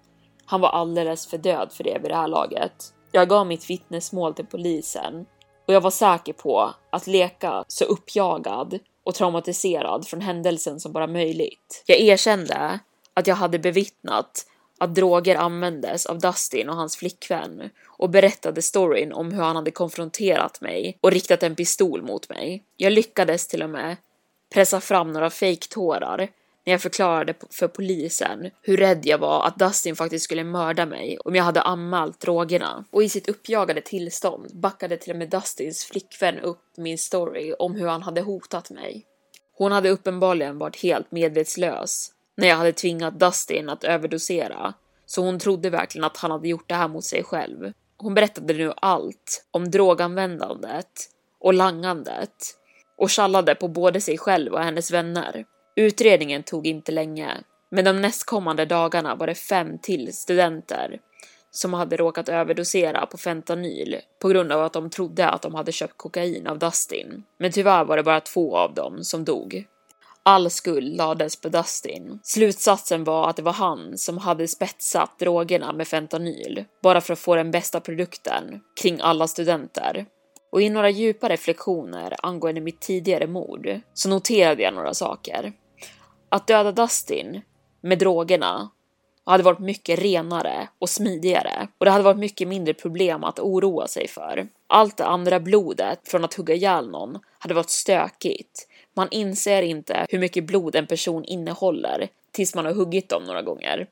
Han 0.44 0.60
var 0.60 0.68
alldeles 0.68 1.26
för 1.26 1.38
död 1.38 1.72
för 1.72 1.84
det 1.84 1.98
vid 2.02 2.10
det 2.10 2.16
här 2.16 2.28
laget. 2.28 2.92
Jag 3.12 3.28
gav 3.28 3.46
mitt 3.46 3.70
vittnesmål 3.70 4.34
till 4.34 4.46
polisen 4.46 5.26
och 5.66 5.74
jag 5.74 5.80
var 5.80 5.90
säker 5.90 6.32
på 6.32 6.74
att 6.90 7.06
leka 7.06 7.64
så 7.68 7.84
uppjagad 7.84 8.78
och 9.04 9.14
traumatiserad 9.14 10.06
från 10.06 10.20
händelsen 10.20 10.80
som 10.80 10.92
bara 10.92 11.06
möjligt. 11.06 11.82
Jag 11.86 12.00
erkände 12.00 12.78
att 13.14 13.26
jag 13.26 13.34
hade 13.34 13.58
bevittnat 13.58 14.46
att 14.78 14.94
droger 14.94 15.36
användes 15.36 16.06
av 16.06 16.18
Dustin 16.18 16.68
och 16.68 16.76
hans 16.76 16.96
flickvän 16.96 17.70
och 17.86 18.10
berättade 18.10 18.62
storyn 18.62 19.12
om 19.12 19.32
hur 19.32 19.42
han 19.42 19.56
hade 19.56 19.70
konfronterat 19.70 20.60
mig 20.60 20.98
och 21.00 21.10
riktat 21.10 21.42
en 21.42 21.54
pistol 21.54 22.02
mot 22.02 22.28
mig. 22.28 22.64
Jag 22.76 22.92
lyckades 22.92 23.48
till 23.48 23.62
och 23.62 23.70
med 23.70 23.96
pressa 24.54 24.80
fram 24.80 25.12
några 25.12 25.30
fejktårar 25.30 26.28
när 26.68 26.72
jag 26.72 26.82
förklarade 26.82 27.34
för 27.50 27.68
polisen 27.68 28.50
hur 28.62 28.76
rädd 28.76 29.06
jag 29.06 29.18
var 29.18 29.46
att 29.46 29.58
Dustin 29.58 29.96
faktiskt 29.96 30.24
skulle 30.24 30.44
mörda 30.44 30.86
mig 30.86 31.18
om 31.18 31.34
jag 31.34 31.44
hade 31.44 31.62
anmält 31.62 32.20
drogerna. 32.20 32.84
Och 32.90 33.02
i 33.02 33.08
sitt 33.08 33.28
uppjagade 33.28 33.80
tillstånd 33.80 34.50
backade 34.54 34.96
till 34.96 35.12
och 35.12 35.18
med 35.18 35.30
Dustins 35.30 35.84
flickvän 35.84 36.38
upp 36.38 36.62
min 36.76 36.98
story 36.98 37.54
om 37.58 37.74
hur 37.74 37.86
han 37.86 38.02
hade 38.02 38.20
hotat 38.20 38.70
mig. 38.70 39.06
Hon 39.54 39.72
hade 39.72 39.90
uppenbarligen 39.90 40.58
varit 40.58 40.82
helt 40.82 41.12
medvetslös 41.12 42.12
när 42.36 42.48
jag 42.48 42.56
hade 42.56 42.72
tvingat 42.72 43.20
Dustin 43.20 43.68
att 43.68 43.84
överdosera, 43.84 44.74
så 45.06 45.22
hon 45.22 45.38
trodde 45.38 45.70
verkligen 45.70 46.04
att 46.04 46.16
han 46.16 46.30
hade 46.30 46.48
gjort 46.48 46.68
det 46.68 46.74
här 46.74 46.88
mot 46.88 47.04
sig 47.04 47.24
själv. 47.24 47.72
Hon 47.96 48.14
berättade 48.14 48.54
nu 48.54 48.72
allt 48.76 49.44
om 49.50 49.70
droganvändandet 49.70 50.92
och 51.40 51.54
langandet 51.54 52.34
och 52.98 53.10
tjallade 53.10 53.54
på 53.54 53.68
både 53.68 54.00
sig 54.00 54.18
själv 54.18 54.52
och 54.52 54.62
hennes 54.62 54.90
vänner. 54.90 55.44
Utredningen 55.78 56.42
tog 56.42 56.66
inte 56.66 56.92
länge, 56.92 57.36
men 57.70 57.84
de 57.84 58.00
nästkommande 58.00 58.64
dagarna 58.64 59.14
var 59.14 59.26
det 59.26 59.34
fem 59.34 59.78
till 59.78 60.12
studenter 60.16 61.00
som 61.50 61.74
hade 61.74 61.96
råkat 61.96 62.28
överdosera 62.28 63.06
på 63.06 63.18
fentanyl 63.18 63.96
på 64.18 64.28
grund 64.28 64.52
av 64.52 64.64
att 64.64 64.72
de 64.72 64.90
trodde 64.90 65.28
att 65.28 65.42
de 65.42 65.54
hade 65.54 65.72
köpt 65.72 65.96
kokain 65.96 66.46
av 66.46 66.58
Dustin. 66.58 67.24
Men 67.38 67.52
tyvärr 67.52 67.84
var 67.84 67.96
det 67.96 68.02
bara 68.02 68.20
två 68.20 68.56
av 68.56 68.74
dem 68.74 69.04
som 69.04 69.24
dog. 69.24 69.64
All 70.22 70.50
skuld 70.50 70.96
lades 70.96 71.40
på 71.40 71.48
Dustin. 71.48 72.20
Slutsatsen 72.22 73.04
var 73.04 73.30
att 73.30 73.36
det 73.36 73.42
var 73.42 73.52
han 73.52 73.98
som 73.98 74.18
hade 74.18 74.48
spetsat 74.48 75.18
drogerna 75.18 75.72
med 75.72 75.88
fentanyl 75.88 76.64
bara 76.82 77.00
för 77.00 77.12
att 77.12 77.18
få 77.18 77.34
den 77.34 77.50
bästa 77.50 77.80
produkten 77.80 78.60
kring 78.82 79.00
alla 79.00 79.28
studenter. 79.28 80.06
Och 80.50 80.62
i 80.62 80.70
några 80.70 80.90
djupa 80.90 81.28
reflektioner 81.28 82.14
angående 82.22 82.60
mitt 82.60 82.80
tidigare 82.80 83.26
mord 83.26 83.80
så 83.94 84.08
noterade 84.08 84.62
jag 84.62 84.74
några 84.74 84.94
saker. 84.94 85.52
Att 86.28 86.46
döda 86.46 86.72
Dustin 86.72 87.40
med 87.80 87.98
drogerna 87.98 88.70
hade 89.24 89.42
varit 89.42 89.58
mycket 89.58 89.98
renare 89.98 90.68
och 90.78 90.90
smidigare 90.90 91.68
och 91.78 91.84
det 91.84 91.90
hade 91.90 92.04
varit 92.04 92.18
mycket 92.18 92.48
mindre 92.48 92.74
problem 92.74 93.24
att 93.24 93.38
oroa 93.38 93.88
sig 93.88 94.08
för. 94.08 94.48
Allt 94.66 94.96
det 94.96 95.04
andra 95.04 95.40
blodet 95.40 96.08
från 96.08 96.24
att 96.24 96.34
hugga 96.34 96.54
ihjäl 96.54 96.90
någon 96.90 97.18
hade 97.38 97.54
varit 97.54 97.70
stökigt, 97.70 98.68
Man 98.94 99.08
inser 99.10 99.62
inte 99.62 100.06
hur 100.08 100.18
mycket 100.18 100.44
blod 100.44 100.76
en 100.76 100.86
person 100.86 101.24
innehåller 101.24 102.08
tills 102.32 102.54
man 102.54 102.64
har 102.64 102.72
huggit 102.72 103.08
dem 103.08 103.24
några 103.24 103.42
gånger. 103.42 103.86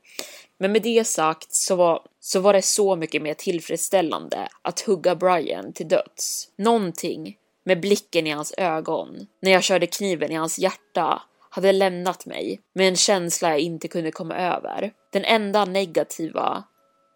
Men 0.57 0.71
med 0.71 0.81
det 0.81 1.07
sagt 1.07 1.53
så 1.53 1.75
var, 1.75 2.01
så 2.19 2.39
var 2.39 2.53
det 2.53 2.61
så 2.61 2.95
mycket 2.95 3.21
mer 3.21 3.33
tillfredsställande 3.33 4.47
att 4.61 4.79
hugga 4.79 5.15
Brian 5.15 5.73
till 5.73 5.87
döds. 5.87 6.47
Någonting 6.57 7.37
med 7.63 7.81
blicken 7.81 8.27
i 8.27 8.31
hans 8.31 8.53
ögon, 8.57 9.27
när 9.41 9.51
jag 9.51 9.63
körde 9.63 9.87
kniven 9.87 10.31
i 10.31 10.35
hans 10.35 10.59
hjärta, 10.59 11.21
hade 11.57 11.71
lämnat 11.71 12.25
mig 12.25 12.59
med 12.73 12.87
en 12.87 12.95
känsla 12.95 13.49
jag 13.49 13.59
inte 13.59 13.87
kunde 13.87 14.11
komma 14.11 14.35
över. 14.35 14.91
Den 15.13 15.25
enda 15.25 15.65
negativa 15.65 16.63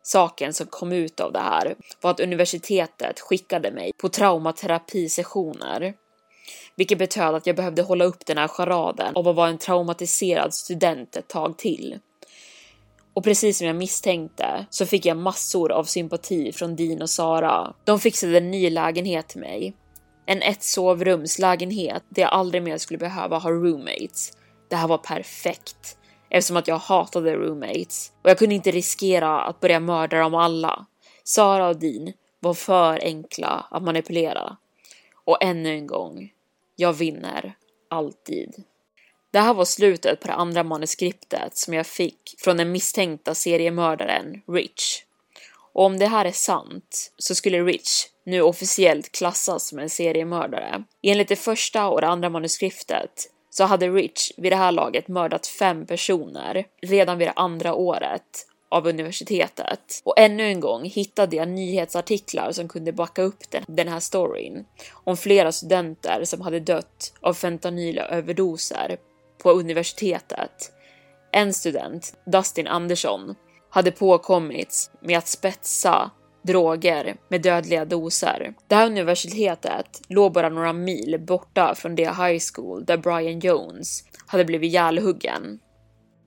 saken 0.04 0.54
som 0.54 0.68
kom 0.68 0.92
ut 0.92 1.20
av 1.20 1.32
det 1.32 1.40
här 1.40 1.76
var 2.02 2.12
att 2.12 2.20
universitetet 2.20 3.20
skickade 3.20 3.72
mig 3.72 3.92
på 3.98 4.10
traumaterapisessioner. 4.10 5.94
Vilket 6.76 6.98
betöd 6.98 7.36
att 7.36 7.48
jag 7.48 7.56
behövde 7.56 7.82
hålla 7.82 8.06
upp 8.06 8.26
den 8.26 8.38
här 8.38 8.48
charaden 8.48 9.16
om 9.16 9.28
att 9.28 9.36
vara 9.36 9.50
en 9.50 9.58
traumatiserad 9.58 10.54
student 10.54 11.16
ett 11.16 11.28
tag 11.28 11.58
till. 11.58 12.00
Och 13.14 13.24
precis 13.24 13.58
som 13.58 13.68
jag 13.68 13.76
misstänkte 13.76 14.66
så 14.70 14.86
fick 14.86 15.06
jag 15.06 15.18
massor 15.18 15.72
av 15.72 15.84
sympati 15.84 16.52
från 16.52 16.76
Dean 16.76 17.02
och 17.02 17.10
Sara. 17.10 17.74
De 17.84 18.00
fixade 18.00 18.38
en 18.38 18.52
ny 18.52 18.70
lägenhet 18.70 19.28
till 19.28 19.40
mig. 19.40 19.74
En 20.32 20.42
ett 20.42 20.64
sovrumslägenhet 20.64 22.04
där 22.10 22.22
jag 22.22 22.32
aldrig 22.32 22.64
mer 22.64 22.78
skulle 22.78 22.98
behöva 22.98 23.38
ha 23.38 23.52
roommates. 23.52 24.32
Det 24.70 24.76
här 24.76 24.88
var 24.88 24.98
perfekt 24.98 25.98
eftersom 26.30 26.58
att 26.58 26.68
jag 26.68 26.78
hatade 26.78 27.36
roommates 27.36 28.12
och 28.24 28.30
jag 28.30 28.38
kunde 28.38 28.56
inte 28.56 28.72
riskera 28.72 29.42
att 29.42 29.60
börja 29.60 29.80
mörda 29.80 30.20
dem 30.20 30.36
alla. 30.36 30.86
Sara 31.24 31.68
och 31.68 31.80
Dean 31.80 32.14
var 32.40 32.54
för 32.54 33.00
enkla 33.04 33.66
att 33.72 33.84
manipulera. 33.84 34.58
Och 35.26 35.44
ännu 35.44 35.70
en 35.70 35.88
gång, 35.88 36.32
jag 36.76 36.94
vinner 36.94 37.54
alltid. 37.90 38.64
Det 39.32 39.40
här 39.40 39.54
var 39.54 39.66
slutet 39.66 40.20
på 40.20 40.28
det 40.28 40.34
andra 40.34 40.64
manuskriptet 40.64 41.58
som 41.58 41.74
jag 41.74 41.88
fick 41.88 42.36
från 42.38 42.58
den 42.58 42.72
misstänkta 42.72 43.36
seriemördaren 43.36 44.42
Rich. 44.48 45.04
Och 45.74 45.86
om 45.86 46.00
det 46.00 46.06
här 46.06 46.26
är 46.26 46.32
sant 46.32 47.14
så 47.18 47.36
skulle 47.36 47.64
Rich 47.64 48.06
nu 48.26 48.42
officiellt 48.42 49.12
klassas 49.12 49.68
som 49.68 49.80
en 49.80 49.90
seriemördare. 49.90 50.84
Enligt 51.04 51.28
det 51.28 51.36
första 51.36 51.88
och 51.88 52.02
det 52.02 52.08
andra 52.08 52.30
manuskriptet 52.30 53.28
så 53.50 53.64
hade 53.64 53.90
Rich 53.90 54.32
vid 54.38 54.52
det 54.52 54.56
här 54.56 54.72
laget 54.72 55.08
mördat 55.08 55.48
fem 55.48 55.86
personer 55.86 56.66
redan 56.82 57.18
vid 57.18 57.28
det 57.28 57.34
andra 57.36 57.74
året 57.74 58.48
av 58.72 58.88
universitetet. 58.88 60.02
Och 60.04 60.20
ännu 60.20 60.44
en 60.44 60.60
gång 60.60 60.86
hittade 60.86 61.36
jag 61.36 61.48
nyhetsartiklar 61.48 62.52
som 62.52 62.68
kunde 62.68 62.92
backa 62.92 63.22
upp 63.22 63.52
den, 63.52 63.64
den 63.68 63.88
här 63.88 64.00
storyn 64.00 64.66
om 64.94 65.18
flera 65.18 65.52
studenter 65.52 66.24
som 66.26 66.42
hade 66.42 66.60
dött 66.60 67.14
av 67.22 67.34
fentanylöverdoser 67.34 68.98
på 69.44 69.52
universitetet. 69.52 70.72
En 71.32 71.54
student, 71.54 72.14
Dustin 72.26 72.68
Andersson, 72.68 73.36
hade 73.72 73.92
påkommits 73.92 74.92
med 75.02 75.18
att 75.18 75.28
spetsa 75.28 76.12
droger 76.44 77.16
med 77.30 77.42
dödliga 77.42 77.86
doser. 77.86 78.54
Det 78.68 78.76
här 78.76 78.86
universitetet 78.86 80.02
låg 80.08 80.34
bara 80.34 80.50
några 80.50 80.74
mil 80.74 81.24
borta 81.28 81.76
från 81.76 81.96
det 81.96 82.08
high 82.08 82.42
school 82.54 82.86
där 82.86 82.98
Brian 82.98 83.40
Jones 83.40 84.04
hade 84.26 84.46
blivit 84.46 84.68
ihjälhuggen. 84.68 85.60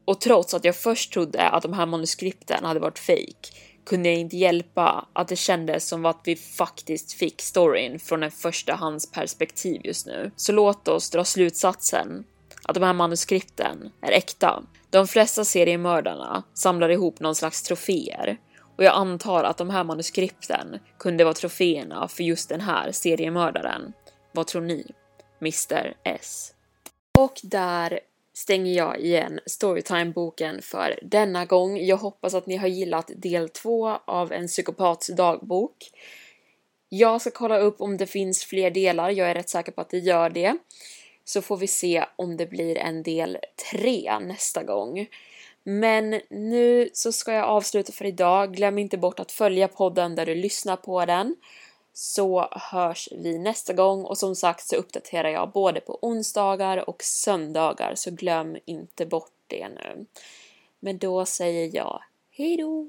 Och 0.04 0.20
trots 0.20 0.54
att 0.54 0.64
jag 0.64 0.76
först 0.76 1.12
trodde 1.12 1.48
att 1.48 1.62
de 1.62 1.72
här 1.72 1.86
manuskripten 1.86 2.64
hade 2.64 2.80
varit 2.80 2.98
fake 2.98 3.48
kunde 3.86 4.08
jag 4.08 4.18
inte 4.18 4.36
hjälpa 4.36 5.08
att 5.12 5.28
det 5.28 5.36
kändes 5.36 5.88
som 5.88 6.06
att 6.06 6.20
vi 6.24 6.36
faktiskt 6.36 7.12
fick 7.12 7.42
storyn 7.42 7.98
från 7.98 8.22
en 8.22 8.30
första 8.30 8.74
hands 8.74 9.10
perspektiv 9.10 9.80
just 9.84 10.06
nu. 10.06 10.30
Så 10.36 10.52
låt 10.52 10.88
oss 10.88 11.10
dra 11.10 11.24
slutsatsen 11.24 12.24
att 12.64 12.74
de 12.74 12.82
här 12.82 12.92
manuskripten 12.92 13.92
är 14.00 14.12
äkta. 14.12 14.62
De 14.90 15.06
flesta 15.06 15.44
seriemördarna 15.44 16.42
samlar 16.54 16.88
ihop 16.88 17.20
någon 17.20 17.34
slags 17.34 17.62
troféer 17.62 18.38
och 18.76 18.84
jag 18.84 18.94
antar 18.94 19.44
att 19.44 19.56
de 19.56 19.70
här 19.70 19.84
manuskripten 19.84 20.78
kunde 20.98 21.24
vara 21.24 21.34
troféerna 21.34 22.08
för 22.08 22.22
just 22.22 22.48
den 22.48 22.60
här 22.60 22.92
seriemördaren. 22.92 23.92
Vad 24.32 24.46
tror 24.46 24.62
ni? 24.62 24.86
Mr 25.40 25.94
S. 26.04 26.54
Och 27.18 27.40
där 27.42 28.00
stänger 28.34 28.72
jag 28.72 29.00
igen 29.00 29.40
Storytime-boken 29.46 30.62
för 30.62 30.98
denna 31.02 31.44
gång. 31.44 31.78
Jag 31.78 31.96
hoppas 31.96 32.34
att 32.34 32.46
ni 32.46 32.56
har 32.56 32.68
gillat 32.68 33.10
del 33.16 33.48
två 33.48 33.88
av 33.88 34.32
en 34.32 34.46
psykopats 34.46 35.06
dagbok. 35.06 35.76
Jag 36.88 37.20
ska 37.20 37.30
kolla 37.30 37.58
upp 37.58 37.80
om 37.80 37.96
det 37.96 38.06
finns 38.06 38.44
fler 38.44 38.70
delar, 38.70 39.10
jag 39.10 39.30
är 39.30 39.34
rätt 39.34 39.48
säker 39.48 39.72
på 39.72 39.80
att 39.80 39.90
det 39.90 39.98
gör 39.98 40.30
det. 40.30 40.56
Så 41.24 41.42
får 41.42 41.56
vi 41.56 41.66
se 41.66 42.04
om 42.16 42.36
det 42.36 42.46
blir 42.46 42.78
en 42.78 43.02
del 43.02 43.38
tre 43.72 44.18
nästa 44.18 44.62
gång. 44.62 45.06
Men 45.62 46.20
nu 46.30 46.90
så 46.92 47.12
ska 47.12 47.32
jag 47.32 47.44
avsluta 47.44 47.92
för 47.92 48.04
idag. 48.04 48.54
Glöm 48.54 48.78
inte 48.78 48.98
bort 48.98 49.20
att 49.20 49.32
följa 49.32 49.68
podden 49.68 50.14
där 50.14 50.26
du 50.26 50.34
lyssnar 50.34 50.76
på 50.76 51.04
den. 51.04 51.36
Så 51.92 52.48
hörs 52.50 53.08
vi 53.12 53.38
nästa 53.38 53.72
gång 53.72 54.04
och 54.04 54.18
som 54.18 54.36
sagt 54.36 54.66
så 54.66 54.76
uppdaterar 54.76 55.28
jag 55.28 55.50
både 55.50 55.80
på 55.80 55.98
onsdagar 56.02 56.88
och 56.88 57.02
söndagar 57.02 57.94
så 57.94 58.10
glöm 58.10 58.56
inte 58.64 59.06
bort 59.06 59.32
det 59.46 59.68
nu. 59.68 60.06
Men 60.80 60.98
då 60.98 61.26
säger 61.26 61.76
jag 61.76 62.00
hejdå! 62.30 62.88